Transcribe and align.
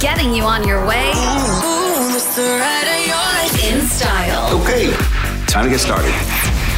getting 0.00 0.32
you 0.32 0.44
on 0.44 0.66
your 0.66 0.86
way. 0.86 1.10
In 3.68 3.80
style. 3.86 4.60
Okay, 4.60 4.92
time 5.46 5.64
to 5.64 5.70
get 5.70 5.80
started. 5.80 6.12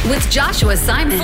with 0.09 0.27
Joshua 0.31 0.75
Simon 0.75 1.19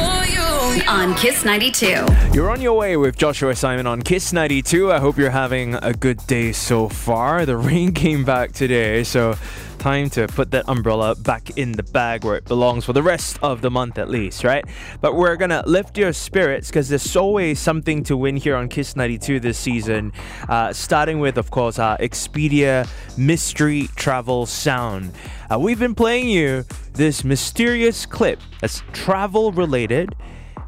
on 0.67 1.15
Kiss 1.15 1.46
92. 1.46 2.05
You're 2.33 2.49
on 2.49 2.59
your 2.59 2.73
way 2.73 2.97
with 2.97 3.17
Joshua 3.17 3.55
Simon 3.55 3.87
on 3.87 4.01
Kiss 4.01 4.33
92. 4.33 4.91
I 4.91 4.99
hope 4.99 5.17
you're 5.17 5.29
having 5.29 5.75
a 5.75 5.93
good 5.93 6.17
day 6.28 6.51
so 6.51 6.89
far. 6.89 7.46
The 7.46 7.55
rain 7.55 7.93
came 7.93 8.25
back 8.25 8.51
today, 8.51 9.06
so 9.06 9.35
time 9.79 10.10
to 10.10 10.28
put 10.28 10.51
that 10.51 10.65
umbrella 10.67 11.15
back 11.15 11.57
in 11.57 11.71
the 11.71 11.83
bag 11.83 12.25
where 12.25 12.35
it 12.35 12.43
belongs 12.43 12.83
for 12.83 12.92
the 12.92 13.01
rest 13.01 13.39
of 13.42 13.61
the 13.61 13.71
month 13.71 13.97
at 13.97 14.10
least, 14.10 14.43
right? 14.43 14.65
But 14.99 15.15
we're 15.15 15.38
gonna 15.38 15.63
lift 15.65 15.97
your 15.97 16.11
spirits 16.11 16.67
because 16.67 16.89
there's 16.89 17.15
always 17.15 17.59
something 17.59 18.03
to 18.03 18.17
win 18.17 18.35
here 18.35 18.57
on 18.57 18.67
Kiss 18.67 18.97
92 18.97 19.39
this 19.39 19.57
season. 19.57 20.11
Uh, 20.49 20.73
starting 20.73 21.20
with, 21.20 21.38
of 21.38 21.49
course, 21.49 21.79
our 21.79 21.97
Expedia 21.99 22.89
Mystery 23.17 23.88
Travel 23.95 24.45
Sound. 24.45 25.13
Uh, 25.49 25.57
we've 25.57 25.79
been 25.79 25.95
playing 25.95 26.27
you 26.27 26.65
this 26.93 27.23
mysterious 27.23 28.05
clip 28.05 28.41
that's 28.59 28.84
travel 28.91 29.53
related 29.53 30.13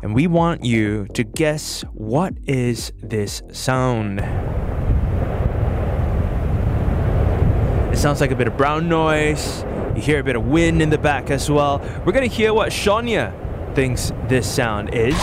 and 0.02 0.16
we 0.16 0.28
want 0.28 0.64
you 0.64 1.08
to 1.14 1.24
guess 1.24 1.82
what 1.94 2.34
is 2.46 2.92
this 3.02 3.42
sound. 3.52 4.20
It 7.92 7.98
sounds 7.98 8.22
like 8.22 8.32
a 8.32 8.36
bit 8.36 8.48
of 8.48 8.56
brown 8.56 8.88
noise. 8.88 9.64
You 9.96 10.02
hear 10.02 10.20
a 10.20 10.24
bit 10.24 10.36
of 10.36 10.46
wind 10.46 10.82
in 10.82 10.90
the 10.90 10.98
back 10.98 11.30
as 11.30 11.50
well. 11.50 11.80
We're 12.06 12.14
gonna 12.14 12.28
hear 12.28 12.54
what 12.54 12.70
Shania 12.70 13.34
thinks 13.76 14.12
this 14.28 14.48
sound 14.48 14.94
is. 14.94 15.16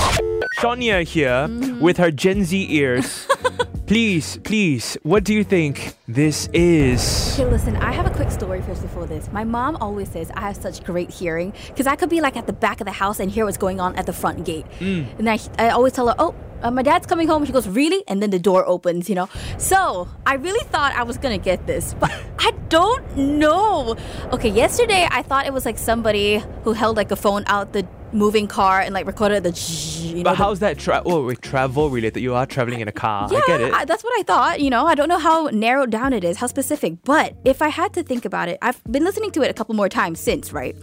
Shania 0.58 1.02
here 1.04 1.48
mm-hmm. 1.48 1.80
with 1.80 1.96
her 1.96 2.10
Gen 2.10 2.44
Z 2.44 2.66
ears. 2.70 3.26
please, 3.86 4.38
please, 4.38 4.96
what 5.02 5.24
do 5.24 5.32
you 5.32 5.44
think 5.44 5.94
this 6.08 6.48
is? 6.52 7.38
Okay, 7.38 7.48
listen, 7.50 7.76
I 7.76 7.92
have 7.92 8.06
a 8.06 8.10
quick 8.10 8.30
story 8.30 8.60
first 8.62 8.82
before 8.82 9.06
this. 9.06 9.30
My 9.32 9.44
mom 9.44 9.76
always 9.76 10.10
says 10.10 10.30
I 10.34 10.40
have 10.40 10.56
such 10.56 10.82
great 10.84 11.10
hearing 11.10 11.52
because 11.68 11.86
I 11.86 11.96
could 11.96 12.10
be 12.10 12.20
like 12.20 12.36
at 12.36 12.46
the 12.46 12.52
back 12.52 12.80
of 12.80 12.86
the 12.86 12.92
house 12.92 13.20
and 13.20 13.30
hear 13.30 13.44
what's 13.44 13.56
going 13.56 13.80
on 13.80 13.94
at 13.96 14.06
the 14.06 14.12
front 14.12 14.44
gate. 14.44 14.66
And 15.18 15.30
I, 15.30 15.38
I 15.58 15.70
always 15.70 15.92
tell 15.92 16.08
her, 16.08 16.14
oh, 16.18 16.34
uh, 16.62 16.70
my 16.70 16.82
dad's 16.82 17.06
coming 17.06 17.28
home. 17.28 17.44
She 17.44 17.52
goes, 17.52 17.68
really? 17.68 18.02
And 18.08 18.22
then 18.22 18.30
the 18.30 18.38
door 18.38 18.66
opens, 18.66 19.08
you 19.08 19.14
know? 19.14 19.28
So 19.58 20.08
I 20.26 20.34
really 20.34 20.64
thought 20.68 20.92
I 20.92 21.04
was 21.04 21.18
going 21.18 21.38
to 21.38 21.44
get 21.44 21.66
this, 21.66 21.94
but 21.94 22.10
I 22.38 22.52
don't 22.68 23.16
know. 23.16 23.96
Okay, 24.32 24.48
yesterday 24.48 25.06
I 25.10 25.22
thought 25.22 25.46
it 25.46 25.52
was 25.52 25.64
like 25.64 25.78
somebody 25.78 26.42
who 26.64 26.72
held 26.72 26.96
like 26.96 27.10
a 27.10 27.16
phone 27.16 27.44
out 27.46 27.72
the 27.72 27.86
moving 28.16 28.46
car 28.46 28.80
and 28.80 28.92
like 28.94 29.06
recorded 29.06 29.42
the, 29.44 29.52
you 30.02 30.16
know, 30.16 30.22
But 30.24 30.30
the- 30.32 30.36
how's 30.36 30.58
that 30.60 30.78
tra- 30.78 31.02
oh, 31.06 31.26
wait, 31.26 31.42
travel 31.42 31.90
related? 31.90 32.20
You 32.22 32.34
are 32.34 32.46
traveling 32.46 32.80
in 32.80 32.88
a 32.88 32.92
car. 32.92 33.28
yeah, 33.30 33.38
I 33.38 33.46
get 33.46 33.60
it. 33.60 33.72
I- 33.72 33.84
that's 33.84 34.02
what 34.02 34.14
I 34.18 34.22
thought. 34.22 34.60
You 34.60 34.70
know, 34.70 34.86
I 34.86 34.94
don't 34.94 35.08
know 35.08 35.18
how 35.18 35.46
narrowed 35.52 35.90
down 35.90 36.12
it 36.12 36.24
is, 36.24 36.38
how 36.38 36.46
specific. 36.46 36.94
But 37.04 37.34
if 37.44 37.60
I 37.62 37.68
had 37.68 37.92
to 37.94 38.02
think 38.02 38.24
about 38.24 38.48
it, 38.48 38.58
I've 38.62 38.82
been 38.90 39.04
listening 39.04 39.30
to 39.32 39.42
it 39.42 39.50
a 39.50 39.54
couple 39.54 39.74
more 39.74 39.88
times 39.88 40.18
since, 40.20 40.52
right? 40.52 40.74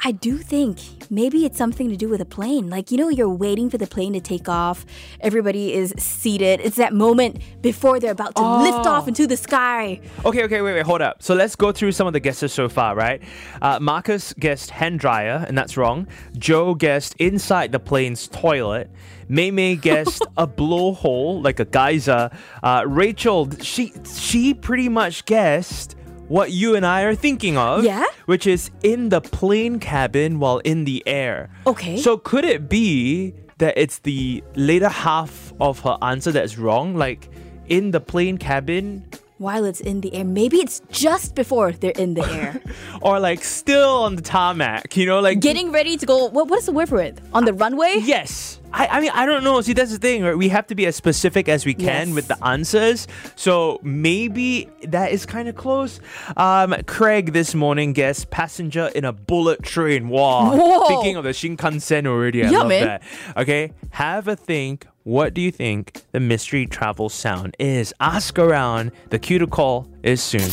I 0.00 0.12
do 0.12 0.38
think 0.38 0.78
maybe 1.10 1.44
it's 1.44 1.58
something 1.58 1.90
to 1.90 1.96
do 1.96 2.08
with 2.08 2.20
a 2.20 2.24
plane. 2.24 2.70
Like, 2.70 2.92
you 2.92 2.96
know, 2.98 3.08
you're 3.08 3.28
waiting 3.28 3.68
for 3.68 3.78
the 3.78 3.86
plane 3.88 4.12
to 4.12 4.20
take 4.20 4.48
off. 4.48 4.86
Everybody 5.20 5.74
is 5.74 5.92
seated. 5.98 6.60
It's 6.62 6.76
that 6.76 6.94
moment 6.94 7.38
before 7.62 7.98
they're 7.98 8.12
about 8.12 8.36
to 8.36 8.42
lift 8.62 8.86
Oh. 8.86 8.90
off 8.90 9.08
into 9.08 9.26
the 9.26 9.36
sky. 9.36 10.00
Okay, 10.24 10.44
okay, 10.44 10.60
wait, 10.60 10.74
wait, 10.74 10.86
hold 10.86 11.02
up. 11.02 11.20
So 11.20 11.34
let's 11.34 11.56
go 11.56 11.72
through 11.72 11.90
some 11.92 12.06
of 12.06 12.12
the 12.12 12.20
guesses 12.20 12.52
so 12.52 12.68
far, 12.68 12.94
right? 12.94 13.20
Uh, 13.60 13.80
Marcus 13.80 14.32
guessed 14.34 14.70
hand 14.70 15.00
dryer, 15.00 15.44
and 15.48 15.58
that's 15.58 15.76
wrong. 15.76 16.06
Joe 16.38 16.74
guessed 16.76 17.16
inside 17.18 17.72
the 17.72 17.80
plane's 17.80 18.28
toilet. 18.28 18.88
May 19.28 19.50
May 19.58 19.74
guessed 19.74 20.22
a 20.36 20.46
blowhole, 20.46 21.42
like 21.42 21.58
a 21.58 21.64
geyser. 21.64 22.30
Uh, 22.62 22.84
Rachel, 22.86 23.48
she 23.60 23.92
she 24.16 24.54
pretty 24.54 24.88
much 24.88 25.24
guessed 25.24 25.96
what 26.28 26.52
you 26.52 26.76
and 26.76 26.86
I 26.86 27.02
are 27.02 27.14
thinking 27.14 27.56
of. 27.56 27.84
Yeah? 27.84 28.04
Which 28.26 28.46
is 28.46 28.70
in 28.82 29.08
the 29.08 29.20
plane 29.20 29.80
cabin 29.80 30.38
while 30.38 30.58
in 30.58 30.84
the 30.84 31.02
air. 31.06 31.50
Okay. 31.66 31.96
So 31.96 32.16
could 32.18 32.44
it 32.44 32.68
be 32.68 33.34
that 33.58 33.76
it's 33.76 33.98
the 34.00 34.44
later 34.54 34.88
half 34.88 35.52
of 35.60 35.80
her 35.80 35.98
answer 36.02 36.30
that's 36.30 36.58
wrong? 36.58 36.94
Like 36.94 37.30
in 37.66 37.90
the 37.90 38.00
plane 38.00 38.38
cabin 38.38 39.06
While 39.38 39.64
it's 39.66 39.80
in 39.80 40.00
the 40.00 40.12
air, 40.14 40.24
maybe 40.24 40.56
it's 40.58 40.82
just 40.90 41.34
before 41.36 41.70
they're 41.72 41.92
in 41.92 42.14
the 42.14 42.24
air. 42.28 42.60
or 43.02 43.20
like 43.20 43.44
still 43.44 44.02
on 44.02 44.16
the 44.16 44.22
tarmac, 44.22 44.96
you 44.96 45.06
know, 45.06 45.20
like 45.20 45.38
Getting 45.40 45.70
ready 45.70 45.96
to 45.96 46.04
go, 46.06 46.26
what, 46.26 46.48
what 46.48 46.58
is 46.58 46.66
the 46.66 46.72
word 46.72 46.88
for 46.88 47.00
it? 47.00 47.20
On 47.32 47.44
the 47.44 47.52
runway? 47.52 47.98
Yes. 48.02 48.58
I, 48.72 48.86
I 48.88 49.00
mean 49.00 49.10
I 49.14 49.24
don't 49.24 49.44
know. 49.44 49.60
See 49.62 49.72
that's 49.72 49.92
the 49.92 49.98
thing, 49.98 50.22
right? 50.24 50.36
We 50.36 50.48
have 50.50 50.66
to 50.66 50.74
be 50.74 50.84
as 50.86 50.94
specific 50.96 51.48
as 51.48 51.64
we 51.64 51.72
can 51.72 52.08
Yes. 52.08 52.14
with 52.16 52.28
the 52.28 52.44
answers. 52.44 53.06
So 53.36 53.80
maybe 53.82 54.68
that 54.82 55.12
is 55.12 55.24
kind 55.24 55.48
of 55.48 55.54
close. 55.56 56.00
Um, 56.36 56.74
Craig 56.86 57.32
this 57.32 57.54
morning 57.54 57.92
guessed 57.94 58.30
passenger 58.30 58.90
in 58.94 59.04
a 59.06 59.12
bullet 59.12 59.62
train. 59.62 60.08
Wow. 60.08 60.54
Whoa. 60.54 60.84
Speaking 60.84 61.16
of 61.16 61.24
the 61.24 61.30
Shinkansen 61.30 62.06
already, 62.06 62.44
I 62.44 62.50
Yeah, 62.50 62.58
love 62.58 62.68
man. 62.68 62.84
that. 62.86 63.02
Okay, 63.36 63.72
have 63.90 64.28
a 64.28 64.36
think. 64.36 64.86
What 65.08 65.32
do 65.32 65.40
you 65.40 65.50
think 65.50 66.02
the 66.12 66.20
mystery 66.20 66.66
travel 66.66 67.08
sound 67.08 67.56
is? 67.58 67.94
Ask 67.98 68.38
around. 68.38 68.92
The 69.08 69.18
cue 69.18 69.38
to 69.38 69.46
call 69.46 69.88
is 70.02 70.22
soon. 70.22 70.50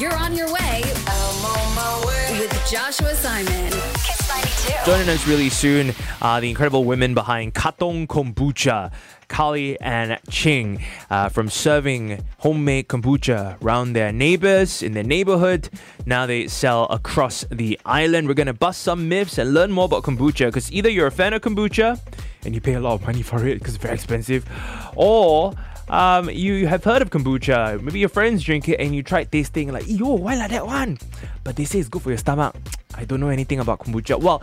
You're 0.00 0.14
on 0.14 0.34
your 0.34 0.50
way 0.50 0.80
with 2.30 2.70
Joshua 2.70 3.14
Simon. 3.14 3.87
Kiss 4.68 4.86
92. 4.86 4.90
Joining 4.90 5.08
us 5.08 5.26
really 5.26 5.48
soon 5.48 5.94
are 6.20 6.40
the 6.40 6.48
incredible 6.50 6.84
women 6.84 7.14
behind 7.14 7.54
Katong 7.54 8.06
Kombucha, 8.06 8.92
Kali 9.28 9.80
and 9.80 10.18
Ching, 10.28 10.84
uh, 11.08 11.30
from 11.30 11.48
serving 11.48 12.22
homemade 12.38 12.88
kombucha 12.88 13.62
around 13.62 13.94
their 13.94 14.12
neighbors 14.12 14.82
in 14.82 14.92
their 14.92 15.04
neighborhood. 15.04 15.70
Now 16.04 16.26
they 16.26 16.48
sell 16.48 16.84
across 16.86 17.44
the 17.50 17.80
island. 17.86 18.28
We're 18.28 18.34
going 18.34 18.46
to 18.46 18.52
bust 18.52 18.82
some 18.82 19.08
myths 19.08 19.38
and 19.38 19.54
learn 19.54 19.72
more 19.72 19.86
about 19.86 20.02
kombucha 20.02 20.46
because 20.46 20.70
either 20.70 20.90
you're 20.90 21.06
a 21.06 21.12
fan 21.12 21.32
of 21.32 21.40
kombucha 21.40 21.98
and 22.44 22.54
you 22.54 22.60
pay 22.60 22.74
a 22.74 22.80
lot 22.80 22.92
of 22.94 23.02
money 23.02 23.22
for 23.22 23.46
it 23.46 23.58
because 23.58 23.74
it's 23.74 23.82
very 23.82 23.94
expensive, 23.94 24.46
or 24.94 25.54
um, 25.88 26.28
you 26.28 26.66
have 26.66 26.84
heard 26.84 27.00
of 27.00 27.08
kombucha. 27.10 27.80
Maybe 27.80 28.00
your 28.00 28.10
friends 28.10 28.42
drink 28.42 28.68
it 28.68 28.80
and 28.80 28.94
you 28.94 29.02
tried 29.02 29.32
tasting 29.32 29.72
like, 29.72 29.84
yo, 29.88 30.14
why 30.14 30.34
like 30.34 30.50
that 30.50 30.66
one? 30.66 30.98
But 31.42 31.56
they 31.56 31.64
say 31.64 31.78
it's 31.78 31.88
good 31.88 32.02
for 32.02 32.10
your 32.10 32.18
stomach. 32.18 32.54
I 32.98 33.04
don't 33.04 33.20
know 33.20 33.28
anything 33.28 33.60
about 33.60 33.78
kombucha. 33.78 34.20
Well, 34.20 34.42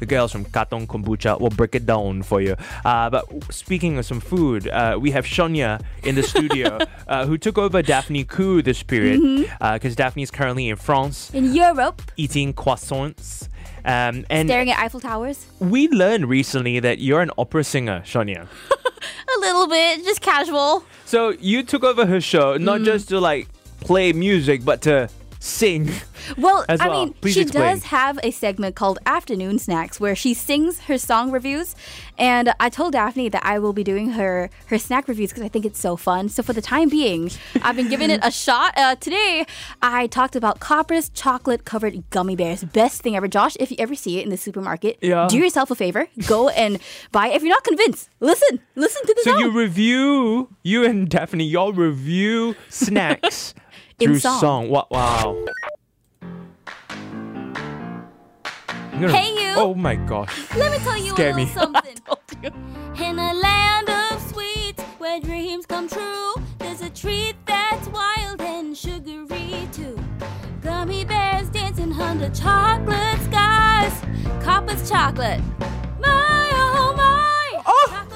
the 0.00 0.06
girls 0.06 0.32
from 0.32 0.44
Katong 0.46 0.88
Kombucha 0.88 1.40
will 1.40 1.50
break 1.50 1.76
it 1.76 1.86
down 1.86 2.22
for 2.24 2.40
you. 2.40 2.56
Uh, 2.84 3.08
but 3.08 3.24
speaking 3.54 3.96
of 3.98 4.04
some 4.04 4.18
food, 4.20 4.66
uh, 4.66 4.98
we 5.00 5.12
have 5.12 5.24
Shonya 5.24 5.80
in 6.02 6.16
the 6.16 6.22
studio 6.24 6.78
uh, 7.08 7.24
who 7.26 7.38
took 7.38 7.56
over 7.58 7.80
Daphne 7.82 8.24
Khoo 8.24 8.62
this 8.64 8.82
period 8.82 9.48
because 9.60 9.94
Daphne 9.94 10.24
is 10.24 10.32
currently 10.32 10.68
in 10.68 10.74
France 10.76 11.30
In 11.32 11.54
Europe, 11.54 12.02
eating 12.16 12.52
croissants. 12.52 13.48
Um, 13.84 14.24
and 14.30 14.48
staring 14.48 14.70
at 14.70 14.78
Eiffel 14.80 15.00
Towers. 15.00 15.46
we 15.60 15.88
learned 15.88 16.28
recently 16.28 16.80
that 16.80 16.98
you're 16.98 17.20
an 17.20 17.30
opera 17.38 17.62
singer, 17.64 18.02
Shonya. 18.04 18.46
A 19.36 19.40
little 19.40 19.66
bit, 19.68 20.04
just 20.04 20.20
casual. 20.20 20.84
So 21.04 21.30
you 21.40 21.62
took 21.62 21.82
over 21.84 22.06
her 22.06 22.20
show 22.20 22.56
not 22.56 22.80
Mm. 22.80 22.84
just 22.84 23.08
to 23.10 23.20
like 23.20 23.48
play 23.80 24.12
music, 24.12 24.64
but 24.64 24.82
to 24.82 25.08
sing. 25.38 25.90
Well, 26.36 26.64
As 26.68 26.80
I 26.80 26.88
mean, 26.88 27.12
Please 27.14 27.34
she 27.34 27.42
explain. 27.42 27.64
does 27.74 27.84
have 27.84 28.18
a 28.22 28.30
segment 28.30 28.74
called 28.76 28.98
Afternoon 29.06 29.58
Snacks 29.58 29.98
where 30.00 30.14
she 30.14 30.34
sings 30.34 30.80
her 30.80 30.98
song 30.98 31.30
reviews. 31.30 31.74
And 32.18 32.52
I 32.60 32.68
told 32.68 32.92
Daphne 32.92 33.28
that 33.30 33.44
I 33.44 33.58
will 33.58 33.72
be 33.72 33.82
doing 33.84 34.10
her 34.10 34.50
her 34.66 34.78
snack 34.78 35.08
reviews 35.08 35.30
because 35.30 35.42
I 35.42 35.48
think 35.48 35.64
it's 35.64 35.80
so 35.80 35.96
fun. 35.96 36.28
So 36.28 36.42
for 36.42 36.52
the 36.52 36.62
time 36.62 36.88
being, 36.88 37.30
I've 37.62 37.76
been 37.76 37.88
giving 37.88 38.10
it 38.10 38.20
a 38.22 38.30
shot. 38.30 38.74
Uh, 38.76 38.94
today, 38.96 39.46
I 39.80 40.06
talked 40.08 40.36
about 40.36 40.60
Koppers 40.60 41.10
chocolate 41.14 41.64
covered 41.64 42.08
gummy 42.10 42.36
bears. 42.36 42.62
Best 42.64 43.02
thing 43.02 43.16
ever. 43.16 43.28
Josh, 43.28 43.56
if 43.58 43.70
you 43.70 43.76
ever 43.80 43.94
see 43.94 44.18
it 44.18 44.24
in 44.24 44.30
the 44.30 44.36
supermarket, 44.36 44.98
Yeah. 45.00 45.26
do 45.28 45.38
yourself 45.38 45.70
a 45.70 45.74
favor. 45.74 46.06
Go 46.26 46.48
and 46.50 46.78
buy 47.10 47.28
it. 47.28 47.36
If 47.36 47.42
you're 47.42 47.50
not 47.50 47.64
convinced, 47.64 48.08
listen. 48.20 48.60
Listen 48.76 49.02
to 49.06 49.14
the 49.14 49.22
So 49.22 49.30
song. 49.32 49.40
you 49.40 49.50
review, 49.50 50.48
you 50.62 50.84
and 50.84 51.08
Daphne, 51.08 51.44
y'all 51.44 51.72
review 51.72 52.54
snacks 52.68 53.54
In 53.98 54.08
through 54.10 54.18
song. 54.20 54.68
Wow. 54.68 54.86
wow. 54.90 55.44
Hey, 59.10 59.32
you. 59.34 59.54
Oh 59.56 59.74
my 59.74 59.96
gosh. 59.96 60.34
Let 60.56 60.72
me 60.72 60.78
tell 60.78 60.96
you 60.98 61.10
Scare 61.10 61.30
a 61.32 61.34
me. 61.34 61.44
little 61.46 61.62
something. 61.62 61.96
In 62.98 63.18
a 63.18 63.34
land 63.34 63.88
of 63.88 64.20
sweets 64.30 64.82
where 64.98 65.20
dreams 65.20 65.66
come 65.66 65.88
true, 65.88 66.34
there's 66.58 66.80
a 66.82 66.90
treat 66.90 67.34
that's 67.46 67.88
wild 67.88 68.40
and 68.40 68.76
sugary 68.76 69.68
too. 69.72 69.98
Gummy 70.62 71.04
bears 71.04 71.48
dancing 71.50 71.92
under 71.92 72.28
chocolate 72.30 73.20
skies. 73.24 73.92
Koppers 74.44 74.88
chocolate. 74.88 75.40
My 76.00 76.50
oh 76.54 76.94
my. 76.96 77.62
Oh. 77.66 78.08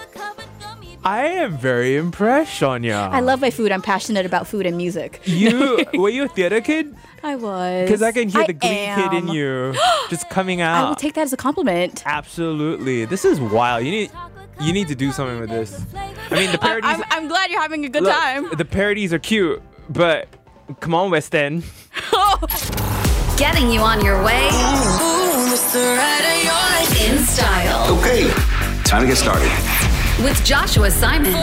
I 1.07 1.27
am 1.27 1.57
very 1.57 1.97
impressed, 1.97 2.59
Sonia. 2.59 3.09
I 3.13 3.21
love 3.21 3.41
my 3.41 3.53
food. 3.53 3.71
I'm 3.71 3.81
passionate 3.81 4.27
about 4.27 4.49
food 4.49 4.67
and 4.67 4.77
music. 4.77 5.21
you. 5.23 5.87
Were 5.95 6.09
you 6.09 6.25
a 6.25 6.29
theater 6.29 6.61
kid? 6.61 6.97
I 7.23 7.37
was. 7.37 7.85
Because 7.85 8.03
I 8.03 8.11
can 8.11 8.29
hear 8.29 8.41
I 8.41 8.47
the 8.49 8.53
glee 8.53 8.91
kid 8.97 9.13
in 9.13 9.29
you 9.29 9.73
just 10.11 10.29
coming 10.31 10.61
out. 10.63 10.85
I 10.85 10.89
will 10.89 10.97
take 10.97 11.15
that 11.15 11.21
as 11.21 11.33
a 11.33 11.37
compliment. 11.37 12.03
Absolutely. 12.07 13.05
This 13.05 13.25
is 13.25 13.39
wild. 13.39 13.85
You 13.85 13.93
need. 13.93 14.11
You 14.61 14.73
need 14.73 14.89
to 14.89 14.97
do 14.97 15.13
something 15.13 15.39
with 15.39 15.51
this. 15.51 15.81
I 15.95 16.35
mean, 16.35 16.51
the 16.51 16.59
parodies. 16.59 16.91
I'm, 16.91 17.05
I'm 17.11 17.29
glad 17.29 17.51
you're 17.51 17.61
having 17.61 17.85
a 17.85 17.89
good 17.89 18.03
look, 18.03 18.13
time. 18.13 18.49
The 18.57 18.65
parodies 18.65 19.13
are 19.13 19.21
cute, 19.21 19.63
but 19.89 20.29
come 20.81 20.93
on, 20.93 21.13
West 21.13 21.37
End. 21.37 21.63
Getting 23.37 23.71
you 23.71 23.81
on 23.81 24.05
your 24.05 24.25
way 24.25 24.47
in 27.07 27.19
style 27.19 27.99
Okay, 27.99 28.29
time 28.83 29.03
to 29.03 29.07
get 29.07 29.19
started. 29.19 29.96
With 30.23 30.43
Joshua 30.45 30.91
Simon 30.91 31.35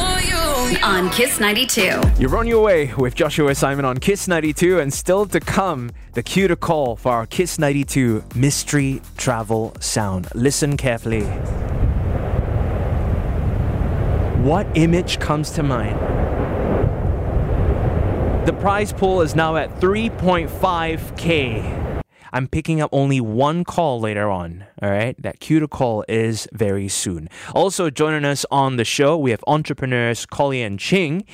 on 0.84 1.10
Kiss 1.12 1.40
92. 1.40 2.02
You're 2.18 2.36
on 2.38 2.48
your 2.48 2.64
way 2.64 2.92
with 2.96 3.14
Joshua 3.14 3.54
Simon 3.54 3.86
on 3.86 4.00
Kiss 4.00 4.28
92, 4.28 4.80
and 4.80 4.92
still 4.92 5.28
to 5.28 5.40
come, 5.40 5.92
the 6.14 6.24
cue 6.24 6.48
to 6.48 6.56
call 6.56 6.96
for 6.96 7.12
our 7.12 7.28
Kiss 7.28 7.60
92 7.60 8.24
mystery 8.34 9.00
travel 9.16 9.75
sound. 9.80 10.28
Listen 10.34 10.75
carefully. 10.75 11.25
What 14.42 14.66
image 14.76 15.19
comes 15.19 15.52
to 15.52 15.62
mind? 15.62 16.00
The 18.48 18.54
prize 18.54 18.92
pool 18.92 19.22
is 19.22 19.36
now 19.36 19.56
at 19.56 19.69
3.5k. 19.80 21.82
I'm 22.33 22.47
picking 22.47 22.81
up 22.81 22.89
only 22.91 23.21
one 23.21 23.63
call 23.63 24.00
later 24.00 24.27
on. 24.27 24.65
All 24.81 24.89
right, 24.89 25.15
that 25.21 25.39
cue 25.39 25.59
to 25.59 25.68
call 25.68 26.03
is 26.09 26.47
very 26.51 26.88
soon. 26.88 27.30
Also 27.53 27.91
joining 27.91 28.25
us 28.25 28.44
on 28.50 28.77
the 28.77 28.83
show, 28.83 29.15
we 29.15 29.30
have 29.30 29.44
entrepreneurs 29.45 30.25
Collie 30.25 30.63
and 30.63 30.80
Ching. 30.80 31.25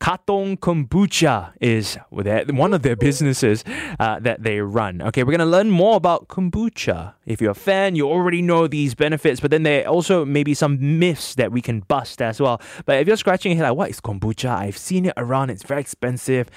Katong 0.00 0.58
Kombucha 0.58 1.52
is 1.60 1.98
one 2.10 2.74
of 2.74 2.82
their 2.82 2.96
businesses 2.96 3.62
uh, 4.00 4.18
that 4.18 4.42
they 4.42 4.60
run. 4.60 5.02
Okay, 5.02 5.22
we're 5.22 5.30
gonna 5.30 5.46
learn 5.46 5.70
more 5.70 5.94
about 5.96 6.26
kombucha. 6.26 7.14
If 7.26 7.40
you're 7.40 7.52
a 7.52 7.54
fan, 7.54 7.94
you 7.94 8.08
already 8.08 8.42
know 8.42 8.66
these 8.66 8.96
benefits, 8.96 9.40
but 9.40 9.52
then 9.52 9.62
there 9.62 9.84
are 9.84 9.88
also 9.88 10.24
maybe 10.24 10.54
some 10.54 10.98
myths 10.98 11.36
that 11.36 11.52
we 11.52 11.60
can 11.60 11.80
bust 11.80 12.20
as 12.20 12.40
well. 12.40 12.60
But 12.86 12.96
if 12.96 13.06
you're 13.06 13.18
scratching 13.18 13.52
your 13.52 13.58
head 13.58 13.68
like, 13.70 13.78
what 13.78 13.90
is 13.90 14.00
kombucha? 14.00 14.48
I've 14.48 14.78
seen 14.78 15.04
it 15.06 15.14
around. 15.16 15.50
It's 15.50 15.62
very 15.62 15.82
expensive. 15.82 16.50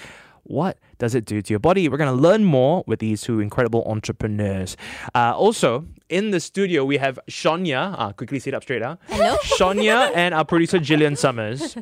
What 0.46 0.78
does 1.04 1.16
it 1.16 1.26
do 1.26 1.42
to 1.42 1.52
your 1.52 1.60
body? 1.60 1.90
We're 1.90 1.98
going 1.98 2.16
to 2.16 2.22
learn 2.22 2.46
more 2.46 2.82
with 2.88 3.00
these 3.00 3.22
two 3.22 3.42
incredible 3.42 3.84
entrepreneurs. 3.88 4.78
Uh, 5.14 5.34
also, 5.36 5.86
in 6.08 6.32
the 6.32 6.40
studio, 6.40 6.86
we 6.86 6.96
have 6.98 7.20
Shania. 7.30 7.94
Uh, 7.98 8.14
quickly 8.14 8.40
sit 8.40 8.54
up 8.54 8.64
straight. 8.64 8.82
Huh? 8.82 8.96
Hello. 9.10 9.36
Shania 9.44 10.12
and 10.16 10.34
our 10.34 10.46
producer, 10.46 10.80
Jillian 10.80 11.18
Summers. 11.18 11.76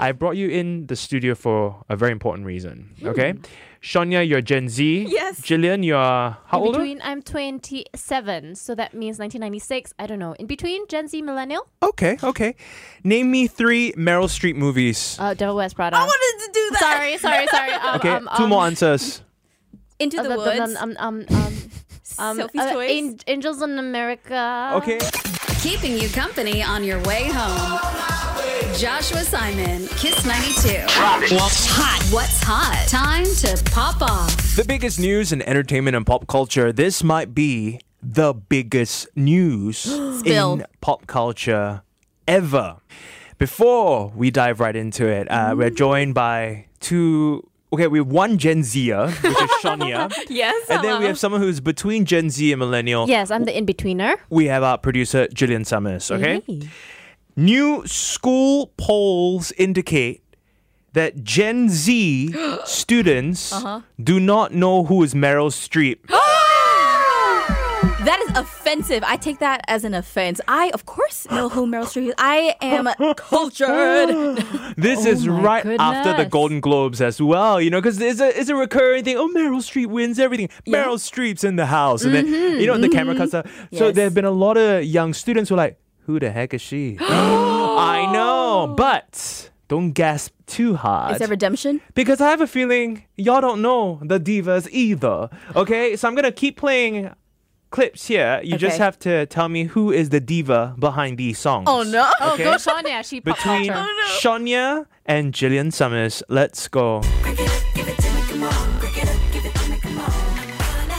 I 0.00 0.10
brought 0.10 0.36
you 0.36 0.48
in 0.48 0.88
the 0.88 0.96
studio 0.96 1.36
for 1.36 1.84
a 1.88 1.94
very 1.94 2.10
important 2.10 2.46
reason. 2.46 2.96
Okay? 3.04 3.34
Shania, 3.82 4.26
you're 4.28 4.40
Gen 4.40 4.68
Z. 4.68 5.06
Yes. 5.08 5.40
Jillian, 5.40 5.84
you're 5.84 5.96
how 5.98 6.36
old? 6.54 6.74
are- 6.74 6.78
between, 6.78 7.00
I'm 7.02 7.22
27, 7.22 8.54
so 8.56 8.74
that 8.74 8.92
means 8.92 9.18
1996. 9.18 9.94
I 9.98 10.06
don't 10.06 10.18
know. 10.18 10.32
In 10.34 10.46
between, 10.46 10.86
Gen 10.88 11.06
Z, 11.08 11.22
millennial. 11.22 11.68
Okay, 11.82 12.18
okay. 12.22 12.54
Name 13.04 13.30
me 13.30 13.46
three 13.46 13.92
Meryl 13.92 14.26
Streep 14.28 14.56
movies. 14.56 15.16
Uh, 15.20 15.34
Devil 15.34 15.56
Wears 15.56 15.74
Prada. 15.74 15.96
I 15.96 16.00
wanted 16.00 16.46
to 16.46 16.52
do 16.52 16.70
that. 16.72 16.80
sorry, 16.80 17.18
sorry, 17.18 17.46
sorry. 17.46 17.72
Um, 17.78 17.96
okay, 17.96 18.10
um, 18.10 18.28
two 18.36 18.42
um, 18.44 18.48
more 18.50 18.66
answers. 18.66 19.22
Into 20.00 20.18
uh, 20.20 20.22
the 20.24 20.30
um, 20.32 20.36
woods. 20.38 20.76
Um, 20.76 20.96
um, 20.98 21.26
um, 21.28 21.48
um, 22.18 22.36
Sophie's 22.38 22.60
uh, 22.62 22.72
Choice. 22.72 22.98
An- 23.00 23.18
Angels 23.28 23.62
in 23.62 23.78
America. 23.78 24.72
Okay. 24.76 24.98
Keeping 25.62 25.96
you 25.98 26.08
company 26.08 26.62
on 26.62 26.82
your 26.82 27.00
way 27.04 27.28
home. 27.32 27.78
Joshua 28.76 29.22
Simon, 29.24 29.86
Kiss 29.96 30.24
92. 30.26 30.84
What's 32.10 32.42
hot? 32.42 32.86
Time 32.88 33.24
to 33.24 33.62
pop 33.70 34.00
off. 34.00 34.56
The 34.56 34.64
biggest 34.64 34.98
news 34.98 35.30
in 35.30 35.42
entertainment 35.42 35.94
and 35.94 36.06
pop 36.06 36.26
culture. 36.26 36.72
This 36.72 37.04
might 37.04 37.34
be 37.34 37.80
the 38.02 38.32
biggest 38.32 39.08
news 39.14 39.84
in 40.24 40.64
pop 40.80 41.06
culture 41.06 41.82
ever. 42.26 42.76
Before 43.36 44.10
we 44.16 44.30
dive 44.30 44.58
right 44.58 44.74
into 44.74 45.06
it, 45.06 45.30
uh, 45.30 45.54
we're 45.54 45.68
joined 45.68 46.14
by 46.14 46.66
two. 46.80 47.46
Okay, 47.74 47.88
we 47.88 47.98
have 47.98 48.06
one 48.06 48.38
Gen 48.38 48.62
Zer, 48.62 49.08
which 49.10 49.42
is 49.42 49.50
Shania. 49.62 50.10
yes. 50.30 50.70
And 50.70 50.82
then 50.82 51.00
we 51.00 51.06
have 51.06 51.18
someone 51.18 51.42
who's 51.42 51.60
between 51.60 52.06
Gen 52.06 52.30
Z 52.30 52.50
and 52.50 52.58
Millennial. 52.58 53.06
Yes, 53.06 53.30
I'm 53.30 53.44
the 53.44 53.56
in 53.56 53.66
betweener. 53.66 54.16
We 54.30 54.46
have 54.46 54.62
our 54.62 54.78
producer, 54.78 55.26
Jillian 55.26 55.66
Summers. 55.66 56.10
Okay. 56.10 56.42
New 57.36 57.86
school 57.86 58.72
polls 58.78 59.52
indicate 59.58 60.22
that 60.98 61.22
Gen 61.24 61.68
Z 61.68 62.34
students 62.64 63.54
do 64.02 64.18
not 64.20 64.52
know 64.52 64.84
who 64.84 65.02
is 65.04 65.14
Meryl 65.14 65.50
Streep. 65.50 65.98
That 68.08 68.20
is 68.28 68.36
offensive. 68.38 69.02
I 69.06 69.16
take 69.16 69.38
that 69.40 69.60
as 69.68 69.84
an 69.84 69.92
offense. 69.92 70.40
I, 70.48 70.70
of 70.72 70.86
course, 70.86 71.28
know 71.30 71.48
who 71.50 71.66
Meryl 71.66 71.84
Streep 71.84 72.08
is. 72.08 72.14
I 72.16 72.54
am 72.62 72.88
cultured. 73.16 74.42
This 74.78 75.04
is 75.04 75.26
my 75.26 75.40
right 75.42 75.66
after 75.78 76.14
the. 76.22 76.28
Golden 76.28 76.60
Globes 76.60 77.00
as 77.02 77.20
well, 77.20 77.60
you 77.60 77.68
know, 77.70 77.80
because 77.80 78.00
it's 78.00 78.20
a, 78.20 78.28
it's 78.38 78.48
a 78.48 78.54
recurring 78.54 79.04
thing. 79.04 79.16
Oh, 79.18 79.28
Meryl 79.28 79.60
Streep 79.60 79.86
wins 79.88 80.18
everything. 80.18 80.48
Yeah. 80.64 80.84
Meryl 80.84 80.96
Streep's 80.98 81.44
in 81.44 81.56
the 81.56 81.66
house. 81.66 82.04
And 82.04 82.14
then, 82.14 82.26
you 82.60 82.66
know, 82.66 82.78
the 82.78 82.88
camera 82.88 83.14
cuts 83.16 83.34
up. 83.34 83.46
So 83.46 83.52
Mm-hmm. 83.52 83.74
Yes. 83.84 83.94
there 83.94 84.04
have 84.04 84.14
been 84.14 84.24
a 84.24 84.30
lot 84.46 84.56
of 84.56 84.84
young 84.84 85.12
students 85.12 85.48
who 85.50 85.54
are 85.56 85.58
like, 85.66 85.78
who 86.06 86.18
the 86.18 86.30
heck 86.30 86.54
is 86.54 86.62
she? 86.62 86.96
I 87.00 88.08
know, 88.12 88.74
but 88.76 89.37
don't 89.68 89.92
gasp 89.92 90.32
too 90.46 90.74
hard. 90.74 91.12
is 91.12 91.18
there 91.18 91.28
redemption? 91.28 91.80
Because 91.94 92.20
I 92.20 92.30
have 92.30 92.40
a 92.40 92.46
feeling 92.46 93.04
y'all 93.16 93.40
don't 93.40 93.62
know 93.62 94.00
the 94.02 94.18
divas 94.18 94.68
either. 94.72 95.28
Okay, 95.54 95.94
so 95.96 96.08
I'm 96.08 96.14
gonna 96.14 96.32
keep 96.32 96.56
playing 96.56 97.10
clips 97.70 98.06
here. 98.06 98.40
You 98.42 98.56
just 98.56 98.78
have 98.78 98.98
to 99.00 99.26
tell 99.26 99.48
me 99.48 99.64
who 99.64 99.92
is 99.92 100.08
the 100.08 100.20
diva 100.20 100.74
behind 100.78 101.18
these 101.18 101.38
songs. 101.38 101.66
Oh 101.68 101.82
no. 101.82 102.10
Oh, 102.20 102.36
go 102.38 102.54
Shania. 102.54 103.04
She 103.08 103.20
pop 103.20 103.36
Between 103.36 103.72
culture. 103.72 103.86
Oh, 103.88 104.18
Shania 104.20 104.86
and 105.06 105.32
Jillian 105.32 105.72
Summers, 105.72 106.22
let's 106.28 106.66
go. 106.68 107.02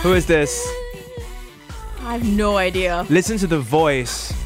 Who 0.03 0.13
is 0.13 0.25
this? 0.27 0.65
I 2.01 2.13
have 2.13 2.25
no 2.25 2.57
idea. 2.57 3.05
Listen 3.09 3.37
to 3.39 3.47
the 3.47 3.59
voice. 3.59 4.38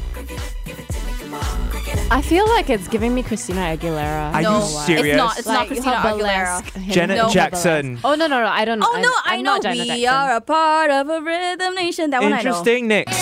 I 2.14 2.22
feel 2.22 2.46
like 2.50 2.70
it's 2.70 2.86
giving 2.86 3.12
me 3.12 3.24
Christina 3.24 3.62
Aguilera. 3.76 4.32
Are 4.34 4.40
no, 4.42 4.60
you 4.60 4.66
serious? 4.86 5.06
It's 5.06 5.16
not. 5.16 5.38
It's 5.40 5.48
not 5.48 5.66
Christina 5.66 5.96
Aguilera. 5.96 6.62
Janet 6.92 7.16
No, 7.16 7.28
Jackson. 7.28 7.98
Oh 8.04 8.14
no 8.14 8.28
no 8.28 8.38
no! 8.40 8.46
I 8.46 8.64
don't. 8.64 8.80
Oh, 8.80 8.86
know. 8.86 8.88
Oh 8.92 8.96
I'm, 8.96 9.02
no, 9.02 9.10
I 9.24 9.34
I'm 9.34 9.42
know. 9.42 9.56
Not 9.56 9.72
We 9.72 9.84
Jackson. 9.84 10.08
are 10.14 10.36
a 10.36 10.40
part 10.40 10.90
of 10.92 11.08
a 11.08 11.20
rhythm 11.20 11.74
nation. 11.74 12.10
That 12.10 12.22
one 12.22 12.32
I 12.32 12.42
know. 12.42 12.50
Interesting. 12.50 12.86
Next. 12.86 13.18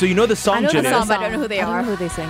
So 0.00 0.06
you 0.06 0.14
know 0.16 0.26
the 0.26 0.34
song, 0.34 0.56
I 0.56 0.60
know 0.62 0.82
the 0.82 0.90
song, 0.90 1.06
but 1.06 1.20
I 1.20 1.22
don't 1.22 1.32
know 1.34 1.38
who 1.38 1.46
they 1.48 1.60
I 1.60 1.64
don't 1.64 1.74
are. 1.74 1.82
know 1.82 1.94
who 1.94 1.96
they 1.96 2.08
sing. 2.08 2.28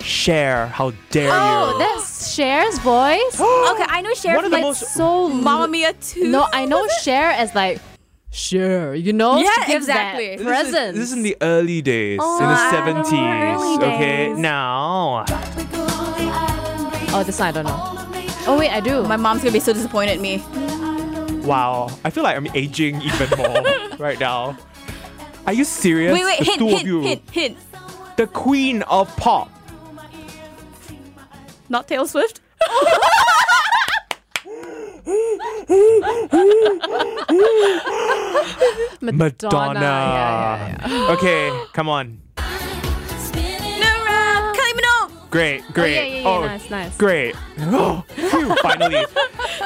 Cher. 0.00 0.66
How 0.66 0.90
dare 1.10 1.30
Oh, 1.30 1.34
you? 1.70 1.74
Oh, 1.76 1.78
that's 1.78 2.34
Cher's 2.34 2.78
voice. 2.80 3.38
Okay, 3.40 3.84
I 3.86 4.00
know 4.02 4.12
Cher 4.14 4.34
One 4.34 4.44
of 4.44 4.50
the 4.50 4.56
like 4.56 4.64
most- 4.64 4.92
so 4.94 5.28
Mamma 5.28 5.68
Mia 5.68 5.92
2. 5.92 6.24
No, 6.28 6.48
I 6.52 6.64
know 6.64 6.84
Cher 7.02 7.30
as 7.30 7.54
like 7.54 7.78
Cher. 8.36 8.94
You 8.94 9.12
know? 9.14 9.38
Yeah, 9.38 9.48
She 9.64 9.72
gives 9.72 9.86
exactly. 9.86 10.36
That 10.36 10.38
This 10.38 10.40
is, 10.40 10.46
presence. 10.46 10.98
this 10.98 11.04
is 11.08 11.12
in 11.16 11.22
the 11.22 11.36
early 11.40 11.80
days, 11.80 12.20
Oh, 12.22 12.42
in 12.42 12.48
the 12.48 12.54
70s. 12.54 13.54
Early 13.56 13.76
Okay, 13.94 14.26
days. 14.28 14.38
now. 14.38 15.24
oh, 17.14 17.22
this 17.24 17.38
one 17.38 17.48
I 17.48 17.52
don't 17.52 17.64
know. 17.64 17.92
Oh 18.48 18.56
wait, 18.58 18.70
I 18.70 18.80
do. 18.80 19.02
My 19.04 19.16
mom's 19.16 19.40
gonna 19.42 19.52
be 19.52 19.58
so 19.60 19.72
disappointed 19.72 20.16
in 20.16 20.22
me. 20.22 20.44
Wow, 21.46 21.88
I 22.04 22.10
feel 22.10 22.22
like 22.24 22.36
I'm 22.36 22.46
aging 22.54 23.00
even 23.02 23.30
more 23.38 23.62
right 23.98 24.20
now. 24.20 24.56
Are 25.46 25.52
you 25.52 25.64
serious? 25.64 26.12
Wait, 26.12 26.24
wait, 26.24 26.38
the 26.40 26.44
hint, 26.44 26.58
two 26.58 26.66
hint, 26.68 26.80
of 26.82 26.86
you. 26.86 27.00
hint, 27.00 27.30
hint. 27.30 27.56
The 28.16 28.26
queen 28.26 28.82
of 28.82 29.14
pop. 29.16 29.50
Not 31.68 31.88
Taylor 31.88 32.06
Swift. 32.06 32.40
Madonna. 39.00 39.80
Yeah, 39.80 40.68
yeah, 40.68 40.88
yeah. 40.88 41.12
Okay, 41.12 41.64
come 41.72 41.88
on. 41.88 42.18
Kylie 42.36 44.74
Minogue. 44.74 45.30
Great, 45.30 45.62
oh, 45.62 45.72
great. 45.72 45.94
yeah, 45.94 46.02
yeah, 46.02 46.20
yeah, 46.20 46.28
oh, 46.28 46.40
nice, 46.46 46.70
nice. 46.70 46.96
Great. 46.96 47.36
Finally. 48.62 49.04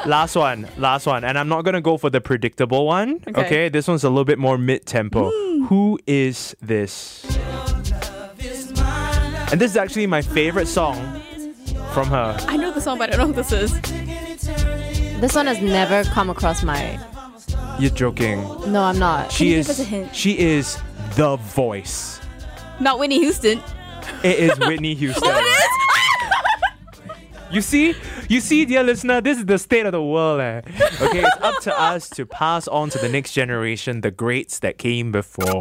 last 0.07 0.37
one, 0.37 0.69
last 0.77 1.07
one. 1.07 1.25
And 1.25 1.39
I'm 1.39 1.49
not 1.49 1.63
going 1.63 1.75
to 1.75 1.81
go 1.81 1.97
for 1.97 2.11
the 2.11 2.21
predictable 2.21 2.87
one. 2.87 3.21
Okay. 3.29 3.41
Okay. 3.47 3.69
This 3.71 3.89
one's 3.89 4.05
a 4.05 4.11
little 4.11 4.25
bit 4.25 4.39
more 4.39 4.59
mid 4.59 4.85
tempo. 4.85 5.31
Hmm. 5.33 5.65
Who 5.67 5.99
is 6.07 6.55
this? 6.61 7.25
And 9.53 9.61
this 9.61 9.73
is 9.73 9.77
actually 9.77 10.07
my 10.07 10.23
favorite 10.23 10.69
song 10.69 11.21
from 11.93 12.09
her. 12.09 12.37
I 12.47 12.57
know 12.57 12.71
the 12.71 12.81
song, 12.81 12.99
but 12.99 13.13
I 13.13 13.17
don't 13.17 13.21
know 13.21 13.27
who 13.35 13.43
this 13.43 13.53
is. 13.53 13.73
This 15.21 15.35
one 15.35 15.47
has 15.47 15.61
never 15.61 16.05
come 16.11 16.31
across 16.31 16.63
my. 16.63 16.99
You're 17.79 17.91
joking. 17.91 18.41
No, 18.73 18.83
I'm 18.83 18.99
not. 18.99 19.31
She 19.31 19.53
you 19.53 19.59
is 19.59 19.67
give 19.67 19.75
us 19.75 19.81
a 19.81 19.85
hint? 19.85 20.15
she 20.17 20.39
is 20.39 20.79
the 21.17 21.37
voice. 21.37 22.21
Not 22.81 22.99
Whitney 22.99 23.19
Houston. 23.19 23.61
It 24.23 24.39
is 24.39 24.59
Whitney 24.59 24.95
Houston. 25.03 25.31
It 25.31 25.45
is. 25.45 25.65
You 27.53 27.63
see, 27.63 27.97
you 28.29 28.41
see, 28.41 28.65
dear 28.65 28.85
listener, 28.85 29.21
this 29.21 29.37
is 29.39 29.45
the 29.45 29.59
state 29.59 29.85
of 29.85 29.91
the 29.91 30.01
world. 30.01 30.41
Eh? 30.41 30.61
Okay, 31.01 31.19
it's 31.19 31.37
up 31.43 31.61
to 31.63 31.77
us 31.81 32.09
to 32.11 32.25
pass 32.25 32.69
on 32.69 32.91
to 32.91 32.99
the 32.99 33.09
next 33.09 33.33
generation 33.33 34.03
the 34.03 34.13
greats 34.13 34.61
that 34.61 34.79
came 34.79 35.11
before. 35.11 35.59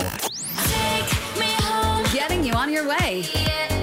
Getting 2.13 2.43
you 2.43 2.53
on 2.53 2.71
your 2.71 2.87
way. 2.87 3.23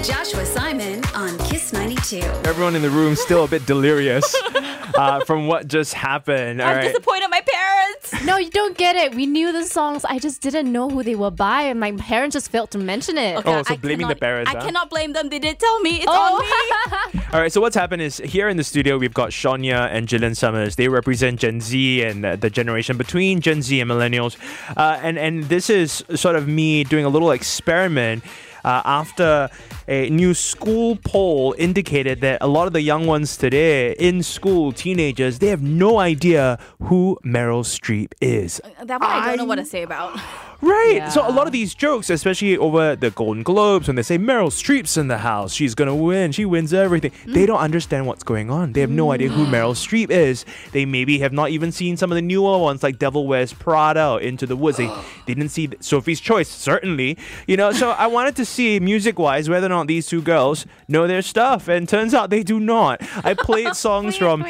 Joshua 0.05 0.47
Simon 0.47 1.03
on 1.17 1.37
Kiss 1.67 1.73
92. 1.73 2.19
Everyone 2.49 2.77
in 2.77 2.83
the 2.83 2.91
room 2.91 3.17
still 3.17 3.43
a 3.43 3.49
bit 3.49 3.67
delirious 3.67 4.37
uh, 4.95 5.25
from 5.25 5.49
what 5.49 5.67
just 5.67 5.95
happened. 5.95 6.61
All 6.63 6.69
I'm 6.69 6.77
right. 6.77 6.83
disappointed 6.87 7.27
my 7.29 7.41
parents. 7.45 8.25
No, 8.25 8.37
you 8.37 8.51
don't 8.51 8.79
get 8.79 8.95
it. 8.95 9.17
We 9.17 9.27
knew 9.27 9.51
the 9.51 9.65
songs. 9.65 10.05
I 10.05 10.21
just 10.21 10.41
didn't 10.43 10.71
know 10.71 10.89
who 10.89 11.03
they 11.03 11.17
were 11.17 11.33
by, 11.33 11.63
and 11.63 11.81
my 11.81 11.91
parents 11.91 12.35
just 12.35 12.53
failed 12.53 12.71
to 12.71 12.79
mention 12.79 13.19
it. 13.19 13.43
Oh, 13.45 13.65
so 13.65 13.75
I 13.75 13.77
blaming 13.79 14.07
the 14.07 14.15
cannot- 14.15 14.21
parents, 14.21 14.51
I 14.53 14.59
huh? 14.59 14.65
cannot 14.65 14.91
blame 14.91 15.13
them. 15.13 15.29
They 15.29 15.41
didn't 15.41 15.59
tell 15.59 15.81
me. 15.81 15.97
It's 15.97 16.05
Oh. 16.07 16.37
on 16.37 17.15
me. 17.17 17.25
All 17.33 17.41
right, 17.41 17.53
so 17.53 17.61
what's 17.61 17.75
happened 17.75 18.01
is 18.01 18.19
here 18.19 18.49
in 18.49 18.59
the 18.59 18.65
studio, 18.65 18.97
we've 18.97 19.13
got 19.15 19.31
Shania 19.31 19.89
and 19.91 20.07
Jillian 20.07 20.37
Summers. 20.37 20.77
They 20.77 20.87
represent 20.87 21.41
Gen 21.41 21.61
Z 21.61 22.03
and 22.05 22.25
uh, 22.25 22.37
the 22.37 22.49
generation 22.49 22.97
between 22.97 23.41
Gen 23.41 23.61
Z 23.63 23.81
and 23.81 23.91
millennials. 23.91 24.37
Uh, 24.77 25.01
and, 25.03 25.19
and 25.19 25.43
this 25.45 25.69
is 25.69 26.05
sort 26.15 26.37
of 26.37 26.47
me 26.47 26.85
doing 26.85 27.05
a 27.05 27.09
little 27.09 27.33
experiment. 27.33 28.23
Uh, 28.67 28.83
after 28.85 29.49
a 29.87 30.11
new 30.11 30.35
school 30.35 30.99
poll 31.05 31.55
indicated 31.57 32.21
that 32.21 32.39
a 32.41 32.49
lot 32.49 32.67
of 32.67 32.73
the 32.73 32.83
young 32.83 33.07
ones 33.07 33.37
today 33.37 33.93
in 33.93 34.25
school, 34.25 34.73
teenagers, 34.73 35.39
they 35.39 35.47
have 35.47 35.63
no 35.63 36.01
idea 36.01 36.59
who 36.83 37.17
Meryl 37.25 37.63
Streep 37.65 38.13
is. 38.21 38.61
That 38.83 39.01
one 39.01 39.09
I 39.09 39.29
don't 39.29 39.37
know 39.37 39.45
what 39.45 39.57
to 39.57 39.65
say 39.65 39.83
about. 39.85 40.19
Right. 40.61 41.09
So 41.13 41.29
a 41.29 41.31
lot 41.31 41.47
of 41.47 41.53
these 41.53 41.75
jokes, 41.75 42.11
especially 42.11 42.57
over 42.57 42.97
the 42.97 43.11
Golden 43.11 43.43
Globes, 43.43 43.87
when 43.87 43.97
they 43.97 44.03
say 44.03 44.19
Meryl 44.19 44.49
Streep's 44.49 44.97
in 44.97 45.09
the 45.09 45.19
house, 45.19 45.53
she's 45.53 45.75
gonna 45.75 45.95
win, 45.95 46.33
she 46.33 46.45
wins 46.45 46.73
everything. 46.73 47.13
They 47.27 47.47
don't 47.47 47.59
understand 47.59 48.07
what's 48.07 48.23
going 48.23 48.51
on. 48.51 48.73
They 48.73 48.81
have 48.81 48.91
no 48.91 49.13
idea 49.13 49.29
who 49.29 49.47
Meryl 49.47 49.75
Streep 49.75 50.11
is. 50.11 50.45
They 50.73 50.85
maybe 50.85 51.19
have 51.19 51.33
not 51.33 51.51
even 51.51 51.73
seen 51.73 51.97
some 51.97 52.11
of 52.11 52.17
the 52.17 52.23
newer 52.23 52.59
ones 52.59 52.83
like 52.83 52.99
Devil 52.99 53.27
Wears 53.27 53.53
Prada 53.53 54.11
or 54.11 54.21
Into 54.21 54.47
the 54.47 54.57
Woods. 54.57 54.79
They, 54.79 54.87
they 55.27 55.35
didn't 55.35 55.51
see 55.51 55.71
Sophie's 55.81 56.21
Choice, 56.21 56.49
certainly. 56.49 57.19
You 57.47 57.57
know, 57.57 57.73
so 57.73 57.91
I 57.91 58.07
wanted 58.07 58.37
to 58.37 58.45
see 58.45 58.81
music-wise 58.81 59.49
whether 59.49 59.67
or 59.67 59.71
not 59.71 59.87
these 59.87 60.07
two 60.07 60.23
girls 60.23 60.67
know 60.89 61.07
their 61.07 61.23
stuff, 61.23 61.69
and 61.69 61.89
turns 61.89 62.15
out 62.15 62.31
they 62.31 62.43
do 62.43 62.59
not. 62.61 63.01
I 63.25 63.35
played 63.35 63.75
songs 63.77 64.17
from 64.17 64.43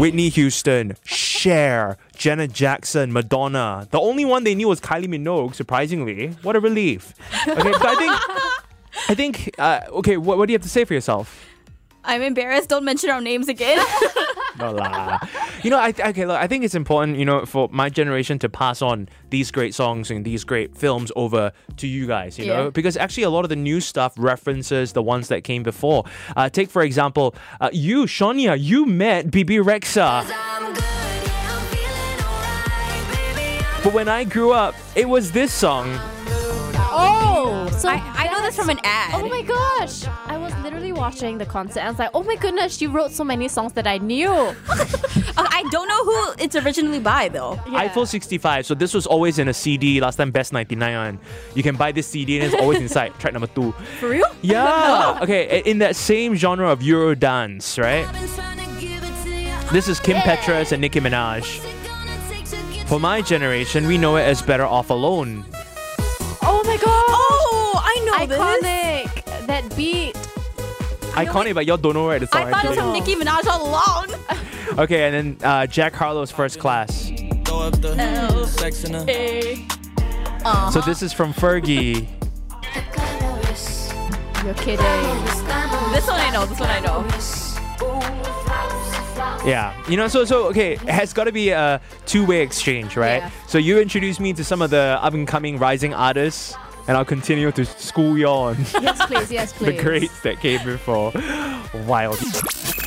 Whitney 0.00 0.28
Houston, 0.30 0.96
Cher, 1.04 1.96
Janet 2.18 2.52
Jackson, 2.52 3.12
Madonna. 3.12 3.86
The 3.90 4.00
only 4.00 4.24
one 4.24 4.44
they 4.44 4.54
knew 4.54 4.68
was 4.68 4.80
Kylie 4.80 5.06
Minogue. 5.06 5.54
Surprisingly, 5.54 6.28
what 6.42 6.56
a 6.56 6.60
relief. 6.60 7.14
Okay, 7.46 7.70
but 7.70 7.86
I 7.86 7.94
think, 7.94 8.12
I 9.08 9.14
think, 9.14 9.54
uh, 9.58 9.80
okay. 9.90 10.16
What, 10.16 10.36
what 10.36 10.46
do 10.46 10.52
you 10.52 10.56
have 10.56 10.64
to 10.64 10.68
say 10.68 10.84
for 10.84 10.94
yourself? 10.94 11.46
I'm 12.04 12.22
embarrassed. 12.22 12.70
Don't 12.70 12.84
mention 12.84 13.10
our 13.10 13.20
names 13.20 13.48
again. 13.48 13.78
No 14.58 14.72
lah. 14.72 15.20
You 15.62 15.70
know, 15.70 15.78
I 15.78 15.90
okay. 15.90 16.26
Look, 16.26 16.36
I 16.36 16.48
think 16.48 16.64
it's 16.64 16.74
important, 16.74 17.16
you 17.16 17.24
know, 17.24 17.46
for 17.46 17.68
my 17.70 17.88
generation 17.88 18.40
to 18.40 18.48
pass 18.48 18.82
on 18.82 19.08
these 19.30 19.52
great 19.52 19.72
songs 19.72 20.10
and 20.10 20.24
these 20.24 20.42
great 20.42 20.76
films 20.76 21.12
over 21.14 21.52
to 21.76 21.86
you 21.86 22.08
guys. 22.08 22.40
You 22.40 22.46
know, 22.46 22.70
because 22.72 22.96
actually 22.96 23.22
a 23.22 23.30
lot 23.30 23.44
of 23.44 23.50
the 23.50 23.56
new 23.56 23.80
stuff 23.80 24.14
references 24.16 24.94
the 24.94 25.02
ones 25.02 25.28
that 25.28 25.44
came 25.44 25.62
before. 25.62 26.06
Uh, 26.36 26.48
take 26.48 26.70
for 26.70 26.82
example, 26.82 27.36
uh, 27.60 27.70
you, 27.72 28.06
Shania, 28.06 28.56
you 28.58 28.84
met 28.84 29.30
Bebe 29.30 29.58
Rexha. 29.58 30.87
But 33.84 33.92
when 33.92 34.08
I 34.08 34.24
grew 34.24 34.52
up, 34.52 34.74
it 34.96 35.08
was 35.08 35.30
this 35.32 35.52
song. 35.52 35.86
Oh, 36.90 37.68
so 37.78 37.88
I, 37.88 38.02
I 38.16 38.28
know 38.32 38.42
this 38.42 38.56
from 38.56 38.70
an 38.70 38.80
ad. 38.82 39.14
Oh 39.14 39.28
my 39.28 39.42
gosh! 39.42 40.04
I 40.26 40.36
was 40.36 40.52
literally 40.64 40.90
watching 40.92 41.38
the 41.38 41.46
concert. 41.46 41.80
and 41.80 41.86
I 41.88 41.90
was 41.90 41.98
like, 41.98 42.10
oh 42.12 42.22
my 42.24 42.34
goodness, 42.36 42.76
she 42.76 42.86
wrote 42.88 43.12
so 43.12 43.22
many 43.22 43.46
songs 43.46 43.72
that 43.74 43.86
I 43.86 43.98
knew. 43.98 44.30
Uh, 44.30 44.54
I 45.36 45.62
don't 45.70 45.88
know 45.88 46.04
who 46.04 46.42
it's 46.42 46.56
originally 46.56 46.98
by 46.98 47.28
though. 47.28 47.58
Eiffel 47.68 48.04
65. 48.04 48.66
So 48.66 48.74
this 48.74 48.94
was 48.94 49.06
always 49.06 49.38
in 49.38 49.48
a 49.48 49.54
CD. 49.54 50.00
Last 50.00 50.16
time, 50.16 50.30
Best 50.32 50.52
99 50.52 50.94
on. 50.94 51.18
You 51.54 51.62
can 51.62 51.76
buy 51.76 51.92
this 51.92 52.06
CD 52.08 52.40
and 52.40 52.52
it's 52.52 52.60
always 52.60 52.80
inside. 52.80 53.14
Track 53.20 53.32
number 53.32 53.48
two. 53.48 53.72
For 54.00 54.08
real? 54.08 54.26
Yeah. 54.42 55.18
Okay. 55.22 55.62
In 55.64 55.78
that 55.78 55.94
same 55.94 56.34
genre 56.34 56.70
of 56.70 56.82
Euro 56.82 57.14
dance, 57.14 57.78
right? 57.78 58.06
This 59.72 59.88
is 59.88 60.00
Kim 60.00 60.16
Petras 60.18 60.72
and 60.72 60.80
Nicki 60.80 61.00
Minaj. 61.00 61.44
For 62.88 62.98
my 62.98 63.20
generation, 63.20 63.86
we 63.86 63.98
know 63.98 64.16
it 64.16 64.22
as 64.22 64.40
Better 64.40 64.64
Off 64.64 64.88
Alone. 64.88 65.44
oh 66.40 66.62
my 66.64 66.76
god! 66.78 66.86
Oh, 66.86 67.82
I 67.84 68.00
know 68.06 68.26
this. 68.26 68.38
Iconic! 68.38 69.46
That 69.46 69.76
beat. 69.76 70.14
Iconic, 71.12 71.54
but 71.54 71.66
y'all 71.66 71.76
don't 71.76 71.92
know 71.92 72.06
where 72.06 72.16
it's 72.16 72.32
song 72.32 72.46
I 72.46 72.50
thought 72.50 72.64
it 72.64 72.68
was 72.70 72.78
from 72.78 72.92
Nicki 72.94 73.14
Minaj 73.14 73.46
all 73.46 73.68
along. 73.68 74.06
Okay, 74.78 75.08
and 75.08 75.38
then 75.40 75.48
uh, 75.50 75.66
Jack 75.66 75.94
Harlow's 75.94 76.30
First 76.30 76.60
Class. 76.60 77.10
Throw 77.44 77.60
up 77.60 77.80
the 77.80 78.46
sex 78.46 78.84
in 78.84 78.94
her. 78.94 80.70
So 80.70 80.80
this 80.82 81.02
is 81.02 81.12
from 81.12 81.32
Fergie. 81.32 82.06
You're 84.44 84.54
kidding. 84.54 84.76
This 85.90 86.06
one 86.06 86.20
I 86.20 86.30
know. 86.32 86.46
This 86.46 86.60
one 86.60 86.70
I 86.70 86.80
know. 86.80 87.08
Yeah, 89.46 89.74
you 89.88 89.96
know, 89.96 90.08
so 90.08 90.24
so 90.24 90.46
okay, 90.48 90.72
it 90.72 90.80
has 90.80 91.12
got 91.12 91.24
to 91.24 91.32
be 91.32 91.50
a 91.50 91.80
two-way 92.06 92.42
exchange, 92.42 92.96
right? 92.96 93.18
Yeah. 93.18 93.30
So 93.46 93.58
you 93.58 93.78
introduce 93.80 94.20
me 94.20 94.32
to 94.34 94.44
some 94.44 94.62
of 94.62 94.70
the 94.70 94.98
up-and-coming 95.00 95.58
rising 95.58 95.94
artists, 95.94 96.54
and 96.88 96.96
I'll 96.96 97.04
continue 97.04 97.52
to 97.52 97.64
school 97.64 98.18
you 98.18 98.26
on 98.26 98.56
Yes, 98.80 99.06
please. 99.06 99.30
Yes, 99.30 99.52
the 99.60 99.72
greats 99.72 100.20
that 100.22 100.40
came 100.40 100.64
before. 100.64 101.12
Wild. 101.86 102.18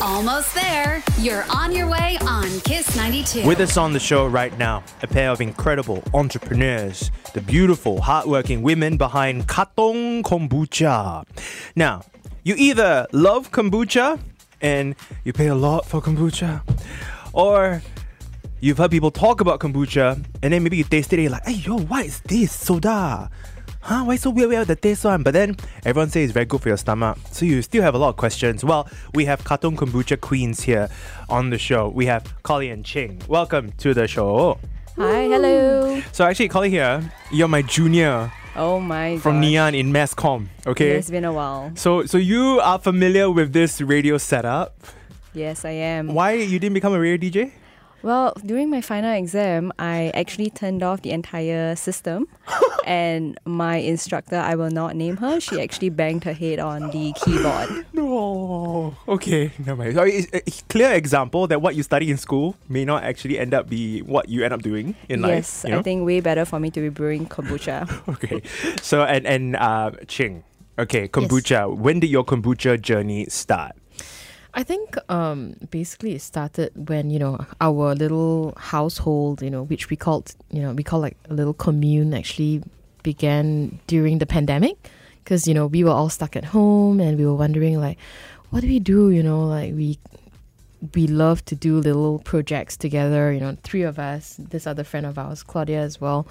Almost 0.02 0.56
there. 0.56 1.04
You're 1.20 1.46
on 1.52 1.72
your 1.72 1.88
way 1.88 2.18
on 2.22 2.50
Kiss 2.62 2.96
92. 2.96 3.46
With 3.46 3.60
us 3.60 3.78
on 3.78 3.94
the 3.94 4.00
show 4.00 4.26
right 4.26 4.56
now, 4.58 4.84
a 5.04 5.08
pair 5.08 5.30
of 5.30 5.40
incredible 5.40 6.04
entrepreneurs, 6.16 7.12
the 7.34 7.42
beautiful, 7.42 8.02
hardworking 8.02 8.64
women 8.64 8.98
behind 8.98 9.48
Katong 9.48 10.24
Kombucha. 10.24 11.24
Now, 11.76 12.02
you 12.44 12.56
either 12.58 13.06
love 13.12 13.52
kombucha 13.52 14.20
and 14.62 14.96
you 15.24 15.34
pay 15.34 15.48
a 15.48 15.56
lot 15.56 15.86
for 15.86 16.02
kombucha, 16.02 16.62
or 17.34 17.82
you've 18.60 18.78
heard 18.78 18.92
people 18.92 19.12
talk 19.12 19.42
about 19.42 19.60
kombucha 19.60 20.24
and 20.44 20.54
then 20.54 20.64
maybe 20.64 20.78
you 20.78 20.84
taste 20.84 21.12
it 21.14 21.18
and 21.18 21.24
you're 21.24 21.32
like, 21.32 21.46
hey, 21.46 21.54
yo, 21.54 21.80
what 21.80 22.06
is 22.06 22.20
this? 22.22 22.52
Soda. 22.52 23.30
Huh? 23.84 24.04
Why 24.04 24.16
so 24.16 24.30
weird, 24.30 24.50
weird 24.50 24.68
the 24.68 24.76
taste 24.76 25.06
one? 25.06 25.24
But 25.24 25.34
then 25.34 25.58
everyone 25.84 26.10
says 26.10 26.26
it's 26.26 26.34
very 26.34 26.46
good 26.46 26.62
for 26.62 26.68
your 26.68 26.78
stomach. 26.78 27.18
So 27.32 27.46
you 27.46 27.64
still 27.64 27.82
have 27.82 27.96
a 27.96 27.98
lot 27.98 28.10
of 28.10 28.18
questions. 28.18 28.64
Well, 28.64 28.88
we 29.16 29.26
have 29.26 29.44
Katong 29.44 29.76
Kombucha 29.76 30.22
Queens 30.22 30.62
here 30.62 30.88
on 31.30 31.50
the 31.50 31.58
show. 31.58 31.90
We 31.90 32.06
have 32.06 32.32
Collie 32.44 32.70
and 32.70 32.86
Ching. 32.86 33.20
Welcome 33.28 33.72
to 33.80 33.96
the 33.96 34.08
show. 34.08 34.60
Hi, 34.98 35.24
hello. 35.24 36.00
So 36.12 36.26
actually, 36.26 36.50
Collie 36.50 36.70
here, 36.70 37.12
you're 37.32 37.48
my 37.48 37.64
junior 37.64 38.32
Oh 38.56 38.80
my 38.80 39.18
from 39.18 39.40
gosh. 39.40 39.50
Ngee 39.50 39.56
Ann 39.56 39.76
in 39.76 39.92
Mass 39.92 40.14
Comm. 40.14 40.48
Okay. 40.68 40.92
It's 40.92 41.10
been 41.10 41.26
a 41.26 41.32
while. 41.34 41.72
So 41.76 42.06
so 42.06 42.18
you 42.18 42.60
are 42.62 42.80
familiar 42.80 43.30
with 43.32 43.54
this 43.54 43.80
radio 43.82 44.18
setup. 44.18 44.76
Yes, 45.34 45.64
I 45.64 45.72
am. 45.72 46.14
Why 46.14 46.34
you 46.34 46.60
didn't 46.60 46.74
become 46.74 46.94
a 46.94 47.00
radio 47.00 47.18
DJ? 47.18 47.52
Well, 48.04 48.34
during 48.46 48.70
my 48.70 48.82
final 48.82 49.14
exam, 49.14 49.72
I 49.78 50.12
actually 50.14 50.50
turned 50.50 50.82
off 50.84 51.02
the 51.02 51.12
entire 51.12 51.76
system, 51.76 52.28
and 52.86 53.38
my 53.46 53.78
instructor, 53.78 54.38
I 54.38 54.56
will 54.56 54.72
not 54.72 54.96
name 54.96 55.18
her, 55.18 55.40
she 55.40 55.62
actually 55.62 55.90
banged 55.90 56.24
her 56.24 56.34
head 56.34 56.60
on 56.60 56.90
the 56.92 57.14
keyboard. 57.24 57.86
No. 57.94 58.96
Okay. 59.08 59.52
No 59.66 59.76
mind. 59.76 59.96
So 59.96 60.04
it's 60.04 60.28
a 60.34 60.42
clear 60.70 60.92
example 60.94 61.48
that 61.48 61.62
what 61.62 61.76
you 61.76 61.84
study 61.84 62.10
in 62.10 62.18
school 62.18 62.56
may 62.68 62.86
not 62.86 63.04
actually 63.04 63.38
end 63.38 63.54
up 63.54 63.70
be 63.70 64.02
what 64.02 64.30
you 64.30 64.44
end 64.44 64.54
up 64.54 64.62
doing 64.62 64.96
in 65.10 65.22
life. 65.22 65.30
yes, 65.30 65.64
you 65.66 65.72
know? 65.72 65.80
I 65.80 65.82
think 65.84 66.06
way 66.06 66.20
better 66.20 66.46
for 66.46 66.60
me 66.60 66.72
to 66.72 66.82
be 66.82 66.90
brewing 66.90 67.28
kombucha. 67.28 67.88
Okay. 68.12 68.42
So 68.82 69.04
and 69.04 69.26
and 69.26 69.56
uh, 69.56 69.92
Ching. 70.08 70.44
Okay, 70.80 71.08
kombucha. 71.08 71.76
When 71.76 72.00
did 72.00 72.10
your 72.10 72.24
kombucha 72.24 72.82
journey 72.82 73.26
start? 73.30 73.76
I 74.54 74.64
think 74.64 74.98
um, 75.10 75.56
basically 75.70 76.16
it 76.16 76.22
started 76.22 76.90
when 76.90 77.10
you 77.10 77.20
know 77.20 77.46
our 77.62 77.96
little 77.96 78.54
household, 78.58 79.42
you 79.42 79.50
know, 79.50 79.64
which 79.64 79.90
we 79.90 79.96
called 79.96 80.36
you 80.50 80.62
know 80.62 80.74
we 80.74 80.84
call 80.84 81.00
like 81.00 81.18
a 81.30 81.34
little 81.34 81.54
commune, 81.54 82.14
actually 82.14 82.64
began 83.04 83.80
during 83.88 84.20
the 84.20 84.26
pandemic, 84.26 84.78
because 85.24 85.48
you 85.48 85.54
know 85.54 85.68
we 85.68 85.84
were 85.84 85.92
all 85.92 86.10
stuck 86.10 86.36
at 86.36 86.46
home 86.46 87.00
and 87.00 87.18
we 87.18 87.26
were 87.26 87.36
wondering 87.36 87.80
like, 87.80 87.98
what 88.50 88.62
do 88.62 88.68
we 88.68 88.80
do? 88.80 89.10
You 89.10 89.24
know, 89.24 89.46
like 89.46 89.74
we 89.74 89.98
we 90.96 91.08
love 91.08 91.46
to 91.46 91.56
do 91.56 91.78
little 91.80 92.20
projects 92.20 92.76
together. 92.76 93.32
You 93.32 93.40
know, 93.40 93.58
three 93.64 93.84
of 93.84 94.00
us, 94.00 94.36
this 94.38 94.68
other 94.68 94.84
friend 94.84 95.06
of 95.06 95.18
ours, 95.18 95.44
Claudia 95.44 95.80
as 95.80 96.02
well. 96.02 96.28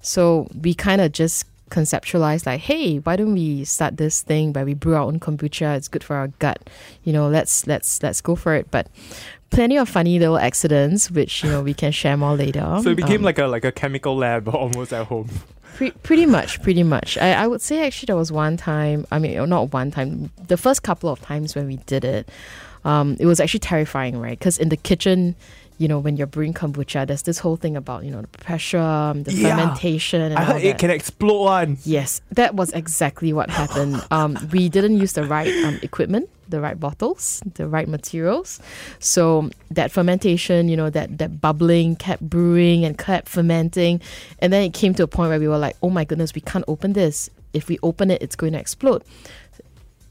So 0.00 0.46
we 0.60 0.74
kind 0.74 1.00
of 1.00 1.12
just 1.12 1.46
conceptualized 1.70 2.46
like, 2.46 2.60
hey, 2.60 2.98
why 2.98 3.16
don't 3.16 3.32
we 3.32 3.64
start 3.64 3.96
this 3.96 4.22
thing 4.22 4.52
where 4.52 4.64
we 4.64 4.74
brew 4.74 4.94
our 4.94 5.02
own 5.02 5.18
kombucha? 5.20 5.76
It's 5.76 5.88
good 5.88 6.04
for 6.04 6.16
our 6.16 6.28
gut. 6.38 6.68
You 7.02 7.12
know, 7.12 7.28
let's 7.28 7.66
let's 7.66 8.02
let's 8.02 8.20
go 8.20 8.36
for 8.36 8.54
it. 8.54 8.70
But 8.70 8.88
plenty 9.50 9.76
of 9.78 9.88
funny 9.88 10.18
little 10.18 10.38
accidents, 10.38 11.10
which 11.10 11.42
you 11.44 11.50
know 11.50 11.62
we 11.62 11.74
can 11.74 11.92
share 11.92 12.16
more 12.16 12.36
later. 12.36 12.78
So 12.82 12.90
it 12.90 12.96
became 12.96 13.20
Um, 13.20 13.22
like 13.24 13.38
a 13.38 13.46
like 13.46 13.64
a 13.64 13.72
chemical 13.72 14.16
lab 14.16 14.48
almost 14.54 14.92
at 14.92 15.06
home. 15.06 15.28
Pre- 15.76 15.90
pretty 15.90 16.26
much, 16.26 16.62
pretty 16.62 16.84
much. 16.84 17.18
I, 17.18 17.32
I 17.32 17.46
would 17.48 17.60
say 17.60 17.84
actually 17.84 18.06
there 18.06 18.14
was 18.16 18.30
one 18.30 18.56
time, 18.56 19.08
I 19.10 19.18
mean, 19.18 19.48
not 19.48 19.72
one 19.72 19.90
time, 19.90 20.30
the 20.46 20.56
first 20.56 20.84
couple 20.84 21.10
of 21.10 21.20
times 21.20 21.56
when 21.56 21.66
we 21.66 21.78
did 21.78 22.04
it, 22.04 22.28
um, 22.84 23.16
it 23.18 23.26
was 23.26 23.40
actually 23.40 23.58
terrifying, 23.58 24.20
right? 24.20 24.38
Because 24.38 24.56
in 24.56 24.68
the 24.68 24.76
kitchen, 24.76 25.34
you 25.78 25.88
know, 25.88 25.98
when 25.98 26.16
you're 26.16 26.26
brewing 26.28 26.54
kombucha, 26.54 27.06
there's 27.06 27.22
this 27.22 27.38
whole 27.38 27.56
thing 27.56 27.76
about, 27.76 28.04
you 28.04 28.10
know, 28.10 28.22
the 28.22 28.28
pressure, 28.38 28.78
um, 28.78 29.24
the 29.24 29.32
Yeah. 29.32 29.56
fermentation 29.56 30.20
and 30.20 30.34
I 30.38 30.46
all 30.46 30.52
heard 30.54 30.62
it 30.64 30.78
can 30.78 30.90
explode 30.90 31.42
one. 31.44 31.78
Yes, 31.84 32.20
that 32.32 32.54
was 32.54 32.70
exactly 32.72 33.32
what 33.32 33.50
happened. 33.50 34.00
Um, 34.10 34.38
we 34.52 34.68
didn't 34.68 34.98
use 34.98 35.14
the 35.14 35.24
right 35.24 35.52
um, 35.64 35.78
equipment, 35.82 36.30
the 36.48 36.60
right 36.60 36.78
bottles, 36.78 37.42
the 37.54 37.66
right 37.66 37.88
materials. 37.88 38.60
So 39.00 39.50
that 39.72 39.90
fermentation, 39.90 40.68
you 40.68 40.76
know, 40.76 40.90
that 40.90 41.18
that 41.18 41.40
bubbling 41.40 41.96
kept 41.96 42.22
brewing 42.22 42.84
and 42.84 42.96
kept 42.96 43.28
fermenting, 43.28 44.00
and 44.38 44.52
then 44.52 44.62
it 44.62 44.72
came 44.74 44.94
to 44.94 45.02
a 45.02 45.08
point 45.08 45.30
where 45.30 45.40
we 45.40 45.48
were 45.48 45.58
like, 45.58 45.74
"Oh 45.82 45.90
my 45.90 46.04
goodness, 46.04 46.34
we 46.34 46.40
can't 46.42 46.64
open 46.68 46.92
this. 46.92 47.28
If 47.52 47.68
we 47.68 47.78
open 47.82 48.10
it, 48.10 48.22
it's 48.22 48.36
going 48.36 48.52
to 48.52 48.60
explode." 48.60 49.02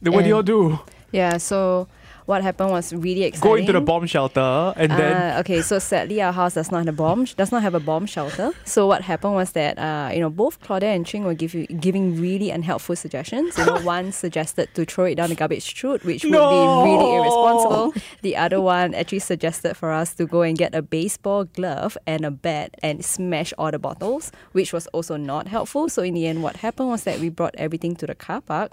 Then 0.02 0.12
what 0.14 0.24
do 0.24 0.30
y'all 0.30 0.44
do? 0.44 0.80
Yeah, 1.14 1.38
so 1.38 1.88
what 2.26 2.42
happened 2.42 2.72
was 2.72 2.94
really 2.94 3.24
exciting. 3.24 3.50
Go 3.50 3.56
into 3.56 3.74
the 3.74 3.82
bomb 3.82 4.06
shelter 4.06 4.74
and 4.78 4.92
then 4.92 5.36
Uh, 5.36 5.40
okay, 5.42 5.62
so 5.62 5.80
sadly 5.80 6.22
our 6.22 6.32
house 6.32 6.54
does 6.54 6.72
not 6.72 6.86
have 6.86 6.94
a 6.94 6.98
bomb 6.98 7.26
does 7.38 7.52
not 7.52 7.62
have 7.64 7.76
a 7.76 7.80
bomb 7.80 8.06
shelter. 8.06 8.52
So 8.66 8.88
what 8.88 9.02
happened 9.02 9.36
was 9.36 9.52
that 9.52 9.78
uh, 9.78 10.10
you 10.14 10.20
know 10.20 10.30
both 10.30 10.60
Claudia 10.62 10.90
and 10.90 11.06
Ching 11.06 11.24
were 11.24 11.34
give 11.34 11.54
you, 11.54 11.68
giving 11.68 12.20
really 12.20 12.50
unhelpful 12.50 12.96
suggestions. 12.96 13.58
You 13.58 13.66
know, 13.66 13.80
one 13.96 14.12
suggested 14.12 14.70
to 14.76 14.86
throw 14.86 15.06
it 15.06 15.16
down 15.16 15.30
the 15.30 15.36
garbage 15.36 15.64
chute, 15.64 16.04
which 16.04 16.24
would 16.24 16.32
be 16.32 16.38
really 16.38 17.10
irresponsible. 17.16 17.94
The 18.22 18.36
other 18.38 18.62
one 18.62 18.94
actually 18.94 19.20
suggested 19.20 19.76
for 19.76 19.92
us 19.92 20.14
to 20.16 20.26
go 20.26 20.42
and 20.42 20.58
get 20.58 20.74
a 20.76 20.82
baseball 20.82 21.44
glove 21.46 21.98
and 22.08 22.26
a 22.26 22.32
bat 22.32 22.76
and 22.82 23.04
smash 23.04 23.54
all 23.58 23.72
the 23.72 23.80
bottles, 23.80 24.32
which 24.54 24.72
was 24.74 24.88
also 24.88 25.18
not 25.18 25.48
helpful. 25.48 25.90
So 25.90 26.02
in 26.04 26.14
the 26.14 26.28
end, 26.28 26.44
what 26.44 26.58
happened 26.58 26.90
was 26.90 27.04
that 27.04 27.20
we 27.20 27.30
brought 27.30 27.56
everything 27.58 27.96
to 27.98 28.08
the 28.08 28.16
car 28.16 28.42
park 28.42 28.72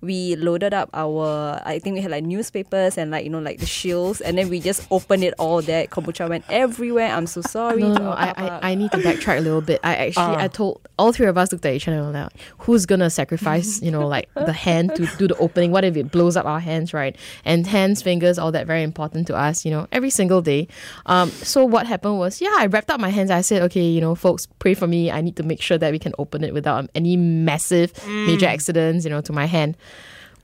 we 0.00 0.36
loaded 0.36 0.74
up 0.74 0.90
our 0.94 1.60
I 1.64 1.78
think 1.78 1.94
we 1.94 2.00
had 2.00 2.10
like 2.10 2.24
newspapers 2.24 2.98
and 2.98 3.10
like 3.10 3.24
you 3.24 3.30
know 3.30 3.38
like 3.40 3.58
the 3.58 3.66
shields 3.66 4.20
and 4.20 4.36
then 4.38 4.48
we 4.48 4.60
just 4.60 4.86
opened 4.90 5.24
it 5.24 5.34
all 5.38 5.62
there. 5.62 5.86
Kombucha 5.86 6.28
went 6.28 6.44
everywhere. 6.50 7.08
I'm 7.08 7.26
so 7.26 7.40
sorry. 7.42 7.82
No, 7.82 7.94
to 7.94 8.02
no, 8.02 8.10
I. 8.10 8.34
I, 8.36 8.70
I 8.70 8.74
need 8.74 8.90
to 8.92 8.98
backtrack 8.98 9.38
a 9.38 9.40
little 9.40 9.60
bit. 9.60 9.80
I 9.82 9.96
actually, 9.96 10.36
Ah. 10.36 10.42
I 10.44 10.48
told 10.48 10.80
all 10.98 11.12
three 11.12 11.26
of 11.26 11.36
us 11.38 11.52
looked 11.52 11.64
at 11.66 11.74
each 11.74 11.88
other 11.88 12.02
like, 12.02 12.30
who's 12.58 12.86
gonna 12.86 13.10
sacrifice, 13.10 13.80
you 13.82 13.90
know, 13.90 14.06
like 14.06 14.28
the 14.34 14.52
hand 14.52 14.94
to 14.96 15.06
do 15.18 15.28
the 15.28 15.36
opening? 15.36 15.70
What 15.70 15.84
if 15.84 15.96
it 15.96 16.10
blows 16.10 16.36
up 16.36 16.46
our 16.46 16.60
hands, 16.60 16.92
right? 16.94 17.16
And 17.44 17.66
hands, 17.66 18.02
fingers, 18.02 18.38
all 18.38 18.52
that 18.52 18.66
very 18.66 18.82
important 18.82 19.26
to 19.28 19.36
us, 19.36 19.64
you 19.64 19.70
know, 19.70 19.86
every 19.92 20.10
single 20.10 20.42
day. 20.42 20.68
Um, 21.06 21.30
so 21.30 21.64
what 21.64 21.86
happened 21.86 22.18
was, 22.18 22.40
yeah, 22.40 22.54
I 22.58 22.66
wrapped 22.66 22.90
up 22.90 23.00
my 23.00 23.08
hands. 23.10 23.30
I 23.30 23.40
said, 23.40 23.62
okay, 23.62 23.82
you 23.84 24.00
know, 24.00 24.14
folks, 24.14 24.46
pray 24.58 24.74
for 24.74 24.86
me. 24.86 25.10
I 25.10 25.20
need 25.20 25.36
to 25.36 25.42
make 25.42 25.60
sure 25.60 25.78
that 25.78 25.90
we 25.92 25.98
can 25.98 26.12
open 26.18 26.44
it 26.44 26.52
without 26.54 26.88
any 26.94 27.16
massive, 27.16 27.92
major 28.06 28.46
accidents, 28.46 29.04
you 29.04 29.10
know, 29.10 29.20
to 29.22 29.32
my 29.32 29.46
hand. 29.46 29.76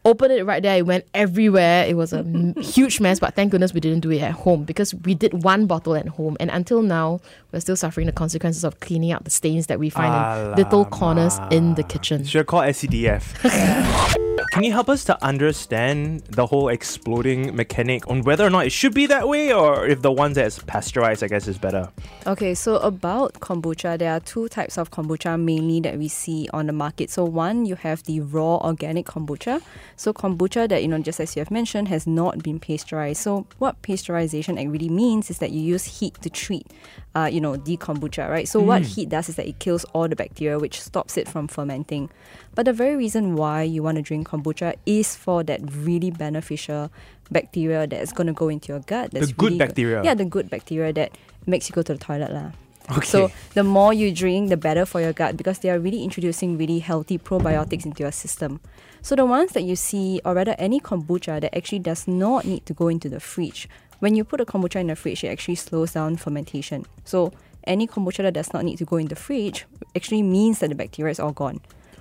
Opened 0.04 0.32
it 0.32 0.44
right 0.44 0.62
there. 0.62 0.78
It 0.78 0.86
went 0.86 1.04
everywhere. 1.12 1.84
It 1.86 1.94
was 1.96 2.12
a 2.12 2.22
huge 2.60 3.00
mess, 3.00 3.20
but 3.20 3.34
thank 3.34 3.50
goodness 3.50 3.74
we 3.74 3.80
didn't 3.80 4.00
do 4.00 4.10
it 4.10 4.22
at 4.22 4.32
home 4.32 4.64
because 4.64 4.94
we 4.94 5.14
did 5.14 5.44
one 5.44 5.66
bottle 5.66 5.94
at 5.94 6.08
home, 6.08 6.36
and 6.40 6.50
until 6.50 6.82
now 6.82 7.20
we're 7.52 7.60
still 7.60 7.76
suffering 7.76 8.06
the 8.06 8.12
consequences 8.12 8.64
of 8.64 8.80
cleaning 8.80 9.12
up 9.12 9.24
the 9.24 9.30
stains 9.30 9.66
that 9.66 9.78
we 9.78 9.90
find 9.90 10.50
in 10.50 10.56
little 10.56 10.84
corners 10.86 11.38
in 11.50 11.74
the 11.74 11.82
kitchen. 11.82 12.24
Should 12.24 12.46
call 12.46 12.62
SCDF. 12.62 14.16
Can 14.50 14.64
you 14.64 14.72
help 14.72 14.88
us 14.88 15.04
to 15.04 15.24
understand 15.24 16.22
the 16.22 16.44
whole 16.44 16.70
exploding 16.70 17.54
mechanic 17.54 18.10
on 18.10 18.22
whether 18.22 18.44
or 18.44 18.50
not 18.50 18.66
it 18.66 18.70
should 18.72 18.92
be 18.92 19.06
that 19.06 19.28
way 19.28 19.52
or 19.52 19.86
if 19.86 20.02
the 20.02 20.10
ones 20.10 20.34
that's 20.34 20.58
pasteurized, 20.58 21.22
I 21.22 21.28
guess, 21.28 21.46
is 21.46 21.56
better? 21.56 21.88
Okay, 22.26 22.54
so 22.54 22.78
about 22.78 23.34
kombucha, 23.34 23.96
there 23.96 24.12
are 24.12 24.18
two 24.18 24.48
types 24.48 24.76
of 24.76 24.90
kombucha 24.90 25.40
mainly 25.40 25.78
that 25.82 25.98
we 25.98 26.08
see 26.08 26.48
on 26.52 26.66
the 26.66 26.72
market. 26.72 27.10
So 27.10 27.24
one, 27.24 27.64
you 27.64 27.76
have 27.76 28.02
the 28.02 28.22
raw 28.22 28.56
organic 28.56 29.06
kombucha. 29.06 29.62
So 29.94 30.12
kombucha 30.12 30.68
that 30.68 30.82
you 30.82 30.88
know, 30.88 30.98
just 30.98 31.20
as 31.20 31.36
you 31.36 31.40
have 31.40 31.52
mentioned, 31.52 31.86
has 31.86 32.08
not 32.08 32.42
been 32.42 32.58
pasteurized. 32.58 33.22
So 33.22 33.46
what 33.58 33.80
pasteurization 33.82 34.56
really 34.70 34.88
means 34.88 35.30
is 35.30 35.38
that 35.38 35.52
you 35.52 35.60
use 35.60 35.84
heat 35.84 36.20
to 36.22 36.28
treat, 36.28 36.66
uh, 37.14 37.30
you 37.32 37.40
know, 37.40 37.54
the 37.54 37.76
kombucha, 37.76 38.28
right? 38.28 38.48
So 38.48 38.58
what 38.58 38.82
heat 38.82 39.10
does 39.10 39.28
is 39.28 39.36
that 39.36 39.46
it 39.46 39.60
kills 39.60 39.84
all 39.94 40.08
the 40.08 40.16
bacteria, 40.16 40.58
which 40.58 40.82
stops 40.82 41.16
it 41.16 41.28
from 41.28 41.46
fermenting. 41.46 42.10
But 42.56 42.64
the 42.64 42.72
very 42.72 42.96
reason 42.96 43.36
why 43.36 43.62
you 43.62 43.84
want 43.84 43.94
to 43.94 44.02
drink 44.02 44.26
kombucha 44.26 44.39
is 44.86 45.16
for 45.16 45.42
that 45.44 45.60
really 45.74 46.10
beneficial 46.10 46.90
bacteria 47.30 47.86
that's 47.86 48.12
going 48.12 48.26
to 48.26 48.32
go 48.32 48.48
into 48.48 48.72
your 48.72 48.80
gut. 48.80 49.10
That's 49.12 49.32
good 49.32 49.52
really 49.52 49.58
bacteria. 49.58 50.02
yeah, 50.02 50.14
the 50.14 50.24
good 50.24 50.50
bacteria 50.50 50.92
that 50.92 51.16
makes 51.46 51.68
you 51.68 51.74
go 51.74 51.82
to 51.82 51.94
the 51.94 51.98
toilet 51.98 52.32
lah. 52.32 52.52
Okay. 52.90 53.06
So 53.06 53.30
the 53.54 53.62
more 53.62 53.92
you 53.92 54.10
drink, 54.12 54.48
the 54.48 54.56
better 54.56 54.84
for 54.84 55.00
your 55.00 55.12
gut 55.12 55.36
because 55.36 55.60
they 55.60 55.70
are 55.70 55.78
really 55.78 56.02
introducing 56.02 56.58
really 56.58 56.80
healthy 56.80 57.18
probiotics 57.18 57.86
into 57.86 58.02
your 58.02 58.12
system. 58.12 58.60
So 59.02 59.14
the 59.14 59.24
ones 59.24 59.52
that 59.52 59.62
you 59.62 59.76
see, 59.76 60.20
or 60.24 60.34
rather 60.34 60.56
any 60.58 60.80
kombucha 60.80 61.40
that 61.40 61.56
actually 61.56 61.78
does 61.80 62.08
not 62.08 62.44
need 62.44 62.66
to 62.66 62.74
go 62.74 62.88
into 62.88 63.08
the 63.08 63.20
fridge. 63.20 63.68
When 64.00 64.16
you 64.16 64.24
put 64.24 64.40
a 64.40 64.44
kombucha 64.44 64.80
in 64.80 64.88
the 64.88 64.96
fridge, 64.96 65.24
it 65.24 65.28
actually 65.28 65.54
slows 65.54 65.92
down 65.92 66.16
fermentation. 66.16 66.84
So 67.04 67.32
any 67.64 67.86
kombucha 67.86 68.22
that 68.24 68.34
does 68.34 68.52
not 68.52 68.64
need 68.64 68.78
to 68.78 68.84
go 68.84 68.96
in 68.96 69.08
the 69.08 69.16
fridge 69.16 69.66
actually 69.94 70.22
means 70.22 70.58
that 70.58 70.68
the 70.68 70.74
bacteria 70.74 71.12
is 71.12 71.20
all 71.20 71.32
gone. 71.32 71.60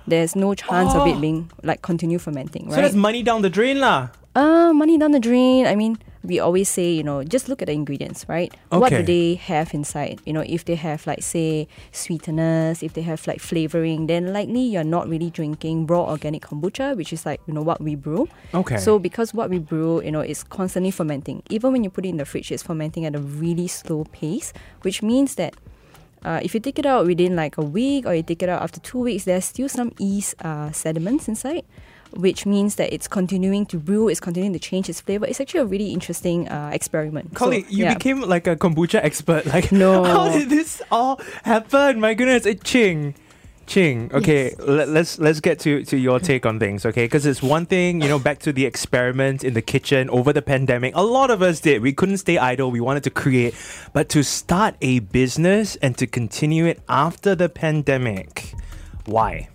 There's 0.09 0.35
no 0.35 0.53
chance 0.55 0.93
of 0.95 1.07
it 1.07 1.21
being 1.25 1.51
like 1.63 1.81
continue 1.81 2.17
fermenting, 2.17 2.65
right? 2.67 2.75
So 2.75 2.81
that's 2.81 2.95
money 2.95 3.23
down 3.23 3.41
the 3.41 3.49
drain 3.49 3.79
lah. 3.79 4.09
Uh, 4.35 4.73
money 4.73 4.97
down 4.97 5.11
the 5.11 5.19
drain. 5.19 5.65
I 5.65 5.75
mean, 5.75 5.97
we 6.23 6.39
always 6.39 6.69
say, 6.69 6.91
you 6.91 7.03
know, 7.03 7.23
just 7.23 7.47
look 7.49 7.61
at 7.61 7.67
the 7.67 7.73
ingredients, 7.73 8.25
right? 8.27 8.53
Okay. 8.71 8.79
What 8.79 8.89
do 8.89 9.03
they 9.03 9.35
have 9.35 9.73
inside? 9.73 10.19
You 10.25 10.33
know, 10.33 10.43
if 10.45 10.65
they 10.65 10.75
have 10.75 11.05
like 11.07 11.23
say 11.23 11.67
sweeteners, 11.91 12.83
if 12.83 12.93
they 12.93 13.01
have 13.01 13.25
like 13.27 13.39
flavoring, 13.39 14.07
then 14.07 14.33
likely 14.33 14.61
you're 14.61 14.83
not 14.83 15.07
really 15.07 15.29
drinking 15.29 15.87
raw 15.87 16.09
organic 16.09 16.43
kombucha, 16.43 16.95
which 16.95 17.13
is 17.13 17.25
like, 17.25 17.41
you 17.47 17.53
know, 17.53 17.61
what 17.61 17.81
we 17.81 17.95
brew. 17.95 18.27
Okay. 18.53 18.77
So 18.77 18.99
because 18.99 19.33
what 19.33 19.49
we 19.49 19.59
brew, 19.59 20.03
you 20.03 20.11
know, 20.11 20.21
is 20.21 20.43
constantly 20.43 20.91
fermenting. 20.91 21.41
Even 21.49 21.71
when 21.71 21.83
you 21.83 21.89
put 21.89 22.05
it 22.05 22.09
in 22.09 22.17
the 22.17 22.25
fridge, 22.25 22.51
it's 22.51 22.63
fermenting 22.63 23.05
at 23.05 23.15
a 23.15 23.19
really 23.19 23.67
slow 23.67 24.03
pace, 24.11 24.53
which 24.81 25.01
means 25.01 25.35
that 25.35 25.55
uh, 26.23 26.39
if 26.43 26.53
you 26.53 26.59
take 26.59 26.79
it 26.79 26.85
out 26.85 27.05
within 27.05 27.35
like 27.35 27.57
a 27.57 27.61
week 27.63 28.05
or 28.05 28.13
you 28.13 28.23
take 28.23 28.43
it 28.43 28.49
out 28.49 28.61
after 28.61 28.79
two 28.79 28.99
weeks, 28.99 29.23
there's 29.25 29.45
still 29.45 29.69
some 29.69 29.91
yeast 29.99 30.35
uh, 30.43 30.71
sediments 30.71 31.27
inside, 31.27 31.63
which 32.11 32.45
means 32.45 32.75
that 32.75 32.91
it's 32.93 33.07
continuing 33.07 33.65
to 33.67 33.77
brew, 33.77 34.09
it's 34.09 34.19
continuing 34.19 34.53
to 34.53 34.59
change 34.59 34.89
its 34.89 34.99
flavor. 35.01 35.25
It's 35.25 35.39
actually 35.39 35.61
a 35.61 35.65
really 35.65 35.91
interesting 35.93 36.47
uh, 36.49 36.71
experiment. 36.73 37.37
So, 37.37 37.51
you 37.69 37.85
yeah. 37.85 37.93
became 37.93 38.21
like 38.21 38.47
a 38.47 38.55
kombucha 38.55 39.03
expert. 39.03 39.45
Like, 39.53 39.71
No. 39.71 40.03
how 40.03 40.29
did 40.31 40.49
this 40.49 40.81
all 40.91 41.19
happen? 41.43 41.99
My 41.99 42.13
goodness, 42.13 42.45
it 42.45 42.63
Ching. 43.69 44.09
Okay, 44.11 44.55
let, 44.57 44.89
let's 44.89 45.19
let's 45.19 45.39
get 45.39 45.59
to, 45.59 45.85
to 45.85 45.95
your 45.95 46.19
take 46.19 46.43
on 46.47 46.57
things, 46.57 46.87
okay? 46.87 47.05
Because 47.05 47.27
it's 47.27 47.43
one 47.43 47.67
thing, 47.67 48.01
you 48.01 48.09
know, 48.09 48.17
back 48.17 48.39
to 48.39 48.51
the 48.51 48.65
experiment 48.65 49.43
in 49.43 49.53
the 49.53 49.61
kitchen 49.61 50.09
over 50.09 50.33
the 50.33 50.41
pandemic. 50.41 50.95
A 50.95 51.03
lot 51.03 51.29
of 51.29 51.43
us 51.43 51.59
did. 51.59 51.83
We 51.83 51.93
couldn't 51.93 52.17
stay 52.17 52.39
idle. 52.39 52.71
We 52.71 52.81
wanted 52.81 53.03
to 53.03 53.11
create, 53.11 53.53
but 53.93 54.09
to 54.09 54.23
start 54.23 54.73
a 54.81 54.99
business 54.99 55.75
and 55.83 55.95
to 55.99 56.07
continue 56.07 56.65
it 56.65 56.81
after 56.89 57.35
the 57.35 57.47
pandemic, 57.47 58.55
why? 59.05 59.49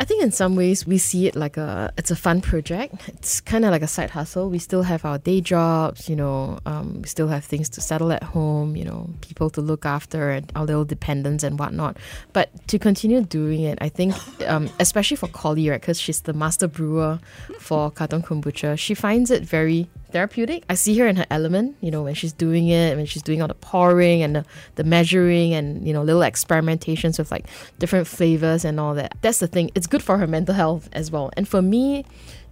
I 0.00 0.04
think 0.04 0.22
in 0.22 0.32
some 0.32 0.56
ways 0.56 0.86
we 0.86 0.96
see 0.96 1.26
it 1.26 1.36
like 1.36 1.58
a 1.58 1.92
it's 1.98 2.10
a 2.10 2.16
fun 2.16 2.40
project. 2.40 3.06
It's 3.08 3.38
kind 3.38 3.66
of 3.66 3.70
like 3.70 3.82
a 3.82 3.86
side 3.86 4.08
hustle. 4.08 4.48
We 4.48 4.58
still 4.58 4.82
have 4.82 5.04
our 5.04 5.18
day 5.18 5.42
jobs, 5.42 6.08
you 6.08 6.16
know. 6.16 6.58
Um, 6.64 7.02
we 7.02 7.06
still 7.06 7.28
have 7.28 7.44
things 7.44 7.68
to 7.68 7.82
settle 7.82 8.10
at 8.10 8.22
home, 8.22 8.76
you 8.76 8.84
know, 8.86 9.10
people 9.20 9.50
to 9.50 9.60
look 9.60 9.84
after, 9.84 10.30
and 10.30 10.50
our 10.56 10.64
little 10.64 10.86
dependents 10.86 11.44
and 11.44 11.58
whatnot. 11.58 11.98
But 12.32 12.48
to 12.68 12.78
continue 12.78 13.20
doing 13.20 13.60
it, 13.60 13.76
I 13.82 13.90
think, 13.90 14.14
um, 14.48 14.70
especially 14.80 15.18
for 15.18 15.28
Collie, 15.28 15.68
right, 15.68 15.78
because 15.78 16.00
she's 16.00 16.22
the 16.22 16.32
master 16.32 16.66
brewer 16.66 17.20
for 17.58 17.90
Katong 17.90 18.24
Kombucha, 18.24 18.78
she 18.78 18.94
finds 18.94 19.30
it 19.30 19.42
very 19.42 19.86
therapeutic. 20.12 20.64
I 20.68 20.74
see 20.74 20.98
her 20.98 21.06
in 21.06 21.16
her 21.16 21.26
element, 21.30 21.76
you 21.80 21.90
know, 21.90 22.02
when 22.02 22.14
she's 22.14 22.32
doing 22.32 22.68
it, 22.68 22.96
when 22.96 23.06
she's 23.06 23.22
doing 23.22 23.42
all 23.42 23.48
the 23.48 23.54
pouring 23.54 24.22
and 24.22 24.36
the, 24.36 24.44
the 24.74 24.84
measuring 24.84 25.54
and, 25.54 25.86
you 25.86 25.92
know, 25.92 26.02
little 26.02 26.22
experimentations 26.22 27.18
with 27.18 27.30
like 27.30 27.46
different 27.78 28.06
flavors 28.06 28.64
and 28.64 28.78
all 28.78 28.94
that. 28.94 29.16
That's 29.22 29.38
the 29.38 29.46
thing. 29.46 29.70
It's 29.74 29.86
good 29.86 30.02
for 30.02 30.18
her 30.18 30.26
mental 30.26 30.54
health 30.54 30.88
as 30.92 31.10
well. 31.10 31.30
And 31.36 31.48
for 31.48 31.62
me, 31.62 32.04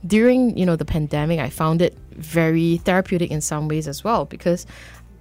during, 0.07 0.57
you 0.57 0.65
know, 0.65 0.77
the 0.77 0.85
pandemic, 0.85 1.41
I 1.41 1.51
found 1.51 1.83
it 1.83 1.97
very 2.13 2.79
therapeutic 2.79 3.31
in 3.31 3.41
some 3.41 3.69
ways 3.69 3.89
as 3.89 4.05
well 4.05 4.25
because 4.25 4.67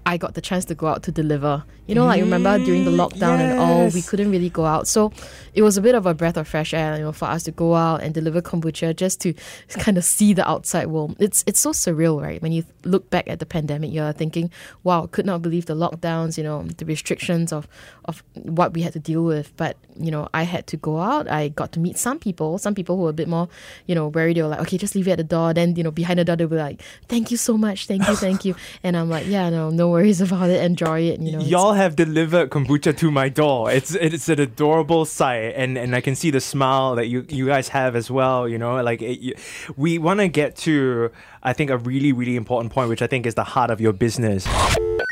I 0.06 0.17
got 0.17 0.36
the 0.36 0.41
chance 0.41 0.65
to 0.65 0.76
go 0.76 0.88
out 0.88 1.04
to 1.04 1.12
deliver. 1.12 1.63
You 1.88 1.95
know, 1.95 2.06
like 2.06 2.21
remember 2.21 2.58
during 2.60 2.84
the 2.84 2.91
lockdown 2.91 3.39
and 3.39 3.60
all, 3.60 3.88
we 3.89 4.02
couldn't 4.02 4.30
really 4.30 4.50
go 4.50 4.65
out. 4.65 4.88
So 4.88 5.13
it 5.54 5.62
was 5.62 5.78
a 5.78 5.82
bit 5.82 5.95
of 5.95 6.06
a 6.06 6.13
breath 6.13 6.38
of 6.38 6.47
fresh 6.47 6.73
air, 6.73 6.97
you 6.97 7.04
know, 7.04 7.12
for 7.12 7.26
us 7.26 7.43
to 7.43 7.52
go 7.52 7.76
out 7.76 8.04
and 8.04 8.13
deliver 8.13 8.41
kombucha 8.41 8.95
just 8.95 9.21
to 9.21 9.34
kind 9.69 9.97
of 9.97 10.04
see 10.04 10.34
the 10.34 10.47
outside 10.47 10.88
world. 10.88 11.15
It's 11.19 11.43
it's 11.47 11.60
so 11.60 11.71
surreal, 11.71 12.21
right? 12.21 12.41
When 12.41 12.52
you 12.52 12.65
look 12.84 13.10
back 13.10 13.28
at 13.28 13.39
the 13.39 13.45
pandemic, 13.45 13.91
you're 13.91 14.13
thinking, 14.13 14.52
wow, 14.84 15.08
could 15.12 15.26
not 15.26 15.41
believe 15.41 15.65
the 15.65 15.76
lockdowns, 15.76 16.38
you 16.38 16.43
know, 16.43 16.63
the 16.63 16.86
restrictions 16.86 17.54
of 17.54 17.67
of 18.06 18.21
what 18.34 18.73
we 18.73 18.82
had 18.82 18.93
to 18.93 19.00
deal 19.00 19.23
with. 19.23 19.56
But 19.58 19.78
you 19.97 20.12
know, 20.12 20.28
I 20.34 20.43
had 20.43 20.67
to 20.67 20.78
go 20.78 21.00
out. 21.00 21.30
I 21.30 21.47
got 21.47 21.71
to 21.71 21.80
meet 21.80 21.97
some 21.97 22.19
people. 22.19 22.58
Some 22.58 22.76
people 22.76 22.97
who 22.97 23.04
were 23.04 23.10
a 23.10 23.13
bit 23.13 23.28
more, 23.28 23.47
you 23.86 23.95
know, 23.95 24.10
worried. 24.10 24.38
They 24.38 24.41
were 24.41 24.50
like, 24.50 24.62
okay, 24.62 24.78
just 24.78 24.93
leave 24.93 25.08
it 25.08 25.12
at 25.12 25.17
the 25.17 25.23
door. 25.23 25.54
Then 25.54 25.76
you 25.76 25.84
know, 25.84 25.91
behind 25.91 26.19
the 26.19 26.26
door, 26.26 26.36
they 26.36 26.45
were 26.45 26.58
like, 26.58 26.82
thank 27.08 27.32
you 27.32 27.38
so 27.38 27.58
much, 27.58 27.88
thank 27.88 28.08
you, 28.08 28.15
thank 28.15 28.45
you. 28.45 28.56
And 28.84 28.95
I'm 28.95 29.10
like, 29.10 29.26
yeah, 29.28 29.50
no, 29.50 29.69
no 29.69 29.89
worries 29.89 30.21
about 30.21 30.50
it. 30.50 30.63
Enjoy 30.63 31.00
it. 31.00 31.19
You 31.19 31.32
know, 31.32 31.39
Y'all 31.39 31.73
have 31.77 31.95
delivered 31.95 32.49
kombucha 32.49 32.97
to 32.97 33.11
my 33.11 33.29
door. 33.29 33.71
It's 33.71 33.95
it's 33.95 34.29
an 34.29 34.39
adorable 34.39 35.05
sight, 35.05 35.53
and, 35.55 35.77
and 35.77 35.95
I 35.95 36.01
can 36.01 36.15
see 36.15 36.31
the 36.31 36.41
smile 36.41 36.95
that 36.95 37.07
you, 37.07 37.25
you 37.29 37.47
guys 37.47 37.69
have 37.69 37.95
as 37.95 38.11
well. 38.11 38.47
You 38.47 38.57
know, 38.57 38.81
like 38.83 39.01
it, 39.01 39.19
you, 39.19 39.35
we 39.77 39.97
want 39.97 40.19
to 40.19 40.27
get 40.27 40.55
to 40.57 41.11
I 41.43 41.53
think 41.53 41.69
a 41.69 41.77
really 41.77 42.11
really 42.11 42.35
important 42.35 42.73
point, 42.73 42.89
which 42.89 43.01
I 43.01 43.07
think 43.07 43.25
is 43.25 43.35
the 43.35 43.43
heart 43.43 43.71
of 43.71 43.79
your 43.79 43.93
business. 43.93 44.47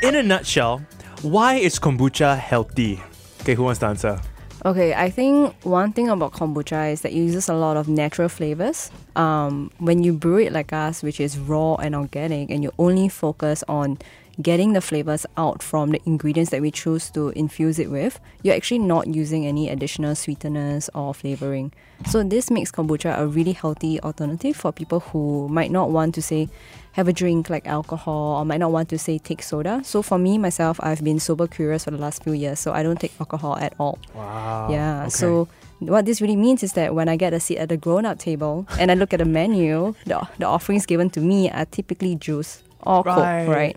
in 0.02 0.14
a 0.14 0.22
nutshell, 0.22 0.82
why 1.22 1.54
is 1.54 1.78
kombucha 1.78 2.38
healthy? 2.38 3.02
Okay, 3.40 3.54
who 3.54 3.62
wants 3.62 3.80
to 3.80 3.86
answer? 3.86 4.20
Okay, 4.64 4.94
I 4.94 5.10
think 5.10 5.54
one 5.62 5.92
thing 5.92 6.08
about 6.08 6.32
kombucha 6.32 6.92
is 6.92 7.02
that 7.02 7.12
it 7.12 7.16
uses 7.16 7.48
a 7.48 7.54
lot 7.54 7.76
of 7.76 7.88
natural 7.88 8.28
flavors. 8.28 8.90
Um, 9.14 9.70
when 9.78 10.02
you 10.02 10.12
brew 10.12 10.38
it 10.38 10.52
like 10.52 10.72
us, 10.72 11.02
which 11.02 11.20
is 11.20 11.38
raw 11.38 11.76
and 11.76 11.94
organic, 11.94 12.50
and 12.50 12.64
you 12.64 12.72
only 12.78 13.08
focus 13.08 13.62
on 13.68 13.98
getting 14.42 14.74
the 14.74 14.80
flavors 14.80 15.24
out 15.36 15.62
from 15.62 15.90
the 15.90 16.00
ingredients 16.04 16.50
that 16.50 16.60
we 16.60 16.70
choose 16.70 17.10
to 17.10 17.30
infuse 17.30 17.78
it 17.78 17.90
with, 17.90 18.20
you're 18.42 18.54
actually 18.54 18.78
not 18.80 19.06
using 19.06 19.46
any 19.46 19.68
additional 19.70 20.14
sweeteners 20.14 20.90
or 20.94 21.14
flavoring. 21.14 21.72
So 22.06 22.22
this 22.22 22.50
makes 22.50 22.70
kombucha 22.70 23.18
a 23.18 23.26
really 23.26 23.52
healthy 23.52 23.98
alternative 24.00 24.54
for 24.56 24.72
people 24.72 25.00
who 25.00 25.48
might 25.48 25.70
not 25.70 25.90
want 25.90 26.14
to 26.16 26.22
say 26.22 26.48
have 26.92 27.08
a 27.08 27.12
drink 27.12 27.48
like 27.48 27.66
alcohol 27.66 28.36
or 28.38 28.44
might 28.44 28.60
not 28.60 28.72
want 28.72 28.88
to 28.90 28.98
say 28.98 29.18
take 29.18 29.42
soda. 29.42 29.80
So 29.84 30.02
for 30.02 30.18
me 30.18 30.36
myself, 30.38 30.78
I've 30.82 31.02
been 31.02 31.18
sober 31.20 31.46
curious 31.46 31.84
for 31.84 31.90
the 31.90 31.98
last 31.98 32.22
few 32.22 32.32
years, 32.32 32.58
so 32.60 32.72
I 32.72 32.82
don't 32.82 33.00
take 33.00 33.12
alcohol 33.20 33.56
at 33.56 33.74
all. 33.78 33.98
Wow. 34.14 34.68
Yeah. 34.70 35.00
okay. 35.02 35.10
So 35.10 35.48
what 35.78 36.04
this 36.06 36.20
really 36.20 36.36
means 36.36 36.62
is 36.62 36.72
that 36.74 36.94
when 36.94 37.08
I 37.08 37.16
get 37.16 37.32
a 37.32 37.40
seat 37.40 37.56
at 37.58 37.68
the 37.70 37.76
grown-up 37.78 38.18
table 38.18 38.66
and 38.78 38.90
I 38.90 38.94
look 38.94 39.12
at 39.14 39.18
the 39.18 39.24
menu, 39.26 39.94
the, 40.04 40.26
the 40.38 40.46
offerings 40.46 40.84
given 40.86 41.08
to 41.10 41.20
me 41.20 41.50
are 41.50 41.64
typically 41.66 42.14
juice 42.16 42.62
or 42.82 43.02
Right. 43.02 43.14
coke, 43.46 43.54
right? 43.54 43.76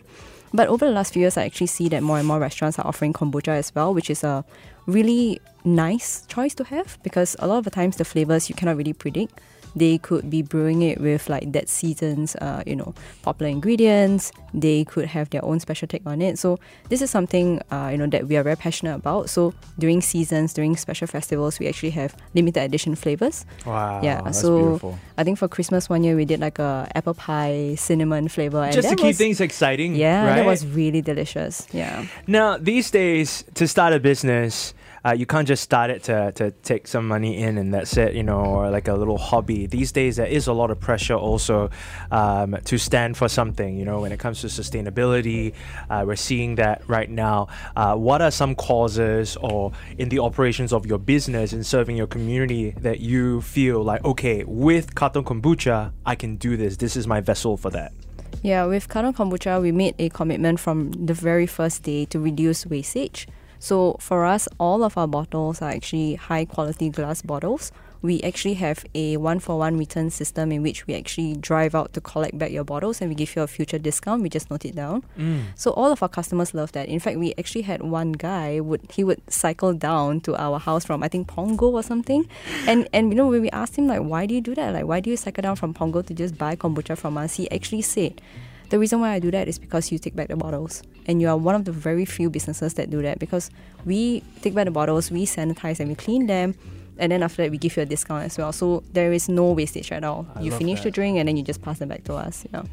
But 0.54 0.68
over 0.68 0.86
the 0.86 0.92
last 0.92 1.14
few 1.14 1.22
years, 1.22 1.38
I 1.38 1.46
actually 1.46 1.68
see 1.68 1.90
that 1.90 2.02
more 2.02 2.18
and 2.18 2.28
more 2.28 2.40
restaurants 2.40 2.80
are 2.80 2.88
offering 2.88 3.14
kombucha 3.14 3.50
as 3.50 3.74
well, 3.76 3.94
which 3.94 4.10
is 4.10 4.24
a 4.24 4.44
really 4.88 5.40
nice 5.64 6.26
choice 6.28 6.56
to 6.56 6.64
have 6.64 6.98
because 7.04 7.36
a 7.40 7.48
lot 7.48 7.60
of 7.60 7.64
the 7.66 7.70
times 7.70 7.98
the 7.98 8.06
flavors 8.06 8.50
you 8.50 8.56
cannot 8.56 8.78
really 8.78 8.94
predict. 8.94 9.40
They 9.76 9.98
could 9.98 10.30
be 10.30 10.42
brewing 10.42 10.82
it 10.82 11.00
with 11.00 11.30
like 11.30 11.52
that 11.54 11.70
season's, 11.70 12.36
uh, 12.38 12.64
you 12.66 12.76
know, 12.76 12.94
popular 13.22 13.50
ingredients. 13.52 14.32
They 14.54 14.84
could 14.86 15.06
have 15.06 15.30
their 15.30 15.44
own 15.46 15.60
special 15.60 15.88
take 15.88 16.02
on 16.06 16.22
it. 16.22 16.40
So 16.40 16.60
this 16.90 17.02
is 17.02 17.10
something, 17.10 17.62
uh, 17.72 17.90
you 17.92 17.98
know, 17.98 18.08
that 18.08 18.28
we 18.28 18.36
are 18.38 18.44
very 18.44 18.56
passionate 18.58 18.96
about. 18.96 19.30
So 19.30 19.54
during 19.78 20.02
seasons, 20.02 20.54
during 20.54 20.76
special 20.76 21.08
festivals, 21.08 21.60
we 21.60 21.68
actually 21.68 21.92
have 21.92 22.16
limited 22.34 22.64
edition 22.64 22.96
flavors. 22.96 23.46
Wow. 23.66 24.02
yeah. 24.04 24.32
so 24.32 24.58
beautiful. 24.58 25.00
I 25.18 25.24
think 25.24 25.38
for 25.38 25.48
Christmas 25.48 25.88
one 25.90 26.04
year 26.04 26.16
we 26.16 26.26
did 26.26 26.40
like 26.40 26.60
a 26.60 26.90
apple 26.96 27.14
pie 27.14 27.76
cinnamon 27.78 28.28
flavor. 28.28 28.64
And 28.64 28.74
Just 28.74 28.90
to 28.90 28.96
keep 28.96 29.06
was- 29.06 29.18
things 29.18 29.40
exciting. 29.42 29.96
yeah, 29.96 30.26
right? 30.26 30.36
that 30.38 30.46
was 30.46 30.66
really 30.66 31.02
delicious. 31.02 31.68
Yeah. 31.72 32.06
Now, 32.28 32.58
these 32.58 32.90
days, 32.92 33.44
to 33.56 33.68
start 33.68 33.94
a 33.94 34.00
business, 34.00 34.74
uh, 35.06 35.12
you 35.12 35.26
can't 35.26 35.48
just 35.48 35.64
start 35.64 35.90
it 35.90 36.04
to, 36.04 36.32
to 36.34 36.52
take 36.52 36.88
some 36.88 37.08
money 37.08 37.38
in 37.38 37.58
and 37.58 37.74
that's 37.74 37.96
it, 37.98 38.14
you 38.14 38.24
know, 38.24 38.40
or 38.40 38.70
like 38.70 38.88
a 38.88 38.94
little 38.94 39.18
hobby. 39.18 39.66
These 39.66 39.92
days, 39.92 40.18
there 40.18 40.28
is 40.28 40.48
a 40.48 40.54
lot 40.54 40.72
of 40.72 40.80
pressure 40.80 41.16
also 41.16 41.70
um, 42.12 42.58
to 42.66 42.78
stand 42.78 43.18
for 43.18 43.30
something, 43.30 43.78
you 43.78 43.86
know, 43.86 44.02
when 44.02 44.12
it 44.12 44.20
comes 44.20 44.42
to 44.42 44.48
sustainability. 44.48 45.54
Uh, 45.90 46.04
we're 46.06 46.16
seeing 46.16 46.56
that 46.56 46.82
right 46.88 47.10
now. 47.10 47.48
Uh, 47.76 47.96
what 47.96 48.22
are 48.22 48.32
some 48.32 48.56
causes 48.56 49.38
or 49.38 49.72
in 49.98 50.10
the 50.10 50.20
operations 50.20 50.74
of 50.74 50.86
your 50.86 50.98
business 51.00 51.54
and 51.54 51.66
serving 51.66 51.96
your 51.96 52.08
community 52.08 52.72
that 52.72 53.00
you 53.00 53.42
feel 53.42 53.84
like, 53.84 54.04
okay, 54.04 54.44
with 54.46 54.96
Katong 54.96 55.24
Kombucha, 55.24 55.92
I 56.06 56.16
can 56.16 56.38
do 56.38 56.58
this. 56.58 56.78
This 56.78 56.96
is 56.96 57.08
my 57.08 57.22
vessel 57.22 57.58
for 57.58 57.70
that. 57.72 57.94
Yeah, 58.42 58.66
with 58.66 58.88
Katong 58.88 59.16
Kombucha, 59.16 59.62
we 59.62 59.72
made 59.72 59.96
a 60.00 60.10
commitment 60.10 60.60
from 60.60 60.92
the 60.94 61.14
very 61.14 61.46
first 61.46 61.84
day 61.84 62.06
to 62.06 62.20
reduce 62.20 62.66
wastage. 62.66 63.28
So 63.60 63.98
for 64.00 64.26
us, 64.26 64.48
all 64.58 64.84
of 64.84 64.98
our 64.98 65.08
bottles 65.08 65.62
are 65.62 65.69
actually 65.69 66.15
high 66.15 66.45
quality 66.45 66.89
glass 66.89 67.22
bottles. 67.22 67.72
We 68.02 68.22
actually 68.22 68.54
have 68.54 68.86
a 68.95 69.17
one 69.17 69.39
for 69.39 69.60
one 69.60 69.78
return 69.78 70.10
system 70.10 70.54
in 70.54 70.62
which 70.62 70.88
we 70.88 70.95
actually 70.95 71.36
drive 71.36 71.76
out 71.76 71.91
to 71.93 72.02
collect 72.02 72.38
back 72.38 72.50
your 72.50 72.63
bottles 72.63 73.02
and 73.02 73.10
we 73.10 73.15
give 73.15 73.36
you 73.36 73.41
a 73.41 73.48
future 73.48 73.78
discount. 73.78 74.24
We 74.24 74.30
just 74.30 74.50
note 74.50 74.63
it 74.63 74.74
down. 74.74 75.04
Mm. 75.17 75.48
So 75.56 75.72
all 75.72 75.91
of 75.91 76.02
our 76.02 76.08
customers 76.08 76.54
love 76.54 76.72
that. 76.72 76.88
In 76.88 77.02
fact, 77.02 77.19
we 77.19 77.34
actually 77.38 77.63
had 77.63 77.82
one 77.82 78.13
guy 78.13 78.62
would 78.62 78.89
he 78.89 79.04
would 79.04 79.22
cycle 79.30 79.74
down 79.74 80.22
to 80.22 80.36
our 80.38 80.60
house 80.60 80.86
from 80.86 81.04
I 81.04 81.10
think 81.10 81.28
Punggol 81.28 81.74
or 81.74 81.84
something, 81.84 82.26
and 82.65 82.88
and 82.93 83.10
you 83.10 83.15
know 83.15 83.28
when 83.28 83.41
we 83.41 83.50
asked 83.50 83.76
him 83.76 83.88
like 83.88 84.00
why 84.00 84.26
do 84.26 84.34
you 84.34 84.41
do 84.41 84.56
that 84.56 84.74
like 84.74 84.86
why 84.86 85.02
do 85.02 85.10
you 85.10 85.17
cycle 85.17 85.41
down 85.41 85.58
from 85.58 85.74
Punggol 85.74 86.06
to 86.06 86.13
just 86.13 86.38
buy 86.38 86.56
kombucha 86.56 86.98
from 86.98 87.17
us, 87.17 87.36
he 87.36 87.52
actually 87.52 87.82
said. 87.82 88.22
The 88.70 88.78
reason 88.78 89.02
why 89.02 89.14
I 89.14 89.20
do 89.20 89.32
that 89.32 89.48
is 89.48 89.58
because 89.58 89.92
you 89.92 89.98
take 89.98 90.16
back 90.16 90.28
the 90.28 90.36
bottles. 90.36 90.84
And 91.08 91.22
you 91.22 91.28
are 91.28 91.38
one 91.38 91.56
of 91.56 91.66
the 91.66 91.72
very 91.72 92.06
few 92.06 92.30
businesses 92.30 92.76
that 92.76 92.92
do 92.92 93.02
that 93.02 93.18
because 93.18 93.50
we 93.84 94.22
take 94.42 94.54
back 94.54 94.66
the 94.66 94.72
bottles, 94.72 95.10
we 95.10 95.26
sanitize 95.26 95.80
and 95.80 95.90
we 95.90 95.96
clean 95.96 96.28
them. 96.28 96.54
And 97.00 97.12
then 97.12 97.24
after 97.24 97.44
that, 97.44 97.52
we 97.52 97.58
give 97.58 97.76
you 97.78 97.84
a 97.84 97.86
discount 97.86 98.26
as 98.26 98.38
well. 98.38 98.52
So 98.52 98.84
there 98.94 99.12
is 99.12 99.28
no 99.28 99.52
wastage 99.52 99.92
at 99.92 100.04
all. 100.04 100.28
I 100.36 100.42
you 100.42 100.52
finish 100.52 100.80
that. 100.80 100.86
the 100.86 100.92
drink 100.92 101.18
and 101.18 101.28
then 101.28 101.38
you 101.38 101.44
just 101.44 101.62
pass 101.62 101.80
them 101.80 101.90
back 101.90 102.04
to 102.04 102.14
us. 102.14 102.46
Yeah. 102.54 102.64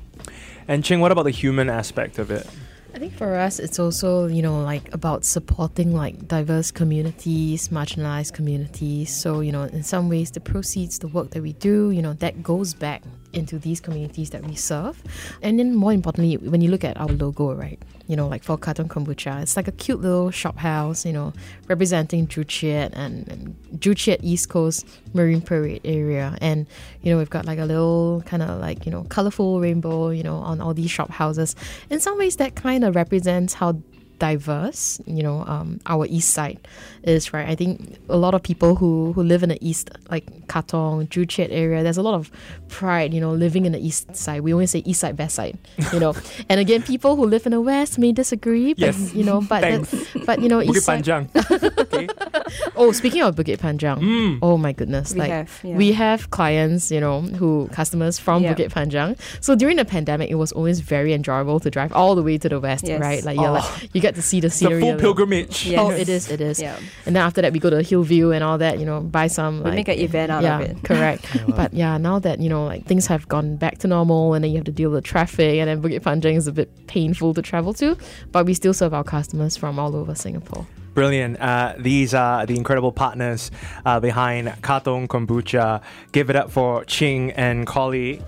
And 0.68 0.84
Ching, 0.84 1.00
what 1.00 1.12
about 1.12 1.22
the 1.22 1.30
human 1.30 1.70
aspect 1.70 2.18
of 2.18 2.30
it? 2.30 2.46
I 2.94 2.98
think 2.98 3.12
for 3.12 3.36
us, 3.36 3.58
it's 3.58 3.78
also 3.78 4.24
you 4.26 4.40
know 4.40 4.62
like 4.62 4.92
about 4.94 5.26
supporting 5.26 5.94
like 5.94 6.28
diverse 6.28 6.70
communities, 6.70 7.68
marginalized 7.68 8.32
communities. 8.32 9.14
So 9.14 9.40
you 9.40 9.52
know, 9.52 9.64
in 9.64 9.82
some 9.82 10.08
ways, 10.08 10.30
the 10.30 10.40
proceeds, 10.40 10.98
the 10.98 11.08
work 11.08 11.30
that 11.32 11.42
we 11.42 11.52
do, 11.52 11.90
you 11.90 12.00
know, 12.00 12.14
that 12.14 12.42
goes 12.42 12.72
back 12.72 13.02
into 13.36 13.58
these 13.58 13.80
communities 13.80 14.30
that 14.30 14.42
we 14.44 14.54
serve. 14.54 15.02
And 15.42 15.58
then 15.58 15.74
more 15.74 15.92
importantly, 15.92 16.36
when 16.36 16.60
you 16.60 16.70
look 16.70 16.84
at 16.84 16.98
our 16.98 17.08
logo, 17.08 17.54
right? 17.54 17.78
You 18.08 18.16
know, 18.16 18.28
like 18.28 18.44
for 18.44 18.56
Katong 18.56 18.88
Kombucha, 18.88 19.42
it's 19.42 19.56
like 19.56 19.66
a 19.66 19.72
cute 19.72 20.00
little 20.00 20.30
shop 20.30 20.56
house, 20.56 21.04
you 21.04 21.12
know, 21.12 21.32
representing 21.66 22.28
Joo 22.28 22.44
Chiat 22.44 22.90
and, 22.92 23.28
and 23.28 23.56
Joo 23.80 23.94
Chiat 23.94 24.20
East 24.22 24.48
Coast 24.48 24.86
Marine 25.12 25.40
Parade 25.40 25.80
area. 25.84 26.38
And, 26.40 26.66
you 27.02 27.12
know, 27.12 27.18
we've 27.18 27.30
got 27.30 27.46
like 27.46 27.58
a 27.58 27.64
little 27.64 28.22
kind 28.24 28.42
of 28.42 28.60
like, 28.60 28.86
you 28.86 28.92
know, 28.92 29.04
colorful 29.04 29.60
rainbow, 29.60 30.10
you 30.10 30.22
know, 30.22 30.36
on 30.36 30.60
all 30.60 30.72
these 30.72 30.90
shop 30.90 31.10
houses. 31.10 31.56
In 31.90 31.98
some 31.98 32.16
ways, 32.16 32.36
that 32.36 32.54
kind 32.54 32.84
of 32.84 32.94
represents 32.94 33.54
how 33.54 33.82
diverse 34.18 35.00
you 35.06 35.22
know 35.22 35.44
um, 35.46 35.80
our 35.86 36.06
east 36.08 36.30
side 36.30 36.58
is 37.02 37.32
right 37.32 37.48
i 37.48 37.54
think 37.54 37.98
a 38.08 38.16
lot 38.16 38.34
of 38.34 38.42
people 38.42 38.74
who 38.76 39.12
who 39.12 39.22
live 39.22 39.42
in 39.42 39.48
the 39.48 39.58
east 39.60 39.90
like 40.10 40.24
katong 40.48 41.08
Joo 41.08 41.24
Chiat 41.26 41.48
area 41.50 41.82
there's 41.82 41.98
a 41.98 42.02
lot 42.02 42.14
of 42.14 42.30
pride 42.68 43.12
you 43.14 43.20
know 43.20 43.32
living 43.32 43.66
in 43.66 43.72
the 43.72 43.78
east 43.84 44.14
side 44.16 44.40
we 44.42 44.52
always 44.52 44.70
say 44.70 44.82
east 44.84 45.00
side 45.00 45.16
best 45.16 45.34
side 45.34 45.58
you 45.92 46.00
know 46.00 46.14
and 46.48 46.60
again 46.60 46.82
people 46.82 47.16
who 47.16 47.26
live 47.26 47.46
in 47.46 47.52
the 47.52 47.60
west 47.60 47.98
may 47.98 48.12
disagree 48.12 48.72
but 48.74 48.80
Yes. 48.94 49.14
you 49.14 49.24
know 49.24 49.40
but 49.40 49.60
Thanks. 49.66 49.94
but 50.24 50.40
you 50.40 50.48
know 50.48 50.62
east 50.62 50.84
side, 50.84 51.06
okay. 51.78 52.08
oh 52.76 52.92
speaking 52.92 53.22
of 53.22 53.34
bukit 53.34 53.58
panjang 53.58 53.98
Mm. 54.00 54.38
oh 54.42 54.56
my 54.56 54.72
goodness 54.72 55.12
We 55.14 55.20
like 55.20 55.30
have, 55.30 55.60
yeah. 55.64 55.76
we 55.76 55.92
have 55.92 56.30
clients 56.30 56.90
you 56.90 57.00
know 57.00 57.20
who 57.22 57.68
customers 57.72 58.18
from 58.18 58.42
Yeah. 58.42 58.54
bukit 58.54 58.70
panjang 58.72 59.16
so 59.40 59.54
during 59.56 59.76
the 59.76 59.84
pandemic 59.84 60.30
it 60.30 60.36
was 60.36 60.52
always 60.52 60.80
very 60.80 61.12
enjoyable 61.12 61.60
to 61.60 61.70
drive 61.70 61.92
all 61.92 62.14
the 62.14 62.22
way 62.22 62.38
to 62.38 62.48
the 62.48 62.60
west 62.60 62.84
Yes. 62.86 63.00
right 63.00 63.24
like 63.24 63.36
you're 63.36 63.48
Oh. 63.48 63.52
like 63.60 63.94
you 63.94 64.00
get 64.00 64.14
to 64.16 64.22
see 64.22 64.40
the 64.40 64.46
It's 64.46 64.56
a 64.56 64.58
scenery 64.58 64.80
full 64.82 64.96
pilgrimage. 64.96 65.66
Yes. 65.66 65.78
Oh, 65.80 65.90
it 65.90 66.08
is, 66.08 66.30
it 66.30 66.40
is. 66.40 66.60
Yeah. 66.60 66.76
And 67.06 67.16
then 67.16 67.22
after 67.22 67.42
that, 67.42 67.52
we 67.52 67.58
go 67.58 67.70
to 67.70 67.82
Hillview 67.82 68.30
and 68.30 68.44
all 68.44 68.58
that, 68.58 68.78
you 68.78 68.86
know, 68.86 69.00
buy 69.00 69.26
some. 69.26 69.58
We 69.58 69.70
like, 69.70 69.74
make 69.74 69.88
an 69.88 69.98
event 69.98 70.30
out 70.30 70.42
yeah, 70.42 70.60
of 70.60 70.70
it. 70.70 70.82
correct. 70.90 71.26
but 71.56 71.72
yeah, 71.74 71.96
now 71.98 72.18
that, 72.20 72.40
you 72.40 72.48
know, 72.48 72.64
like 72.64 72.86
things 72.86 73.06
have 73.06 73.26
gone 73.28 73.56
back 73.56 73.78
to 73.78 73.88
normal 73.88 74.34
and 74.34 74.44
then 74.44 74.50
you 74.52 74.56
have 74.58 74.64
to 74.66 74.72
deal 74.72 74.90
with 74.90 75.04
traffic 75.04 75.58
and 75.58 75.68
then 75.68 75.82
Bukit 75.82 76.02
Panjang 76.02 76.36
is 76.36 76.46
a 76.46 76.52
bit 76.52 76.70
painful 76.86 77.34
to 77.34 77.42
travel 77.42 77.74
to, 77.74 77.96
but 78.30 78.46
we 78.46 78.54
still 78.54 78.74
serve 78.74 78.94
our 78.94 79.04
customers 79.04 79.56
from 79.56 79.78
all 79.78 79.96
over 79.96 80.14
Singapore. 80.14 80.66
Brilliant. 80.96 81.38
Uh, 81.38 81.74
these 81.76 82.14
are 82.14 82.46
the 82.46 82.56
incredible 82.56 82.90
partners 82.90 83.50
uh, 83.84 84.00
behind 84.00 84.48
Katong 84.62 85.08
Kombucha. 85.08 85.82
Give 86.12 86.30
it 86.30 86.36
up 86.36 86.50
for 86.50 86.86
Ching 86.86 87.32
and 87.32 87.66
Collie. 87.66 88.22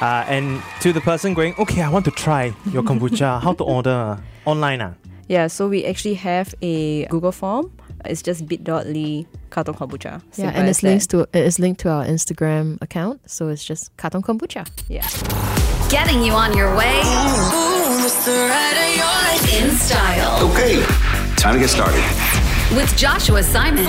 Uh, 0.00 0.24
and 0.26 0.62
to 0.80 0.94
the 0.94 1.02
person 1.02 1.34
going, 1.34 1.54
okay, 1.58 1.82
I 1.82 1.90
want 1.90 2.06
to 2.06 2.10
try 2.10 2.54
your 2.70 2.82
kombucha. 2.82 3.38
How 3.44 3.52
to 3.52 3.64
order? 3.64 4.18
Online? 4.46 4.80
Ah? 4.80 4.94
Yeah, 5.28 5.46
so 5.48 5.68
we 5.68 5.84
actually 5.84 6.14
have 6.14 6.54
a 6.62 7.04
Google 7.06 7.32
form. 7.32 7.70
It's 8.06 8.22
just 8.22 8.48
bit.ly 8.48 9.26
Katong 9.50 9.76
Kombucha. 9.76 10.04
Yeah, 10.04 10.20
Simple 10.32 10.58
and 10.58 10.68
it's 10.70 10.82
linked 10.82 11.10
to 11.10 11.20
it 11.20 11.44
is 11.44 11.58
linked 11.58 11.80
to 11.82 11.90
our 11.90 12.06
Instagram 12.06 12.80
account, 12.80 13.30
so 13.30 13.48
it's 13.48 13.62
just 13.62 13.94
Katong 13.98 14.22
Kombucha. 14.22 14.66
Yeah. 14.88 15.06
Getting 15.90 16.24
you 16.24 16.32
on 16.32 16.56
your 16.56 16.74
way 16.74 17.02
in 19.52 19.70
style 19.76 20.48
Okay, 20.50 20.82
time 21.42 21.54
to 21.54 21.58
get 21.58 21.70
started. 21.70 22.00
with 22.76 22.96
Joshua 22.96 23.42
Simon 23.42 23.84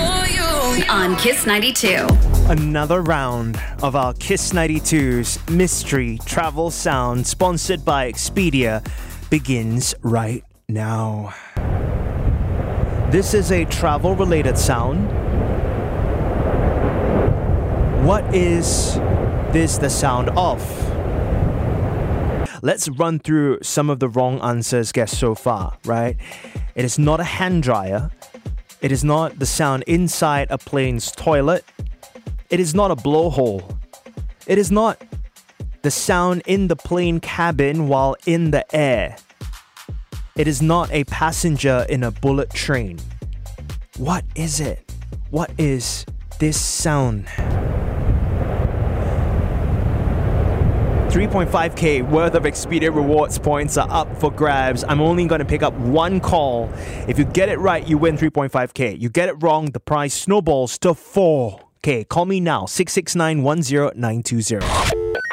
on 0.89 1.15
Kiss 1.17 1.45
92. 1.45 2.07
Another 2.49 3.03
round 3.03 3.61
of 3.83 3.95
our 3.95 4.11
Kiss 4.15 4.53
92's 4.53 5.37
Mystery 5.51 6.17
Travel 6.25 6.71
Sound, 6.71 7.27
sponsored 7.27 7.85
by 7.85 8.11
Expedia, 8.11 8.83
begins 9.29 9.93
right 10.01 10.43
now. 10.67 11.31
This 13.11 13.35
is 13.35 13.51
a 13.51 13.65
travel 13.65 14.15
related 14.15 14.57
sound. 14.57 15.07
What 18.03 18.33
is 18.33 18.95
this 19.53 19.77
the 19.77 19.91
sound 19.91 20.29
of? 20.29 20.59
Let's 22.63 22.89
run 22.89 23.19
through 23.19 23.59
some 23.61 23.91
of 23.91 23.99
the 23.99 24.09
wrong 24.09 24.41
answers 24.41 24.91
guessed 24.91 25.19
so 25.19 25.35
far, 25.35 25.77
right? 25.85 26.17
It 26.75 26.85
is 26.85 26.97
not 26.97 27.19
a 27.19 27.23
hand 27.23 27.63
dryer. 27.63 28.09
It 28.81 28.91
is 28.91 29.03
not 29.03 29.39
the 29.39 29.45
sound 29.45 29.83
inside 29.83 30.47
a 30.49 30.57
plane's 30.57 31.11
toilet. 31.11 31.63
It 32.49 32.59
is 32.59 32.73
not 32.73 32.91
a 32.91 32.95
blowhole. 32.95 33.77
It 34.47 34.57
is 34.57 34.71
not 34.71 35.01
the 35.83 35.91
sound 35.91 36.41
in 36.45 36.67
the 36.67 36.75
plane 36.75 37.19
cabin 37.19 37.87
while 37.87 38.15
in 38.25 38.51
the 38.51 38.65
air. 38.75 39.17
It 40.35 40.47
is 40.47 40.61
not 40.61 40.91
a 40.91 41.03
passenger 41.03 41.85
in 41.89 42.03
a 42.03 42.11
bullet 42.11 42.49
train. 42.49 42.99
What 43.97 44.25
is 44.35 44.59
it? 44.59 44.91
What 45.29 45.51
is 45.57 46.05
this 46.39 46.59
sound? 46.59 47.27
3.5k 51.13 52.09
worth 52.09 52.33
of 52.33 52.41
Expedia 52.41 52.93
rewards 52.93 53.37
points 53.37 53.77
are 53.77 53.87
up 53.91 54.17
for 54.19 54.31
grabs. 54.31 54.83
I'm 54.83 54.99
only 54.99 55.27
going 55.27 55.37
to 55.37 55.45
pick 55.45 55.61
up 55.61 55.71
one 55.75 56.19
call. 56.19 56.71
If 57.07 57.19
you 57.19 57.23
get 57.25 57.49
it 57.49 57.59
right, 57.59 57.87
you 57.87 57.99
win 57.99 58.17
3.5k. 58.17 58.99
You 58.99 59.09
get 59.09 59.29
it 59.29 59.33
wrong, 59.33 59.67
the 59.67 59.79
price 59.79 60.15
snowballs 60.15 60.79
to 60.79 60.95
4k. 60.95 62.07
Call 62.07 62.25
me 62.25 62.39
now 62.39 62.65
669 62.65 63.43
10920. 63.43 64.65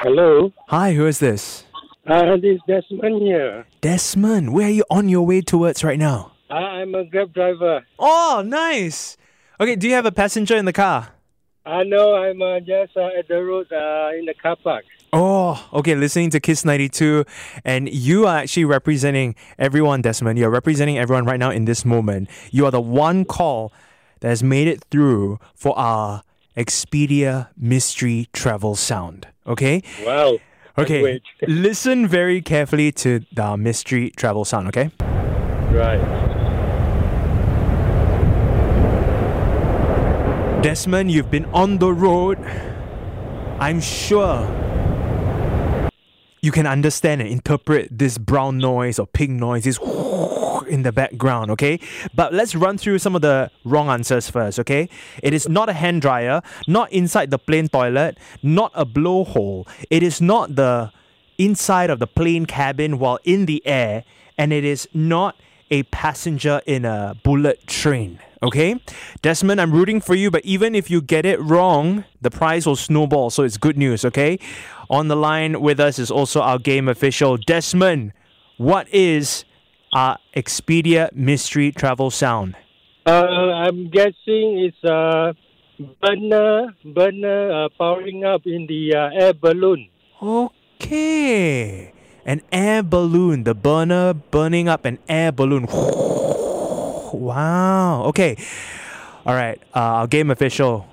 Hello, 0.01 0.53
Hi, 0.69 0.93
who 0.93 1.07
is 1.07 1.19
this? 1.19 1.64
uh, 2.07 2.37
this 2.37 2.57
is 2.57 2.61
Desmond 2.69 3.23
here. 3.23 3.64
Desmond, 3.81 4.53
where 4.53 4.66
are 4.66 4.71
you 4.71 4.85
on 4.90 5.09
your 5.09 5.25
way 5.25 5.40
towards 5.40 5.83
right 5.83 5.99
now? 5.99 6.33
Uh, 6.51 6.57
I'm 6.57 6.95
a 6.95 7.05
Grab 7.05 7.33
driver. 7.33 7.87
Oh, 7.99 8.43
nice. 8.45 9.16
Okay, 9.59 9.77
do 9.77 9.88
you 9.88 9.95
have 9.95 10.05
a 10.05 10.12
passenger 10.12 10.57
in 10.57 10.66
the 10.66 10.75
car? 10.75 11.09
I 11.64 11.85
know 11.85 12.16
I'm 12.16 12.43
uh, 12.43 12.61
just 12.61 12.99
uh, 12.99 13.09
at 13.19 13.29
the 13.29 13.43
road 13.43 13.73
uh, 13.73 14.11
in 14.19 14.27
the 14.27 14.35
car 14.35 14.57
park. 14.57 14.85
Oh, 15.12 15.68
okay, 15.73 15.96
listening 15.96 16.31
to 16.31 16.40
Kiss 16.40 16.64
92, 16.64 17.25
and 17.64 17.88
you 17.88 18.27
are 18.27 18.38
actually 18.38 18.64
representing 18.64 19.35
everyone, 19.59 20.03
Desmond. 20.03 20.38
You're 20.38 20.51
representing 20.51 20.99
everyone 20.99 21.25
right 21.25 21.38
now 21.38 21.51
in 21.51 21.64
this 21.64 21.85
moment. 21.85 22.29
You 22.53 22.64
are 22.66 22.70
the 22.70 22.81
one 22.81 23.25
call 23.25 23.73
that 24.20 24.29
has 24.29 24.42
made 24.42 24.68
it 24.68 24.85
through 24.90 25.40
for 25.55 25.77
our 25.77 26.23
Expedia 26.57 27.49
mystery 27.57 28.29
travel 28.33 28.77
sound. 28.77 29.27
Okay? 29.49 29.83
Wow. 30.05 30.38
Okay. 30.79 31.20
Listen 31.49 32.07
very 32.07 32.40
carefully 32.40 32.92
to 32.92 33.25
the 33.33 33.57
mystery 33.57 34.11
travel 34.11 34.44
sound, 34.44 34.68
okay? 34.68 34.90
Right. 35.73 36.01
Desmond, 40.62 41.11
you've 41.11 41.31
been 41.33 41.46
on 41.46 41.79
the 41.79 41.92
road. 41.92 42.38
I'm 43.59 43.81
sure 43.81 44.69
you 46.40 46.53
can 46.53 46.66
understand 46.66 47.20
and 47.20 47.31
interpret 47.31 47.88
this 47.90 48.18
brown 48.18 48.59
noise 48.59 48.98
or 48.98 49.07
pink 49.07 49.31
noise, 49.31 49.64
this 49.64 49.79
in 50.68 50.83
the 50.83 50.92
background, 50.92 51.50
okay? 51.50 51.81
But 52.14 52.33
let's 52.33 52.55
run 52.55 52.79
through 52.79 52.98
some 52.98 53.14
of 53.14 53.22
the 53.22 53.50
wrong 53.64 53.88
answers 53.88 54.31
first, 54.31 54.59
okay? 54.61 54.88
It 55.22 55.35
is 55.35 55.48
not 55.48 55.68
a 55.68 55.72
hand 55.72 56.03
dryer, 56.03 56.42
not 56.66 56.90
inside 56.92 57.31
the 57.31 57.38
plane 57.38 57.68
toilet, 57.68 58.18
not 58.42 58.72
a 58.74 58.87
blowhole. 58.87 59.66
It 59.90 60.03
is 60.03 60.20
not 60.20 60.57
the 60.57 60.92
inside 61.38 61.90
of 61.90 61.98
the 61.98 62.07
plane 62.07 62.46
cabin 62.46 62.98
while 62.98 63.18
in 63.24 63.46
the 63.46 63.66
air, 63.66 64.05
and 64.38 64.53
it 64.53 64.64
is 64.64 64.88
not 64.94 65.37
a 65.70 65.83
passenger 65.85 66.61
in 66.66 66.85
a 66.85 67.16
bullet 67.22 67.66
train. 67.66 68.18
Okay? 68.42 68.81
Desmond, 69.20 69.61
I'm 69.61 69.72
rooting 69.72 70.00
for 70.00 70.14
you, 70.14 70.31
but 70.31 70.44
even 70.44 70.74
if 70.74 70.90
you 70.90 71.03
get 71.03 71.26
it 71.26 71.38
wrong, 71.40 72.05
the 72.20 72.31
prize 72.31 72.66
will 72.66 72.76
snowball, 72.76 73.31
so 73.31 73.42
it's 73.42 73.59
good 73.59 73.76
news, 73.76 74.05
okay? 74.05 74.38
On 74.88 75.09
the 75.09 75.16
line 75.16 75.61
with 75.61 75.79
us 75.79 75.98
is 75.98 76.11
also 76.11 76.40
our 76.40 76.59
game 76.59 76.88
official, 76.88 77.37
Desmond. 77.37 78.12
What 78.57 78.88
is 78.92 79.44
our 79.92 80.18
Expedia 80.35 81.12
mystery 81.12 81.70
travel 81.70 82.11
sound? 82.11 82.57
Uh, 83.07 83.11
I'm 83.11 83.90
guessing 83.90 84.64
it's 84.64 84.85
uh, 84.85 85.33
burner, 86.00 86.74
burner 86.85 87.64
uh, 87.64 87.68
powering 87.76 88.24
up 88.24 88.42
in 88.46 88.66
the 88.66 88.94
uh, 88.94 89.11
air 89.12 89.33
balloon. 89.33 89.88
Okay. 90.22 91.92
An 92.24 92.42
air 92.53 92.83
balloon, 92.83 93.44
the 93.44 93.55
burner 93.55 94.14
burning 94.14 94.68
up 94.68 94.85
an 94.85 94.98
air 95.09 95.33
balloon. 95.33 95.66
Wow. 97.12 98.05
Okay. 98.07 98.37
All 99.27 99.35
right. 99.35 99.61
Uh, 99.75 100.01
our 100.03 100.07
game 100.07 100.31
official. 100.31 100.87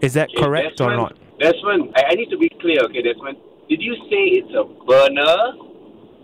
Is 0.00 0.14
that 0.14 0.28
Hey, 0.34 0.42
correct 0.42 0.80
or 0.80 0.96
not? 0.96 1.16
Desmond, 1.38 1.92
I, 1.96 2.04
I 2.10 2.14
need 2.14 2.30
to 2.30 2.38
be 2.38 2.48
clear, 2.60 2.78
okay, 2.84 3.02
Desmond. 3.02 3.36
Did 3.68 3.80
you 3.82 3.94
say 4.10 4.40
it's 4.40 4.52
a 4.54 4.64
burner 4.84 5.52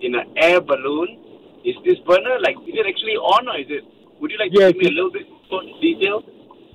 in 0.00 0.14
an 0.14 0.32
air 0.36 0.60
balloon? 0.60 1.22
Is 1.64 1.74
this 1.84 1.98
burner 2.06 2.38
like 2.40 2.56
is 2.66 2.74
it 2.74 2.86
actually 2.86 3.16
on 3.16 3.48
or 3.48 3.58
is 3.58 3.66
it? 3.68 3.84
Would 4.20 4.30
you 4.30 4.38
like 4.38 4.52
to 4.52 4.58
Yes, 4.60 4.72
give 4.72 4.82
me 4.82 4.86
a 4.88 4.92
little 4.92 5.10
bit 5.12 5.26
more 5.50 5.62
detail? 5.80 6.22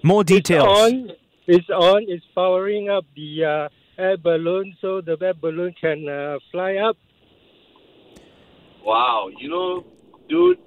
More 0.04 0.24
details. 0.24 0.66
It's 0.68 0.92
details. 0.92 1.10
on. 1.10 1.12
It's 1.48 1.70
on. 1.70 2.06
It's 2.08 2.26
powering 2.36 2.90
up 2.90 3.06
the 3.16 3.46
uh, 3.46 3.70
air 4.02 4.18
balloon 4.18 4.76
so 4.82 5.02
the 5.02 5.18
air 5.22 5.34
balloon 5.34 5.74
can 5.80 6.08
uh, 6.08 6.40
fly 6.52 6.76
up. 6.76 6.98
Wow, 8.84 9.30
you 9.40 9.50
know, 9.50 9.86
dude, 10.30 10.58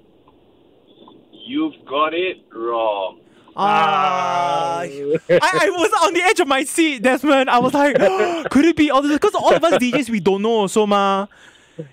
you've 1.45 1.73
got 1.85 2.13
it 2.13 2.37
wrong. 2.53 3.19
Ah, 3.57 4.79
I, 4.81 5.19
I 5.29 5.69
was 5.69 5.91
on 6.03 6.13
the 6.13 6.21
edge 6.21 6.41
of 6.41 6.47
my 6.47 6.65
seat, 6.65 7.01
Desmond. 7.03 7.49
I 7.49 7.59
was 7.59 7.73
like, 7.73 7.95
could 8.49 8.65
it 8.65 8.75
be 8.75 8.91
all 8.91 9.01
this? 9.01 9.13
Because 9.13 9.33
all 9.33 9.53
of 9.53 9.63
us 9.63 9.73
DJs, 9.81 10.09
we 10.09 10.19
don't 10.19 10.41
know, 10.41 10.67
so 10.67 10.85
ma. 10.85 11.27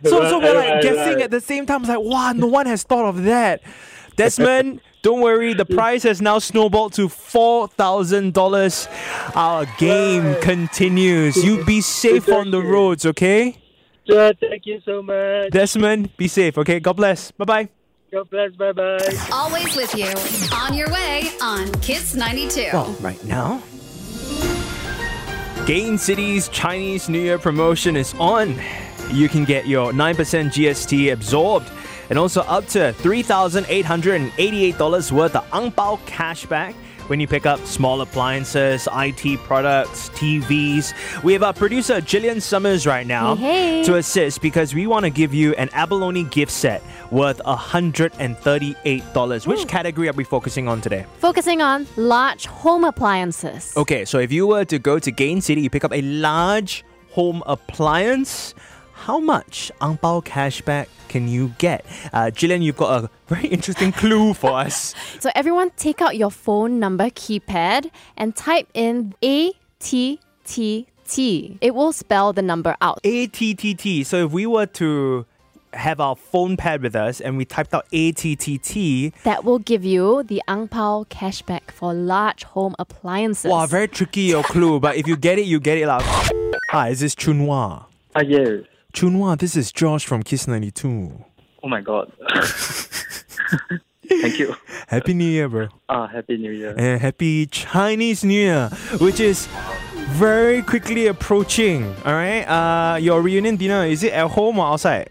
So, 0.04 0.28
so 0.28 0.38
we're 0.38 0.54
like 0.54 0.82
guessing 0.82 1.22
at 1.22 1.30
the 1.30 1.40
same 1.40 1.66
time. 1.66 1.76
I 1.76 1.78
was 1.80 1.88
like, 1.88 2.00
wow, 2.00 2.32
no 2.32 2.46
one 2.46 2.66
has 2.66 2.82
thought 2.82 3.06
of 3.06 3.22
that. 3.24 3.62
Desmond, 4.16 4.80
don't 5.02 5.20
worry. 5.20 5.54
The 5.54 5.64
price 5.64 6.02
has 6.04 6.20
now 6.20 6.38
snowballed 6.38 6.94
to 6.94 7.08
four 7.08 7.68
thousand 7.68 8.34
dollars. 8.34 8.88
Our 9.34 9.66
game 9.78 10.40
continues. 10.40 11.36
You 11.44 11.64
be 11.64 11.80
safe 11.80 12.28
on 12.28 12.50
the 12.50 12.60
roads, 12.60 13.06
okay? 13.06 13.58
Sure, 14.08 14.32
thank 14.34 14.66
you 14.66 14.80
so 14.84 15.00
much. 15.02 15.50
Desmond, 15.52 16.16
be 16.16 16.26
safe, 16.26 16.58
okay? 16.58 16.80
God 16.80 16.94
bless. 16.94 17.30
Bye 17.30 17.44
bye. 17.44 17.68
God 18.12 18.28
bless. 18.28 18.52
Bye 18.52 18.72
bye. 18.72 18.98
Always 19.32 19.74
with 19.74 19.94
you. 19.94 20.08
On 20.54 20.74
your 20.74 20.90
way 20.90 21.30
on 21.40 21.72
Kiss 21.80 22.14
92. 22.14 22.68
Well, 22.72 22.92
right 23.00 23.24
now, 23.24 23.62
Gain 25.66 25.96
City's 25.96 26.48
Chinese 26.48 27.08
New 27.08 27.20
Year 27.20 27.38
promotion 27.38 27.96
is 27.96 28.12
on. 28.18 28.60
You 29.10 29.30
can 29.30 29.44
get 29.44 29.66
your 29.66 29.92
9% 29.92 30.14
GST 30.14 31.12
absorbed 31.12 31.70
and 32.10 32.18
also 32.18 32.42
up 32.42 32.66
to 32.68 32.92
$3,888 32.98 35.12
worth 35.12 35.36
of 35.36 35.46
Ang 35.52 35.72
Pao 35.72 35.96
cashback 36.04 36.74
when 37.08 37.20
you 37.20 37.26
pick 37.26 37.46
up 37.46 37.60
small 37.66 38.00
appliances, 38.00 38.88
IT 38.92 39.38
products, 39.40 40.08
TVs. 40.10 40.92
We 41.22 41.32
have 41.32 41.42
our 41.42 41.52
producer 41.52 42.00
Jillian 42.00 42.40
Summers 42.40 42.86
right 42.86 43.06
now 43.06 43.34
Hey, 43.34 43.78
hey. 43.78 43.84
to 43.84 43.96
assist 43.96 44.40
because 44.40 44.74
we 44.74 44.86
want 44.86 45.04
to 45.04 45.10
give 45.10 45.34
you 45.34 45.54
an 45.54 45.68
abalone 45.72 46.24
gift 46.24 46.52
set 46.52 46.82
worth 47.10 47.40
$138. 47.44 49.46
Which 49.46 49.68
category 49.68 50.08
are 50.08 50.12
we 50.12 50.24
focusing 50.24 50.68
on 50.68 50.80
today? 50.80 51.04
Focusing 51.18 51.60
on 51.60 51.86
large 51.96 52.46
home 52.46 52.84
appliances. 52.84 53.74
Okay, 53.76 54.04
so 54.04 54.18
if 54.18 54.32
you 54.32 54.46
were 54.46 54.64
to 54.64 54.78
go 54.78 54.98
to 54.98 55.10
Gain 55.10 55.40
City, 55.40 55.60
you 55.60 55.70
pick 55.70 55.84
up 55.84 55.92
a 55.92 56.02
large 56.02 56.84
home 57.10 57.42
appliance. 57.46 58.54
How 59.02 59.18
much 59.18 59.72
Angpao 59.80 60.24
cashback 60.24 60.86
can 61.08 61.26
you 61.26 61.48
get? 61.58 61.84
Uh, 62.12 62.30
Jillian, 62.32 62.62
you've 62.62 62.76
got 62.76 63.02
a 63.02 63.10
very 63.26 63.48
interesting 63.48 63.90
clue 63.90 64.32
for 64.32 64.52
us. 64.52 64.94
So 65.20 65.28
everyone 65.34 65.70
take 65.76 66.00
out 66.00 66.16
your 66.16 66.30
phone 66.30 66.78
number 66.78 67.10
keypad 67.10 67.90
and 68.16 68.36
type 68.36 68.68
in 68.74 69.12
ATTT. 69.20 70.86
It 71.60 71.74
will 71.74 71.92
spell 71.92 72.32
the 72.32 72.42
number 72.42 72.76
out. 72.80 73.00
ATTT. 73.02 74.06
So 74.06 74.26
if 74.26 74.30
we 74.32 74.46
were 74.46 74.66
to 74.66 75.26
have 75.72 75.98
our 75.98 76.14
phone 76.14 76.56
pad 76.56 76.80
with 76.82 76.94
us 76.94 77.20
and 77.20 77.36
we 77.36 77.44
typed 77.44 77.74
out 77.74 77.86
ATTT, 77.92 79.12
That 79.24 79.42
will 79.44 79.58
give 79.58 79.84
you 79.84 80.22
the 80.22 80.40
Ang 80.46 80.68
Pao 80.68 81.06
cashback 81.10 81.72
for 81.72 81.92
large 81.92 82.44
home 82.44 82.76
appliances. 82.78 83.50
wow, 83.50 83.66
very 83.66 83.88
tricky 83.88 84.22
your 84.22 84.44
clue. 84.44 84.78
But 84.78 84.94
if 84.96 85.08
you 85.08 85.16
get 85.16 85.40
it, 85.40 85.46
you 85.46 85.58
get 85.58 85.78
it. 85.78 85.88
Like, 85.88 86.04
hi, 86.70 86.90
is 86.90 87.00
this 87.00 87.16
Chunwa? 87.16 87.86
Ah, 88.14 88.20
yes. 88.20 88.60
Chunwa, 88.92 89.38
this 89.38 89.56
is 89.56 89.72
Josh 89.72 90.04
from 90.04 90.22
Kiss 90.22 90.46
92. 90.46 91.24
Oh 91.62 91.68
my 91.68 91.80
god. 91.80 92.12
Thank 94.08 94.38
you. 94.38 94.54
Happy 94.88 95.14
New 95.14 95.24
Year, 95.24 95.48
bro. 95.48 95.68
Ah, 95.88 96.06
Happy 96.06 96.36
New 96.36 96.50
Year. 96.52 96.74
and 96.76 97.00
happy 97.00 97.46
Chinese 97.46 98.22
New 98.24 98.34
Year, 98.40 98.68
which 99.00 99.20
is 99.20 99.46
very 100.12 100.60
quickly 100.62 101.06
approaching. 101.06 101.84
All 102.04 102.12
right, 102.12 102.42
uh, 102.44 102.96
your 102.96 103.22
reunion 103.22 103.56
dinner 103.56 103.84
is 103.86 104.02
it 104.02 104.12
at 104.12 104.28
home 104.28 104.58
or 104.58 104.66
outside? 104.66 105.08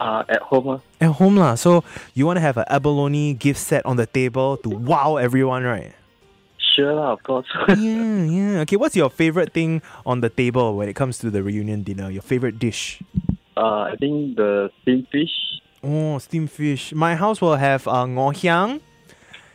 Ah, 0.00 0.24
at 0.28 0.40
home. 0.42 0.68
ah. 0.68 0.80
At 1.00 1.12
home 1.12 1.36
lah. 1.36 1.54
So 1.56 1.84
you 2.14 2.24
want 2.24 2.38
to 2.38 2.40
have 2.40 2.56
an 2.56 2.64
abalone 2.68 3.34
gift 3.34 3.60
set 3.60 3.84
on 3.84 3.96
the 3.96 4.06
table 4.06 4.56
to 4.58 4.70
wow 4.70 5.16
everyone, 5.16 5.64
right? 5.64 5.92
Sure, 6.78 6.94
lah, 6.94 7.18
of 7.18 7.22
course. 7.26 7.46
yeah, 7.74 8.22
yeah. 8.22 8.60
Okay, 8.62 8.76
what's 8.78 8.94
your 8.94 9.10
favorite 9.10 9.50
thing 9.52 9.82
on 10.06 10.20
the 10.22 10.30
table 10.30 10.76
when 10.78 10.88
it 10.88 10.94
comes 10.94 11.18
to 11.18 11.26
the 11.26 11.42
reunion 11.42 11.82
dinner? 11.82 12.06
Your 12.08 12.22
favorite 12.22 12.60
dish? 12.62 13.02
uh, 13.58 13.90
I 13.90 13.96
think 13.98 14.36
the 14.36 14.70
steamed 14.82 15.08
fish. 15.10 15.34
Oh, 15.82 16.18
steamed 16.18 16.52
fish. 16.52 16.94
My 16.94 17.16
house 17.16 17.40
will 17.42 17.56
have 17.56 17.88
uh, 17.88 18.06
ngoh 18.06 18.30
hiang. 18.30 18.80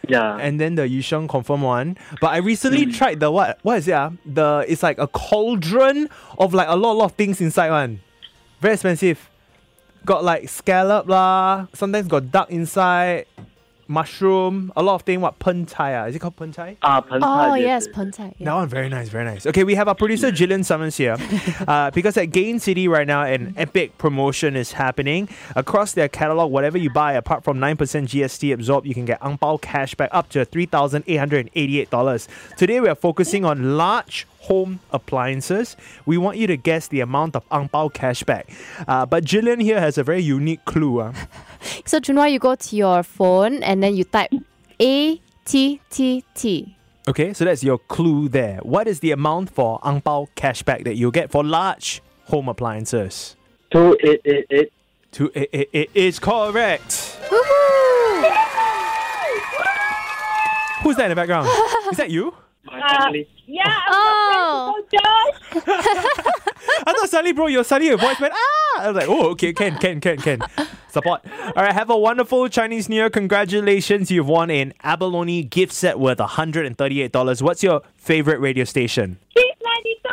Yeah. 0.04 0.36
and 0.36 0.60
then 0.60 0.76
the 0.76 0.84
Yusheng 0.84 1.30
confirm 1.30 1.62
one. 1.62 1.96
But 2.20 2.36
I 2.36 2.44
recently 2.44 2.92
tried 2.92 3.22
the 3.22 3.32
what 3.32 3.60
what 3.64 3.80
is 3.80 3.88
it? 3.88 3.96
Ah? 3.96 4.12
The 4.28 4.66
it's 4.68 4.84
like 4.84 5.00
a 5.00 5.08
cauldron 5.08 6.10
of 6.38 6.54
like 6.54 6.68
a 6.68 6.76
lot, 6.76 7.00
lot 7.00 7.06
of 7.06 7.12
things 7.14 7.40
inside 7.40 7.72
one. 7.72 8.02
Very 8.60 8.74
expensive. 8.74 9.30
got 10.06 10.24
like 10.24 10.50
scallop 10.50 11.08
lah. 11.08 11.68
Sometimes 11.74 12.08
got 12.08 12.32
duck 12.32 12.52
inside, 12.52 13.26
mushroom, 13.88 14.72
a 14.76 14.84
lot 14.84 14.96
of 14.96 15.02
things. 15.04 15.22
What 15.22 15.40
pen 15.40 15.66
chai? 15.66 15.94
Ah? 15.96 16.06
Is 16.06 16.16
it 16.16 16.20
called 16.20 16.36
pen 16.36 16.52
chai? 16.52 16.78
Ah, 16.82 17.02
pen 17.02 17.22
Oh 17.24 17.56
yes, 17.56 17.88
Puntai. 17.88 18.38
That 18.40 18.54
one 18.54 18.68
very 18.68 18.90
nice, 18.90 19.10
very 19.10 19.26
nice. 19.26 19.46
Okay, 19.46 19.64
we 19.64 19.76
have 19.76 19.88
our 19.88 19.96
producer 19.96 20.32
Jillian 20.32 20.64
Summers 20.66 20.98
here. 20.98 21.18
Uh, 21.68 21.92
because 21.92 22.18
at 22.18 22.26
Gain 22.32 22.60
City 22.60 22.88
right 22.88 23.08
now, 23.08 23.24
an 23.24 23.54
epic 23.58 23.98
promotion 23.98 24.56
is 24.56 24.74
happening. 24.74 25.30
Across 25.56 25.94
their 25.94 26.10
catalog, 26.10 26.52
whatever 26.52 26.78
you 26.78 26.90
buy, 26.90 27.14
apart 27.14 27.44
from 27.44 27.58
9% 27.58 27.76
GST 27.78 28.54
absorbed, 28.54 28.86
you 28.88 28.94
can 28.94 29.06
get 29.06 29.18
Ang 29.22 29.38
Pao 29.38 29.58
cashback 29.58 30.10
up 30.12 30.30
to 30.30 30.46
$3,888. 30.46 32.28
Today, 32.58 32.80
we 32.80 32.90
are 32.90 32.96
focusing 32.96 33.46
on 33.46 33.78
large 33.78 34.28
home 34.44 34.80
appliances. 34.92 35.78
We 36.06 36.18
want 36.18 36.38
you 36.38 36.48
to 36.48 36.58
guess 36.58 36.88
the 36.90 37.00
amount 37.00 37.36
of 37.36 37.44
Ang 37.50 37.70
Pao 37.70 37.88
cashback. 37.88 38.44
Uh, 38.88 39.06
but 39.06 39.24
Jillian 39.24 39.62
here 39.62 39.80
has 39.80 39.98
a 39.98 40.04
very 40.04 40.22
unique 40.22 40.64
clue. 40.66 41.00
ah. 41.02 41.14
So 41.86 42.00
Junwa, 42.00 42.30
you 42.30 42.40
go 42.40 42.56
to 42.56 42.76
your 42.76 43.04
phone 43.04 43.64
and 43.64 43.82
then 43.82 43.96
you 43.96 44.04
type 44.04 44.32
A 44.82 45.22
T 45.46 45.80
T 45.90 46.24
T. 46.36 46.76
Okay, 47.08 47.34
so 47.34 47.46
that's 47.46 47.64
your 47.64 47.80
clue 47.80 48.28
there. 48.30 48.60
What 48.64 48.88
is 48.88 49.00
the 49.00 49.12
amount 49.12 49.50
for 49.50 49.80
Ang 49.84 50.02
Pao 50.02 50.28
cashback 50.36 50.84
that 50.84 50.96
you'll 50.96 51.12
get 51.12 51.32
for 51.32 51.44
large 51.44 52.02
home 52.26 52.50
appliances? 52.50 53.36
Two 53.72 53.98
eight 54.04 54.22
eight 54.26 54.46
eight. 54.52 54.72
Two, 55.12 55.32
it, 55.34 55.50
it, 55.54 55.70
it 55.72 55.90
is 55.94 56.20
correct. 56.20 57.20
Who's 60.84 60.98
that 60.98 61.06
in 61.06 61.10
the 61.12 61.16
background? 61.16 61.48
Is 61.92 61.98
that 61.98 62.10
you? 62.12 62.34
My 62.66 62.98
family. 62.98 63.28
Yeah. 63.46 63.80
Oh. 63.90 64.82
Josh. 64.92 65.64
I 66.86 66.94
thought 66.94 67.10
suddenly, 67.10 67.34
bro, 67.34 67.48
you're 67.48 67.64
suddenly 67.64 67.94
a 67.94 67.98
voice 67.98 68.20
man. 68.20 68.32
Ah! 68.34 68.82
I 68.82 68.88
was 68.88 68.96
like, 68.96 69.10
oh, 69.10 69.30
okay, 69.32 69.54
Ken, 69.54 69.78
Ken, 69.78 70.00
Ken, 70.00 70.18
Ken. 70.18 70.40
Support. 70.90 71.22
All 71.56 71.64
right, 71.64 71.74
have 71.74 71.90
a 71.90 71.98
wonderful 71.98 72.48
Chinese 72.48 72.88
New 72.88 72.96
Year. 72.96 73.10
Congratulations, 73.10 74.10
you've 74.12 74.28
won 74.28 74.50
an 74.50 74.74
abalone 74.84 75.44
gift 75.44 75.74
set 75.74 76.00
worth 76.00 76.20
$138. 76.20 77.42
What's 77.42 77.64
your 77.64 77.82
favorite 77.96 78.40
radio 78.40 78.64
station? 78.64 79.20
Kiss 79.36 79.44
92. 79.64 80.10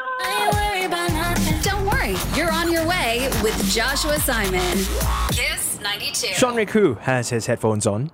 Don't 1.63 1.87
worry, 1.87 2.17
you're 2.35 2.51
on 2.51 2.73
your 2.73 2.87
way 2.87 3.29
with 3.43 3.57
Joshua 3.71 4.19
Simon. 4.19 5.20
Kiss 5.99 6.23
92. 6.23 6.35
Sean 6.35 6.55
Riku 6.55 6.99
has 7.01 7.31
his 7.31 7.47
headphones 7.47 7.87
on. 7.87 8.11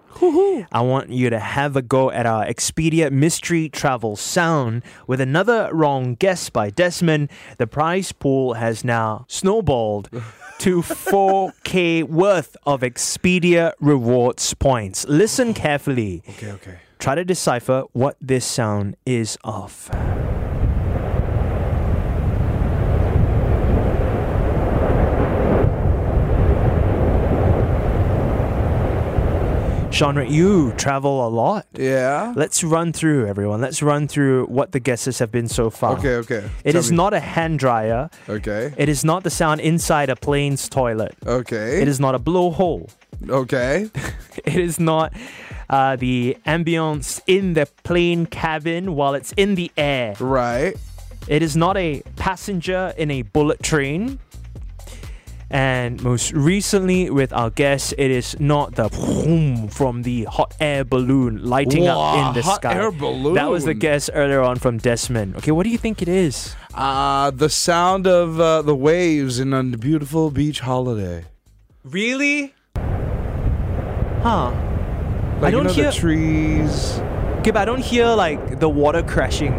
I 0.73 0.81
want 0.81 1.11
you 1.11 1.29
to 1.31 1.39
have 1.39 1.77
a 1.77 1.83
go 1.83 2.11
at 2.11 2.25
our 2.25 2.47
Expedia 2.47 3.11
Mystery 3.11 3.69
Travel 3.69 4.17
sound 4.17 4.83
with 5.07 5.21
another 5.21 5.69
wrong 5.73 6.15
guess 6.15 6.49
by 6.49 6.71
Desmond. 6.71 7.31
The 7.59 7.67
prize 7.67 8.13
pool 8.13 8.55
has 8.55 8.83
now 8.83 9.27
snowballed 9.29 10.09
to 10.59 10.81
4K 10.81 12.05
worth 12.05 12.57
of 12.65 12.81
Expedia 12.81 13.73
rewards 13.79 14.55
points. 14.55 15.07
Listen 15.07 15.53
carefully. 15.53 16.23
Okay, 16.31 16.53
okay. 16.53 16.79
Try 16.99 17.15
to 17.15 17.25
decipher 17.25 17.85
what 17.93 18.17
this 18.21 18.47
sound 18.47 18.97
is 19.05 19.37
of. 19.45 19.91
Sean, 29.97 30.31
you 30.31 30.73
travel 30.73 31.27
a 31.27 31.31
lot. 31.31 31.65
Yeah. 31.73 32.35
Let's 32.37 32.63
run 32.63 32.93
through 32.93 33.29
everyone. 33.29 33.63
Let's 33.63 33.83
run 33.83 34.07
through 34.09 34.45
what 34.45 34.73
the 34.73 34.79
guesses 34.79 35.19
have 35.21 35.33
been 35.33 35.49
so 35.49 35.71
far. 35.71 35.97
Okay, 35.97 36.17
okay. 36.17 36.51
It 36.65 36.73
Tell 36.73 36.81
is 36.81 36.91
me. 36.91 36.99
not 36.99 37.15
a 37.15 37.21
hand 37.21 37.59
dryer. 37.59 38.11
Okay. 38.29 38.75
It 38.77 38.91
is 38.91 39.07
not 39.07 39.25
the 39.25 39.31
sound 39.31 39.63
inside 39.63 40.11
a 40.11 40.17
plane's 40.17 40.69
toilet. 40.69 41.17
Okay. 41.27 41.81
It 41.81 41.89
is 41.89 41.99
not 41.99 42.15
a 42.15 42.19
blowhole. 42.19 42.91
Okay. 43.27 43.89
It 44.45 44.57
is 44.57 44.79
not 44.79 45.15
uh, 45.71 45.97
the 45.97 46.37
ambience 46.47 47.23
in 47.27 47.55
the 47.55 47.67
plane 47.83 48.27
cabin 48.27 48.95
while 48.95 49.15
it's 49.15 49.33
in 49.33 49.55
the 49.55 49.73
air. 49.79 50.15
Right. 50.21 50.77
It 51.27 51.43
is 51.43 51.57
not 51.57 51.79
a 51.79 52.03
passenger 52.17 52.93
in 52.99 53.11
a 53.11 53.23
bullet 53.23 53.63
train. 53.63 54.19
And 55.49 56.03
most 56.03 56.33
recently, 56.33 57.09
with 57.09 57.33
our 57.33 57.51
guest, 57.51 57.95
it 57.97 58.11
is 58.11 58.35
not 58.41 58.75
the 58.75 58.89
boom 58.89 59.69
from 59.69 60.03
the 60.03 60.25
hot 60.25 60.55
air 60.59 60.85
balloon 60.85 61.45
lighting 61.45 61.87
up 61.87 62.17
in 62.19 62.35
the 62.35 62.43
hot 62.43 62.57
sky. 62.57 62.75
air 62.75 62.91
That 62.91 63.49
was 63.49 63.63
the 63.65 63.71
balloon. 63.71 63.79
guess 63.79 64.11
earlier 64.11 64.41
on 64.41 64.57
from 64.57 64.79
Desmond. 64.79 65.37
Okay, 65.37 65.53
what 65.53 65.63
do 65.63 65.71
you 65.71 65.79
think 65.79 66.03
it 66.03 66.09
is? 66.09 66.57
Uh, 66.75 67.31
the 67.31 67.49
sound 67.49 68.09
of 68.09 68.41
uh, 68.41 68.63
the 68.63 68.75
waves 68.75 69.39
in 69.39 69.53
a 69.53 69.63
beautiful 69.63 70.33
beach 70.33 70.61
holiday. 70.61 71.25
Really? 71.85 72.53
Huh. 74.23 74.51
Like, 75.41 75.49
I 75.49 75.51
don't 75.53 75.65
know, 75.65 75.73
hear 75.73 75.93
the 75.93 75.97
trees. 75.97 76.99
Okay, 77.39 77.53
but 77.53 77.63
I 77.63 77.65
don't 77.65 77.81
hear 77.81 78.07
like 78.09 78.59
the 78.59 78.69
water 78.69 79.05
crashing. 79.05 79.53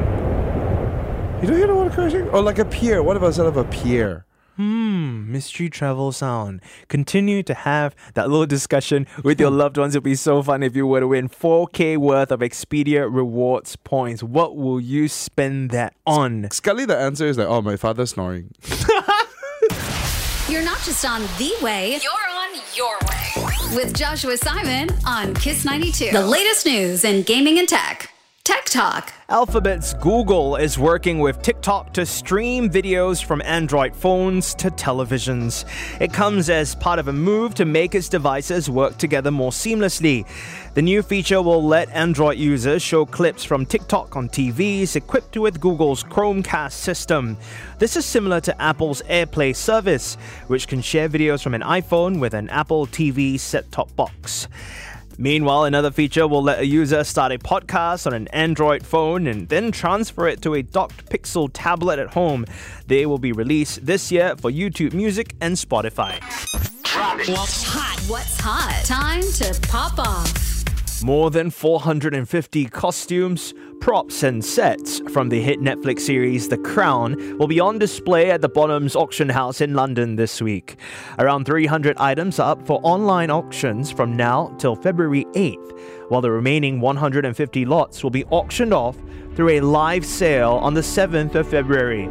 You 1.41 1.47
don't 1.47 1.57
hear 1.57 1.67
the 1.67 1.75
water 1.75 1.91
crashing? 1.91 2.27
Or 2.29 2.41
like 2.41 2.59
a 2.59 2.65
pier. 2.65 3.01
What 3.01 3.15
about 3.15 3.27
instead 3.27 3.45
of 3.45 3.55
a 3.55 3.63
pier? 3.63 4.25
Hmm, 4.57 5.31
mystery 5.31 5.69
travel 5.69 6.11
sound. 6.11 6.61
Continue 6.87 7.43
to 7.43 7.53
have 7.53 7.95
that 8.15 8.27
little 8.27 8.47
discussion 8.47 9.05
with 9.23 9.39
your 9.39 9.51
loved 9.61 9.77
ones. 9.77 9.93
It'd 9.93 10.03
be 10.03 10.15
so 10.15 10.41
fun 10.41 10.63
if 10.63 10.75
you 10.75 10.87
were 10.87 10.99
to 10.99 11.07
win 11.07 11.29
4K 11.29 11.97
worth 11.97 12.31
of 12.31 12.39
Expedia 12.39 13.07
rewards 13.09 13.75
points. 13.75 14.23
What 14.23 14.57
will 14.57 14.81
you 14.81 15.07
spend 15.09 15.69
that 15.71 15.93
on? 16.07 16.47
Scully, 16.51 16.85
the 16.85 16.97
answer 16.97 17.27
is 17.27 17.37
like, 17.37 17.47
oh, 17.47 17.61
my 17.61 17.75
father's 17.75 18.09
snoring. 18.09 18.51
You're 20.49 20.63
not 20.63 20.79
just 20.81 21.05
on 21.05 21.21
the 21.37 21.53
way, 21.61 21.99
you're 22.01 22.11
on 22.31 22.61
your 22.73 22.97
way. 23.09 23.75
With 23.75 23.93
Joshua 23.93 24.37
Simon 24.37 24.89
on 25.05 25.33
Kiss 25.33 25.65
92. 25.65 26.11
The 26.11 26.25
latest 26.25 26.65
news 26.65 27.03
in 27.03 27.23
gaming 27.23 27.59
and 27.59 27.67
tech. 27.67 28.09
Tech 28.47 28.63
Talk. 28.63 29.11
Alphabet's 29.27 29.93
Google 29.95 30.55
is 30.55 30.79
working 30.79 31.19
with 31.19 31.41
TikTok 31.41 31.91
to 31.91 32.05
stream 32.05 32.69
videos 32.69 33.21
from 33.21 33.41
Android 33.41 33.93
phones 33.93 34.55
to 34.55 34.71
televisions. 34.71 35.65
It 35.99 36.13
comes 36.13 36.49
as 36.49 36.73
part 36.73 36.97
of 36.97 37.09
a 37.09 37.11
move 37.11 37.55
to 37.55 37.65
make 37.65 37.93
its 37.93 38.07
devices 38.07 38.69
work 38.69 38.97
together 38.97 39.31
more 39.31 39.51
seamlessly. 39.51 40.25
The 40.75 40.81
new 40.81 41.01
feature 41.01 41.41
will 41.41 41.61
let 41.61 41.89
Android 41.89 42.37
users 42.37 42.81
show 42.81 43.05
clips 43.05 43.43
from 43.43 43.65
TikTok 43.65 44.15
on 44.15 44.29
TVs 44.29 44.95
equipped 44.95 45.35
with 45.35 45.59
Google's 45.59 46.05
Chromecast 46.05 46.71
system. 46.71 47.35
This 47.79 47.97
is 47.97 48.05
similar 48.05 48.39
to 48.39 48.61
Apple's 48.61 49.01
AirPlay 49.09 49.57
service, 49.57 50.15
which 50.47 50.69
can 50.69 50.81
share 50.81 51.09
videos 51.09 51.43
from 51.43 51.53
an 51.53 51.63
iPhone 51.63 52.21
with 52.21 52.33
an 52.33 52.47
Apple 52.47 52.87
TV 52.87 53.37
set 53.37 53.69
top 53.73 53.93
box. 53.97 54.47
Meanwhile, 55.19 55.63
another 55.63 55.89
feature 55.89 56.27
will 56.27 56.43
let 56.43 56.59
a 56.59 56.65
user 56.65 57.03
start 57.03 57.31
a 57.31 57.39
podcast 57.39 58.05
on 58.05 58.13
an 58.13 58.27
Android 58.27 58.85
phone 58.85 59.25
and 59.25 59.49
then 59.49 59.71
transfer 59.71 60.27
it 60.27 60.43
to 60.43 60.53
a 60.53 60.61
docked 60.61 61.07
Pixel 61.09 61.49
tablet 61.51 61.97
at 61.97 62.09
home. 62.09 62.45
They 62.85 63.07
will 63.07 63.17
be 63.17 63.31
released 63.31 63.83
this 63.83 64.11
year 64.11 64.35
for 64.37 64.51
YouTube 64.51 64.93
Music 64.93 65.33
and 65.41 65.55
Spotify. 65.55 66.21
What's 67.27 67.63
hot? 67.63 67.99
What's 68.07 68.39
hot? 68.39 68.83
Time 68.85 69.21
to 69.21 69.59
pop 69.67 69.97
off. 69.97 71.03
More 71.03 71.31
than 71.31 71.49
450 71.49 72.65
costumes, 72.65 73.53
props, 73.79 74.23
and 74.23 74.43
sets 74.43 74.99
from 75.11 75.29
the 75.29 75.41
hit 75.41 75.59
Netflix 75.59 76.01
series 76.01 76.49
The 76.49 76.57
Crown 76.57 77.37
will 77.37 77.47
be 77.47 77.59
on 77.59 77.79
display 77.79 78.31
at 78.31 78.41
the 78.41 78.49
Bonhams 78.49 78.95
Auction 78.95 79.29
House 79.29 79.61
in 79.61 79.73
London 79.73 80.15
this 80.15 80.41
week. 80.41 80.77
Around 81.19 81.45
300 81.45 81.97
items 81.97 82.39
are 82.39 82.51
up 82.51 82.65
for 82.65 82.79
online 82.83 83.29
auctions 83.29 83.91
from 83.91 84.15
now 84.15 84.53
till 84.57 84.75
February 84.75 85.25
8th, 85.33 85.79
while 86.09 86.21
the 86.21 86.31
remaining 86.31 86.79
150 86.79 87.65
lots 87.65 88.03
will 88.03 88.09
be 88.09 88.25
auctioned 88.25 88.73
off 88.73 88.97
through 89.35 89.49
a 89.49 89.61
live 89.61 90.05
sale 90.05 90.53
on 90.53 90.73
the 90.73 90.81
7th 90.81 91.35
of 91.35 91.47
February. 91.47 92.07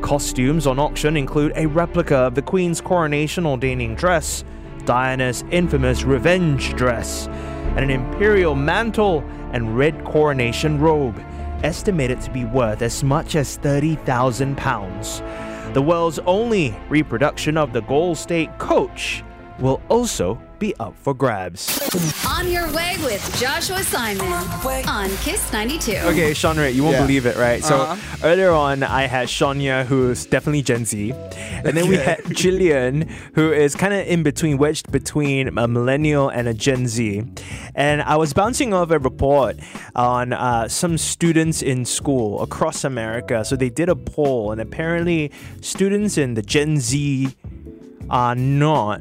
Costumes 0.00 0.66
on 0.66 0.78
auction 0.78 1.16
include 1.16 1.52
a 1.56 1.66
replica 1.66 2.16
of 2.16 2.34
the 2.34 2.42
Queen's 2.42 2.80
coronation 2.80 3.46
ordaining 3.46 3.94
dress, 3.94 4.44
Diana's 4.84 5.44
infamous 5.50 6.04
revenge 6.04 6.74
dress, 6.74 7.28
and 7.76 7.80
an 7.80 7.90
imperial 7.90 8.54
mantle 8.54 9.22
and 9.52 9.76
red 9.76 10.04
coronation 10.04 10.80
robe, 10.80 11.22
estimated 11.62 12.20
to 12.20 12.30
be 12.30 12.44
worth 12.44 12.82
as 12.82 13.02
much 13.04 13.36
as 13.36 13.56
£30,000. 13.58 15.74
The 15.74 15.82
world's 15.82 16.18
only 16.20 16.74
reproduction 16.88 17.56
of 17.56 17.72
the 17.72 17.82
Gold 17.82 18.18
State 18.18 18.58
coach 18.58 19.22
will 19.60 19.80
also 19.88 20.40
be 20.58 20.74
up 20.78 20.94
for 21.02 21.14
grabs. 21.14 21.80
On 22.28 22.50
your 22.50 22.70
way 22.72 22.96
with 23.02 23.20
Joshua 23.40 23.82
Simon 23.82 24.30
on 24.86 25.08
Kiss 25.18 25.50
92. 25.52 25.92
Okay, 26.04 26.32
Shania, 26.32 26.72
you 26.74 26.82
won't 26.82 26.94
Yeah. 26.96 27.02
believe 27.06 27.24
it, 27.26 27.36
right? 27.36 27.64
So 27.64 27.76
Uh-huh. 27.82 27.96
earlier 28.24 28.50
on, 28.50 28.82
I 28.82 29.06
had 29.06 29.28
Shania, 29.28 29.86
who's 29.86 30.26
definitely 30.26 30.60
Gen 30.62 30.84
Z, 30.84 31.14
and 31.64 31.74
then 31.76 31.88
we 31.88 31.96
had 31.96 32.18
Jillian, 32.24 33.08
who 33.34 33.52
is 33.52 33.74
kind 33.74 33.94
of 33.94 34.06
in 34.06 34.22
between, 34.22 34.58
wedged 34.58 34.92
between 34.92 35.56
a 35.56 35.66
millennial 35.66 36.28
and 36.28 36.46
a 36.46 36.52
Gen 36.54 36.86
Z. 36.86 37.22
And 37.74 38.02
I 38.02 38.16
was 38.16 38.32
bouncing 38.34 38.74
off 38.74 38.90
a 38.90 38.98
report 38.98 39.56
on 39.96 40.34
uh, 40.34 40.68
some 40.68 40.98
students 40.98 41.62
in 41.62 41.84
school 41.86 42.42
across 42.42 42.84
America. 42.84 43.44
So 43.46 43.56
they 43.56 43.70
did 43.70 43.88
a 43.88 43.96
poll, 43.96 44.52
and 44.52 44.60
apparently, 44.60 45.30
students 45.62 46.18
in 46.18 46.34
the 46.34 46.42
Gen 46.42 46.78
Z 46.80 47.34
are 48.10 48.34
not 48.34 49.00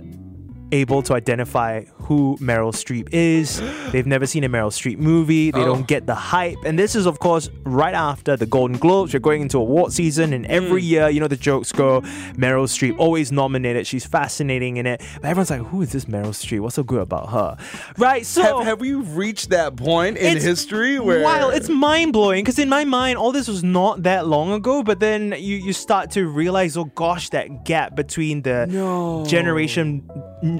able 0.71 1.01
to 1.03 1.13
identify 1.13 1.83
who 1.95 2.37
Meryl 2.41 2.73
Streep 2.73 3.09
is. 3.11 3.61
They've 3.91 4.05
never 4.05 4.25
seen 4.25 4.43
a 4.43 4.49
Meryl 4.49 4.71
Streep 4.71 4.97
movie. 4.97 5.51
They 5.51 5.61
Oh. 5.61 5.65
don't 5.65 5.87
get 5.87 6.05
the 6.07 6.15
hype. 6.15 6.57
And 6.65 6.77
this 6.77 6.95
is, 6.95 7.05
of 7.05 7.19
course, 7.19 7.49
right 7.63 7.93
after 7.93 8.35
the 8.35 8.45
Golden 8.45 8.77
Globes. 8.77 9.13
We're 9.13 9.19
going 9.19 9.41
into 9.41 9.57
award 9.57 9.93
season, 9.93 10.33
and 10.33 10.45
every 10.47 10.81
mm. 10.81 10.85
year, 10.89 11.09
you 11.09 11.19
know, 11.19 11.27
the 11.27 11.35
jokes 11.35 11.71
go 11.71 12.01
Meryl 12.35 12.67
Streep 12.67 12.97
always 12.97 13.31
nominated. 13.31 13.85
She's 13.87 14.05
fascinating 14.05 14.77
in 14.77 14.85
it. 14.85 15.01
But 15.21 15.25
everyone's 15.25 15.49
like, 15.51 15.61
who 15.61 15.81
is 15.81 15.91
this 15.91 16.05
Meryl 16.05 16.29
Streep? 16.33 16.59
What's 16.61 16.75
so 16.75 16.83
good 16.83 17.01
about 17.01 17.29
her? 17.29 17.57
Right? 17.97 18.25
So. 18.25 18.41
have, 18.41 18.65
have 18.65 18.79
we 18.81 18.93
reached 18.93 19.49
that 19.49 19.75
point 19.75 20.17
in 20.17 20.37
history 20.37 20.99
where 20.99 21.21
Wow, 21.23 21.49
it's 21.49 21.69
mind 21.69 22.13
blowing 22.13 22.43
because 22.43 22.59
in 22.59 22.69
my 22.69 22.85
mind, 22.85 23.17
all 23.17 23.31
this 23.31 23.47
was 23.47 23.63
not 23.63 24.03
that 24.03 24.27
long 24.27 24.51
ago. 24.51 24.83
But 24.83 24.99
then 24.99 25.33
you, 25.37 25.57
you 25.57 25.73
start 25.73 26.11
to 26.11 26.27
realize, 26.27 26.77
oh 26.77 26.85
gosh, 26.85 27.29
that 27.29 27.65
gap 27.65 27.95
between 27.95 28.41
the 28.41 28.67
No. 28.69 29.25
generation 29.25 30.07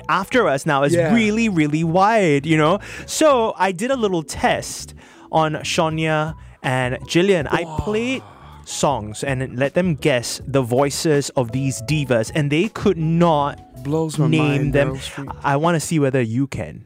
after 0.10 0.48
us 0.48 0.66
now 0.66 0.84
is 0.84 0.94
Yeah. 0.94 1.14
really, 1.14 1.50
really 1.50 1.84
wide, 1.84 2.46
you 2.46 2.58
know? 2.58 2.80
So 3.06 3.54
I 3.58 3.72
did 3.72 3.92
a 3.92 3.96
little 3.96 4.24
test 4.24 4.94
on 5.32 5.54
Shania 5.64 6.36
and 6.64 6.98
Jillian. 7.08 7.48
I 7.52 7.64
played 7.84 8.22
songs 8.66 9.24
and 9.24 9.58
let 9.58 9.74
them 9.74 9.96
guess 9.96 10.42
the 10.46 10.62
voices 10.62 11.30
of 11.36 11.52
these 11.52 11.82
divas, 11.84 12.32
and 12.36 12.52
they 12.52 12.68
could 12.70 12.98
not 12.98 13.84
blows 13.84 14.20
my 14.20 14.28
name 14.28 14.62
mind, 14.62 14.74
them. 14.74 15.00
I 15.44 15.56
want 15.56 15.76
to 15.76 15.80
see 15.80 15.98
whether 16.00 16.22
you 16.22 16.46
can. 16.48 16.86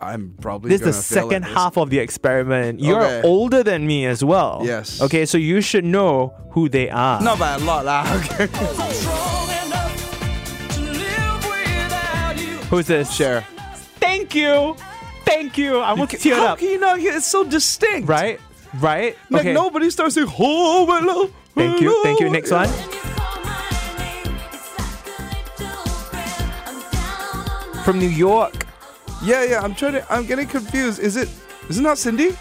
I'm 0.00 0.34
probably 0.40 0.68
This 0.70 0.82
is 0.82 0.86
the 0.86 1.14
fail 1.14 1.24
second 1.26 1.42
this. 1.44 1.54
half 1.54 1.76
of 1.76 1.90
the 1.90 1.98
experiment. 1.98 2.78
You're 2.78 3.02
Okay. 3.04 3.22
older 3.26 3.64
than 3.64 3.84
me 3.86 4.06
as 4.06 4.22
well. 4.22 4.62
Yes. 4.62 5.02
Okay, 5.02 5.26
so 5.26 5.38
you 5.38 5.60
should 5.60 5.84
know 5.84 6.34
who 6.52 6.68
they 6.68 6.88
are. 6.88 7.20
Not 7.20 7.40
by 7.40 7.54
a 7.54 7.58
lot, 7.58 7.84
lah. 7.84 8.06
Okay. 8.38 9.57
Who's 12.70 12.86
this? 12.86 13.12
Cher. 13.14 13.40
Thank 14.00 14.34
you. 14.34 14.76
Thank 15.24 15.56
you. 15.58 15.78
I 15.78 15.92
want 15.94 16.10
to 16.10 16.16
tear 16.18 16.36
How 16.36 16.46
up. 16.52 16.58
can 16.58 16.68
you 16.70 16.78
not 16.78 16.98
hear? 16.98 17.12
It's 17.14 17.26
so 17.26 17.44
distinct. 17.44 18.08
Right? 18.08 18.40
Right? 18.80 19.16
Like 19.30 19.40
okay. 19.42 19.52
nobody 19.52 19.90
starts 19.90 20.14
saying, 20.14 20.28
"Oh, 20.38 20.86
hello." 20.86 21.30
Thank 21.54 21.80
you. 21.80 22.02
Thank 22.02 22.20
you. 22.20 22.30
Next 22.30 22.50
one. 22.50 22.68
From 27.84 27.98
New 27.98 28.08
York. 28.08 28.66
Yeah, 29.22 29.44
yeah. 29.44 29.60
I'm 29.62 29.74
trying 29.74 29.92
to. 29.92 30.12
I'm 30.12 30.26
getting 30.26 30.46
confused. 30.46 31.00
Is 31.00 31.16
it? 31.16 31.28
Is 31.68 31.78
it 31.78 31.82
not 31.82 31.96
Cindy? 31.98 32.36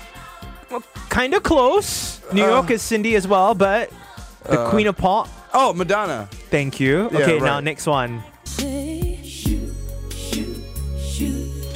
Well, 0.69 0.83
Kind 1.09 1.33
of 1.33 1.43
close. 1.43 2.21
New 2.33 2.43
Uh, 2.43 2.49
York 2.49 2.71
is 2.71 2.81
Cindy 2.81 3.15
as 3.15 3.27
well, 3.27 3.55
but 3.55 3.89
the 4.43 4.59
uh, 4.59 4.69
Queen 4.69 4.87
of 4.87 4.97
Pop. 4.97 5.29
Oh, 5.53 5.73
Madonna. 5.73 6.27
Thank 6.51 6.79
you. 6.79 7.09
Yeah, 7.11 7.19
okay, 7.19 7.39
now 7.39 7.59
next 7.61 7.87
one. 7.87 8.21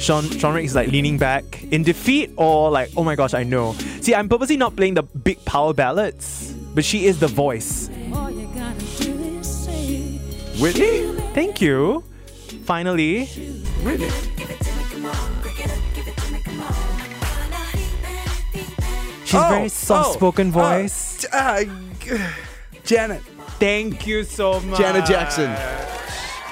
Sean 0.02 0.24
Sean 0.38 0.54
Rick 0.54 0.64
is 0.64 0.74
like 0.74 0.88
leaning 0.90 1.16
back 1.16 1.62
in 1.70 1.84
defeat 1.84 2.32
or 2.36 2.70
like, 2.70 2.90
oh 2.96 3.04
my 3.04 3.14
gosh, 3.14 3.34
I 3.34 3.44
know. 3.44 3.72
See, 4.00 4.14
I'm 4.14 4.28
purposely 4.28 4.56
not 4.56 4.74
playing 4.74 4.94
the 4.94 5.04
big 5.04 5.42
power 5.44 5.72
ballads, 5.72 6.52
but 6.74 6.84
she 6.84 7.06
is 7.06 7.20
the 7.20 7.28
voice. 7.28 7.88
Whitney. 10.60 11.06
Thank 11.34 11.60
you. 11.60 12.02
Finally. 12.64 13.26
Whitney. 13.26 14.10
She's 19.24 19.34
Oh, 19.40 19.48
very 19.48 19.68
soft 19.68 20.14
spoken 20.14 20.48
oh, 20.48 20.50
voice. 20.50 21.24
Uh, 21.32 21.64
Janet. 22.84 23.22
Thank 23.58 24.06
you 24.06 24.24
so 24.24 24.60
much. 24.60 24.78
Janet 24.78 25.06
Jackson. 25.06 25.50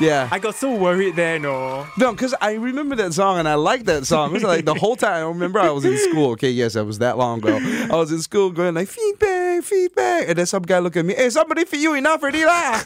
Yeah. 0.00 0.28
I 0.32 0.38
got 0.38 0.54
so 0.54 0.74
worried 0.74 1.16
there, 1.16 1.36
oh. 1.36 1.38
no. 1.38 1.86
No, 1.98 2.12
because 2.12 2.34
I 2.40 2.54
remember 2.54 2.96
that 2.96 3.12
song 3.12 3.38
and 3.38 3.48
I 3.48 3.54
liked 3.54 3.86
that 3.86 4.06
song. 4.06 4.30
It 4.30 4.34
was 4.34 4.42
like 4.42 4.64
the 4.64 4.74
whole 4.74 4.96
time. 4.96 5.24
I 5.24 5.28
remember 5.28 5.60
I 5.60 5.70
was 5.70 5.84
in 5.84 5.96
school. 5.98 6.30
Okay, 6.32 6.50
yes, 6.50 6.74
that 6.74 6.84
was 6.84 6.98
that 6.98 7.18
long 7.18 7.38
ago. 7.38 7.58
I 7.90 7.96
was 7.96 8.10
in 8.10 8.20
school 8.22 8.50
going 8.50 8.74
like 8.74 8.88
feedback, 8.88 9.62
feedback, 9.64 10.28
and 10.28 10.38
then 10.38 10.46
some 10.46 10.62
guy 10.62 10.78
look 10.78 10.96
at 10.96 11.04
me. 11.04 11.14
Hey, 11.14 11.30
somebody 11.30 11.64
for 11.64 11.76
you 11.76 11.94
enough 11.94 12.22
already 12.22 12.44
lah. 12.44 12.82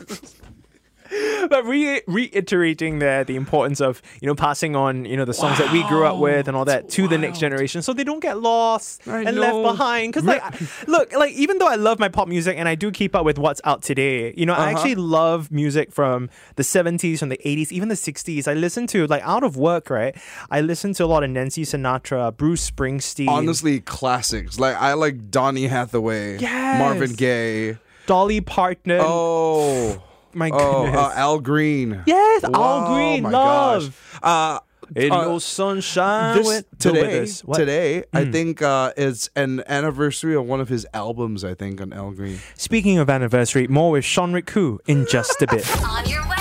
but 1.50 1.64
re- 1.64 2.02
reiterating 2.06 2.98
there 2.98 3.24
the 3.24 3.36
importance 3.36 3.80
of 3.80 4.00
you 4.20 4.26
know 4.26 4.34
passing 4.34 4.74
on 4.76 5.04
you 5.04 5.16
know 5.16 5.24
the 5.24 5.34
songs 5.34 5.58
that 5.58 5.72
we 5.72 5.82
grew 5.88 6.04
up 6.06 6.18
with 6.18 6.48
and 6.48 6.56
all 6.56 6.64
that 6.64 6.88
to 6.88 7.06
the 7.08 7.18
next 7.18 7.38
generation 7.38 7.82
so 7.82 7.92
they 7.92 8.04
don't 8.04 8.20
get 8.20 8.38
lost 8.40 9.06
I 9.06 9.22
and 9.22 9.36
know. 9.36 9.60
left 9.62 9.76
behind 9.76 10.12
because 10.12 10.24
like 10.24 10.42
look 10.88 11.12
like 11.12 11.32
even 11.34 11.58
though 11.58 11.68
i 11.68 11.74
love 11.76 11.98
my 11.98 12.08
pop 12.08 12.28
music 12.28 12.56
and 12.58 12.68
i 12.68 12.74
do 12.74 12.90
keep 12.90 13.14
up 13.14 13.24
with 13.24 13.38
what's 13.38 13.60
out 13.64 13.82
today 13.82 14.32
you 14.36 14.46
know 14.46 14.54
i 14.54 14.56
Uh-huh. 14.64 14.70
actually 14.70 14.94
love 14.94 15.50
music 15.50 15.92
from 15.92 16.30
the 16.56 16.62
70s 16.62 17.18
from 17.18 17.28
the 17.28 17.38
80s 17.44 17.70
even 17.72 17.88
the 17.88 17.94
60s 17.94 18.48
i 18.48 18.54
listen 18.54 18.86
to 18.88 19.06
like 19.06 19.22
out 19.22 19.44
of 19.44 19.56
work 19.56 19.90
right 19.90 20.16
i 20.50 20.60
listen 20.60 20.92
to 20.94 21.04
a 21.04 21.06
lot 21.06 21.22
of 21.24 21.30
nancy 21.30 21.62
sinatra 21.64 22.34
bruce 22.36 22.70
springsteen 22.70 23.28
Honestly, 23.28 23.80
classics. 23.80 24.58
Like 24.58 24.76
I 24.76 24.94
like 24.94 25.30
Donny 25.30 25.66
Hathaway, 25.66 26.38
Yes. 26.38 26.78
Marvin 26.78 27.12
Gaye. 27.12 27.78
dolly 28.06 28.40
parton 28.40 28.98
Oh, 29.00 30.02
my 30.34 30.50
oh, 30.52 30.84
goodness 30.84 31.00
uh, 31.00 31.12
Al 31.16 31.38
Green. 31.40 32.02
yes 32.06 32.44
al 32.44 32.94
green 32.94 33.22
my 33.22 33.30
love 33.30 33.82
gosh. 34.22 34.22
Uh, 34.22 34.58
Ain't 34.96 35.12
uh, 35.12 35.22
no 35.22 35.38
sunshine 35.38 36.36
this, 36.36 36.46
when- 36.46 36.62
Go 36.62 36.92
today, 37.00 37.20
this. 37.20 37.42
What? 37.42 37.56
today, 37.56 38.04
I 38.12 38.24
Mm. 38.24 38.32
think 38.32 38.62
uh, 38.62 38.92
it's 38.98 39.30
an 39.34 39.62
anniversary 39.66 40.34
of 40.36 40.44
one 40.44 40.60
of 40.60 40.68
his 40.68 40.86
albums. 40.92 41.42
I 41.42 41.54
think 41.54 41.80
on 41.80 41.92
Al 41.94 42.10
Green. 42.10 42.38
Speaking 42.54 42.98
of 42.98 43.08
anniversary, 43.08 43.66
more 43.66 43.92
with 43.92 44.04
Sean 44.04 44.34
Rick 44.34 44.44
Koo 44.46 44.80
in 44.86 45.06
just 45.08 45.40
a 45.40 45.46
bit. 45.46 45.64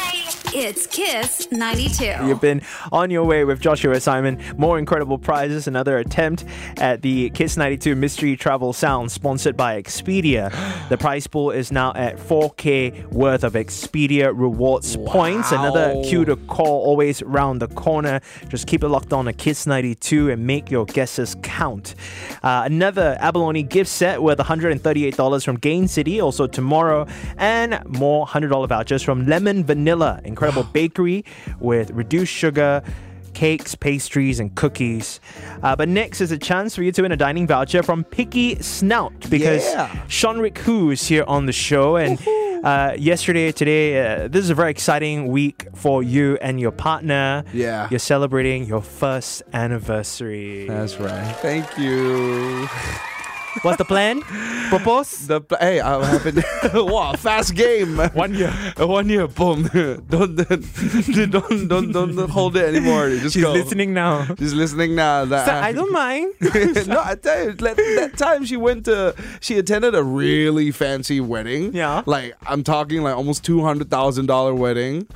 On 0.54 0.60
your 0.60 0.62
way. 0.62 0.70
It's 0.70 0.88
Kiss 0.88 1.52
92. 1.52 2.28
You've 2.28 2.42
been 2.42 2.62
on 2.92 3.10
your 3.10 3.24
way 3.26 3.44
with 3.44 3.60
Joshua 3.60 4.00
Simon. 4.00 4.40
More 4.58 4.78
incredible 4.78 5.18
prizes. 5.18 5.68
Another 5.68 5.98
attempt 5.98 6.46
at 6.78 7.02
the 7.02 7.32
Kiss 7.32 7.58
92 7.58 7.96
Mystery 7.96 8.36
Travel 8.36 8.72
Sound 8.72 9.12
sponsored 9.12 9.58
by 9.58 9.82
Expedia. 9.82 10.52
The 10.90 10.98
prize 10.98 11.26
pool 11.26 11.50
is 11.50 11.72
now 11.72 11.94
at 11.96 12.18
4K 12.18 13.06
worth 13.08 13.44
of 13.44 13.54
Expedia 13.54 14.32
rewards 14.36 14.96
points. 14.98 15.52
Another 15.52 16.04
cue 16.04 16.26
to 16.26 16.36
call 16.36 16.84
always 16.84 17.24
round 17.24 17.62
the 17.62 17.68
corner. 17.70 18.20
Just 18.50 18.68
keep 18.68 18.84
it 18.84 18.90
locked 18.90 19.12
on 19.12 19.26
to 19.26 19.34
Kiss 19.34 19.66
92 19.66 20.30
and 20.30 20.46
make 20.46 20.70
your 20.70 20.86
guesses 20.86 21.36
count. 21.42 21.96
Uh, 22.44 22.64
another 22.66 23.18
abalone 23.22 23.64
gift 23.64 23.90
set 23.90 24.22
worth 24.22 24.38
$138 24.38 25.46
from 25.46 25.56
Gain 25.58 25.88
City 25.88 26.20
also 26.22 26.46
tomorrow. 26.46 27.08
And 27.38 27.82
more 27.88 28.28
$100 28.28 28.68
vouchers 28.68 29.02
from 29.02 29.26
Lemon 29.26 29.64
Vanilla. 29.64 30.20
Incredible 30.24 30.43
bakery 30.74 31.24
with 31.60 31.92
reduced 31.92 32.34
sugar 32.34 32.84
cakes, 33.34 33.76
pastries, 33.76 34.40
and 34.40 34.54
cookies. 34.56 35.20
Uh, 35.64 35.76
but 35.76 35.90
next 35.90 36.22
is 36.22 36.32
a 36.32 36.38
chance 36.38 36.76
for 36.76 36.84
you 36.84 36.92
to 36.92 37.02
win 37.02 37.12
a 37.12 37.18
dining 37.18 37.48
voucher 37.48 37.82
from 37.84 38.04
Picky 38.04 38.56
Snout 38.62 39.28
because 39.30 39.64
Yeah. 39.66 40.08
Sean 40.08 40.40
Rick 40.40 40.60
Hu 40.60 40.92
is 40.92 41.08
here 41.08 41.24
on 41.28 41.46
the 41.48 41.52
show. 41.52 41.96
And 41.96 42.20
uh, 42.64 42.94
yesterday, 42.98 43.52
today, 43.52 44.24
uh, 44.24 44.28
this 44.28 44.44
is 44.44 44.50
a 44.50 44.56
very 44.56 44.72
exciting 44.72 45.28
week 45.28 45.68
for 45.74 46.04
you 46.04 46.38
and 46.42 46.60
your 46.60 46.72
partner. 46.72 47.44
Yeah. 47.54 47.88
You're 47.90 48.00
celebrating 48.00 48.66
your 48.66 48.82
first 48.82 49.42
anniversary. 49.52 50.68
That's 50.68 50.98
right. 51.00 51.36
Thank 51.38 51.78
you. 51.78 52.68
What's 53.62 53.78
the 53.78 53.86
plan? 53.86 54.22
Propose? 54.70 55.28
The 55.28 55.42
hey, 55.60 55.80
I 55.80 56.04
happened. 56.04 56.44
wow, 56.74 57.14
fast 57.14 57.56
game. 57.56 57.98
One 57.98 58.34
year. 58.34 58.52
One 58.78 59.08
year. 59.10 59.28
Boom. 59.28 59.64
don't, 60.10 60.36
don't 60.36 61.68
don't 61.68 61.92
don't 61.92 62.16
don't 62.16 62.30
hold 62.30 62.58
it 62.58 62.66
anymore. 62.66 63.10
Just 63.10 63.34
She's 63.34 63.44
go. 63.44 63.54
listening 63.54 63.94
now. 63.94 64.26
She's 64.40 64.54
listening 64.54 64.96
now. 64.96 65.26
That 65.26 65.46
So 65.46 65.54
I 65.54 65.72
don't 65.72 65.92
mind. 65.92 66.34
no, 66.88 67.02
I 67.04 67.16
tell 67.16 67.46
you, 67.46 67.54
that, 67.54 67.78
that 67.78 68.18
time 68.18 68.46
she 68.46 68.58
went 68.58 68.86
to, 68.86 69.16
she 69.40 69.58
attended 69.58 69.96
a 69.96 70.04
really 70.04 70.72
fancy 70.72 71.20
wedding. 71.20 71.74
Yeah. 71.74 72.04
Like 72.06 72.36
I'm 72.48 72.64
talking 72.64 73.04
like 73.04 73.16
almost 73.16 73.44
two 73.46 73.62
hundred 73.64 73.90
thousand 73.90 74.26
dollar 74.26 74.54
wedding. 74.56 75.08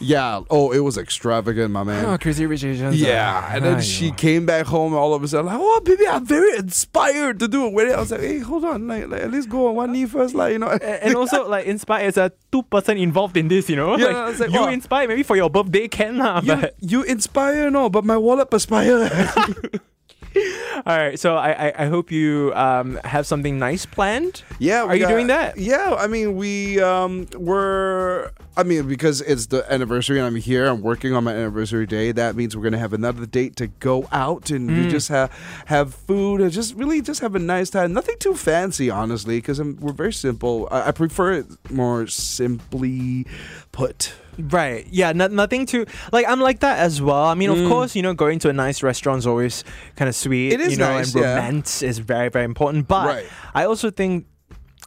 Yeah. 0.00 0.42
Oh, 0.50 0.72
it 0.72 0.80
was 0.80 0.98
extravagant, 0.98 1.70
my 1.70 1.82
man. 1.82 2.04
Oh, 2.04 2.18
crazy 2.18 2.46
rich 2.46 2.64
Asians. 2.64 3.00
Yeah, 3.00 3.54
and 3.54 3.64
then 3.64 3.80
she 3.80 4.10
came 4.12 4.46
back 4.46 4.66
home 4.66 4.94
all 4.94 5.14
of 5.14 5.22
a 5.22 5.28
sudden 5.28 5.46
like, 5.46 5.58
oh 5.58 5.80
baby, 5.80 6.06
I'm 6.06 6.24
very 6.24 6.56
inspired 6.56 7.38
to 7.40 7.48
do 7.48 7.68
wedding. 7.68 7.94
I 7.94 8.00
was 8.00 8.10
like, 8.10 8.20
hey, 8.20 8.38
hold 8.38 8.64
on, 8.64 8.86
like, 8.88 9.08
like, 9.08 9.22
at 9.22 9.30
least 9.30 9.48
go 9.48 9.68
on 9.68 9.74
one 9.74 9.92
knee 9.92 10.06
first, 10.06 10.34
like 10.34 10.52
you 10.52 10.58
know. 10.58 10.68
and 10.68 11.14
also 11.14 11.48
like 11.48 11.66
inspired 11.66 12.06
as 12.06 12.16
a 12.16 12.32
two 12.52 12.62
person 12.64 12.98
involved 12.98 13.36
in 13.36 13.48
this, 13.48 13.68
you 13.68 13.76
know. 13.76 13.96
Yeah, 13.96 14.06
like, 14.06 14.38
like, 14.38 14.50
you 14.50 14.60
wow. 14.60 14.68
inspire 14.68 15.08
maybe 15.08 15.22
for 15.22 15.36
your 15.36 15.50
birthday 15.50 15.88
can 15.88 16.18
lah, 16.18 16.40
you, 16.40 16.46
but 16.46 16.74
you 16.80 17.02
inspire 17.02 17.70
no, 17.70 17.88
but 17.88 18.04
my 18.04 18.16
wallet 18.16 18.50
perspire. 18.50 19.10
all 20.86 20.96
right. 20.96 21.18
So 21.18 21.36
I, 21.36 21.68
I 21.68 21.72
I 21.78 21.86
hope 21.86 22.10
you 22.10 22.52
um 22.54 22.98
have 23.04 23.26
something 23.26 23.58
nice 23.58 23.86
planned. 23.86 24.42
Yeah, 24.58 24.82
Are 24.82 24.88
we 24.88 24.94
you 24.96 25.00
got- 25.02 25.08
doing 25.10 25.26
that? 25.28 25.56
Yeah, 25.58 25.94
I 25.98 26.06
mean 26.06 26.36
we 26.36 26.80
um 26.80 27.26
we're 27.36 28.30
I 28.56 28.62
mean 28.62 28.88
because 28.88 29.20
it's 29.20 29.46
the 29.46 29.70
anniversary 29.72 30.18
and 30.18 30.26
I'm 30.26 30.36
here, 30.36 30.66
I'm 30.66 30.80
working 30.82 31.14
on 31.14 31.24
my 31.24 31.32
anniversary 31.34 31.86
day. 31.86 32.12
That 32.12 32.36
means 32.36 32.56
we're 32.56 32.62
gonna 32.64 32.78
have 32.78 32.92
another 32.92 33.26
date 33.26 33.56
to 33.56 33.66
go 33.66 34.08
out 34.12 34.50
and 34.50 34.66
we 34.68 34.86
Mm. 34.86 34.90
just 34.90 35.08
have 35.08 35.30
have 35.66 35.94
food 35.94 36.40
and 36.40 36.50
just 36.52 36.74
really 36.74 37.00
just 37.02 37.20
have 37.20 37.34
a 37.34 37.38
nice 37.38 37.70
time. 37.70 37.92
Nothing 37.92 38.16
too 38.18 38.34
fancy, 38.34 38.88
honestly, 38.90 39.38
because 39.38 39.60
we're 39.60 39.92
very 39.92 40.12
simple. 40.12 40.68
I, 40.70 40.88
I 40.88 40.90
prefer 40.92 41.32
it 41.32 41.46
more 41.70 42.06
simply 42.06 43.26
put. 43.72 44.12
Right. 44.38 44.86
Yeah. 44.90 45.12
No, 45.12 45.26
nothing 45.28 45.66
too 45.66 45.86
like 46.12 46.26
I'm 46.28 46.40
like 46.40 46.60
that 46.60 46.78
as 46.78 47.00
well. 47.00 47.24
I 47.24 47.34
mean, 47.34 47.50
of 47.50 47.56
Mm. 47.58 47.68
course, 47.68 47.96
you 47.96 48.02
know, 48.02 48.14
going 48.14 48.38
to 48.40 48.48
a 48.48 48.52
nice 48.52 48.82
restaurant 48.82 49.18
is 49.20 49.26
always 49.26 49.64
kind 49.96 50.08
of 50.08 50.14
sweet. 50.14 50.52
It 50.52 50.60
is 50.60 50.72
you 50.72 50.78
know, 50.78 50.88
nice, 50.96 51.14
and 51.14 51.22
yeah. 51.22 51.34
romance 51.36 51.82
is 51.82 51.98
very, 51.98 52.28
very 52.28 52.44
important. 52.44 52.86
But 52.88 53.06
Right. 53.06 53.26
I 53.54 53.64
also 53.64 53.90
think 53.90 54.26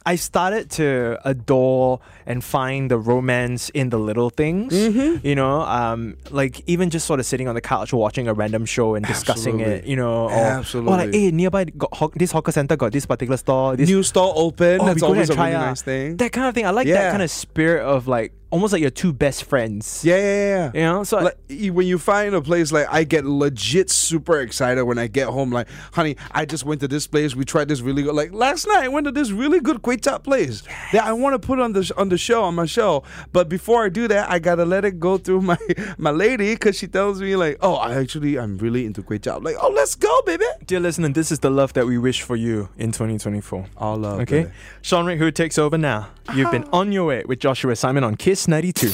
I 0.06 0.16
started 0.16 0.70
to 0.80 1.18
adore 1.26 2.00
and 2.24 2.42
find 2.42 2.90
the 2.90 2.96
romance 2.96 3.68
in 3.70 3.90
the 3.90 3.98
little 3.98 4.30
things. 4.30 4.72
Mm-hmm. 4.72 5.26
You 5.26 5.34
know, 5.34 5.60
um, 5.60 6.16
like 6.30 6.62
even 6.66 6.88
just 6.88 7.04
sort 7.06 7.20
of 7.20 7.26
sitting 7.26 7.48
on 7.48 7.54
the 7.54 7.60
couch 7.60 7.92
watching 7.92 8.26
a 8.26 8.32
random 8.32 8.64
show 8.64 8.94
and 8.94 9.04
discussing 9.04 9.60
it. 9.60 9.84
You 9.84 9.96
know, 9.96 10.30
or, 10.30 10.64
or 10.74 10.80
like, 10.96 11.12
hey, 11.12 11.30
nearby 11.30 11.64
got 11.64 11.92
haw- 11.94 12.08
this 12.16 12.32
hawker 12.32 12.50
center 12.50 12.76
got 12.76 12.92
this 12.92 13.04
particular 13.04 13.36
store. 13.36 13.76
This 13.76 13.90
New 13.90 14.02
store 14.02 14.32
open. 14.36 14.80
Oh, 14.80 14.86
That's 14.86 14.94
we 14.96 15.00
go 15.02 15.06
there 15.08 15.16
always 15.16 15.30
a 15.30 15.34
really 15.36 15.52
nice 15.52 15.82
thing. 15.82 16.16
That 16.16 16.32
kind 16.32 16.46
of 16.48 16.54
thing. 16.54 16.64
I 16.64 16.70
like 16.70 16.86
that 16.88 17.10
kind 17.10 17.22
of 17.22 17.30
spirit 17.30 17.82
of 17.84 18.08
like 18.08 18.32
almost 18.50 18.72
like 18.72 18.82
your 18.82 18.90
two 18.90 19.12
best 19.12 19.44
friends. 19.44 20.02
Yeah, 20.04 20.16
yeah, 20.16 20.46
yeah. 20.46 20.70
You 20.74 20.80
know, 20.80 21.04
so 21.04 21.18
like 21.20 21.38
you- 21.48 21.72
when 21.72 21.86
you 21.86 21.98
find 21.98 22.34
a 22.34 22.42
place 22.42 22.72
like 22.72 22.86
I 22.90 23.04
get 23.04 23.24
legit 23.24 23.90
super 23.90 24.40
excited 24.40 24.84
when 24.84 24.98
I 24.98 25.06
get 25.06 25.28
home. 25.28 25.50
Like, 25.52 25.68
honey, 25.92 26.16
I 26.32 26.44
just 26.44 26.64
went 26.64 26.80
to 26.80 26.88
this 26.88 27.06
place. 27.06 27.34
We 27.34 27.44
tried 27.44 27.68
this 27.68 27.80
really 27.80 28.02
good. 28.02 28.14
Like 28.14 28.32
last 28.32 28.66
night, 28.66 28.84
I 28.84 28.88
went 28.88 29.04
to 29.06 29.12
this 29.12 29.30
really 29.30 29.60
good 29.60 29.82
kway 29.82 30.02
chap 30.02 30.24
place 30.24 30.62
that 30.92 31.04
I 31.04 31.12
want 31.12 31.40
to 31.40 31.46
put 31.46 31.58
on 31.60 31.72
the 31.72 31.92
on 31.96 32.08
the 32.08 32.18
show 32.18 32.42
on 32.42 32.54
my 32.54 32.66
show. 32.66 33.02
But 33.32 33.48
before 33.48 33.84
I 33.84 33.88
do 33.88 34.08
that, 34.08 34.30
I 34.30 34.38
gotta 34.38 34.64
let 34.64 34.84
it 34.84 34.98
go 35.00 35.16
through 35.18 35.42
my 35.42 35.58
my 35.98 36.10
lady 36.10 36.54
because 36.54 36.76
she 36.76 36.86
tells 36.88 37.20
me 37.20 37.36
like, 37.36 37.58
oh, 37.60 37.74
I 37.74 37.94
actually 37.94 38.38
I'm 38.38 38.58
really 38.58 38.84
into 38.86 39.02
kway 39.02 39.22
chap. 39.22 39.42
Like, 39.42 39.56
oh, 39.60 39.70
let's 39.70 39.94
go, 39.94 40.22
baby. 40.26 40.44
Dear 40.66 40.80
listener, 40.80 41.08
this 41.10 41.30
is 41.30 41.38
the 41.40 41.50
love 41.50 41.72
that 41.74 41.86
we 41.86 41.98
wish 41.98 42.22
for 42.22 42.36
you 42.36 42.68
in 42.76 42.92
2024. 42.92 43.66
All 43.76 43.96
love. 43.96 44.20
Okay? 44.20 44.42
baby. 44.44 44.52
Sean 44.82 45.06
Rick, 45.06 45.18
who 45.18 45.30
takes 45.30 45.58
over 45.58 45.78
now? 45.78 46.08
You've 46.34 46.50
been 46.52 46.64
on 46.72 46.92
your 46.92 47.06
way 47.06 47.24
with 47.26 47.40
Joshua 47.40 47.74
Simon 47.74 48.04
on 48.04 48.14
Kiss 48.16 48.39
92. 48.48 48.92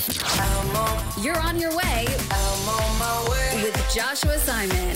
You're 1.20 1.38
on 1.38 1.58
your 1.60 1.76
way 1.76 2.06
with 3.62 3.94
Joshua 3.94 4.38
Simon. 4.38 4.95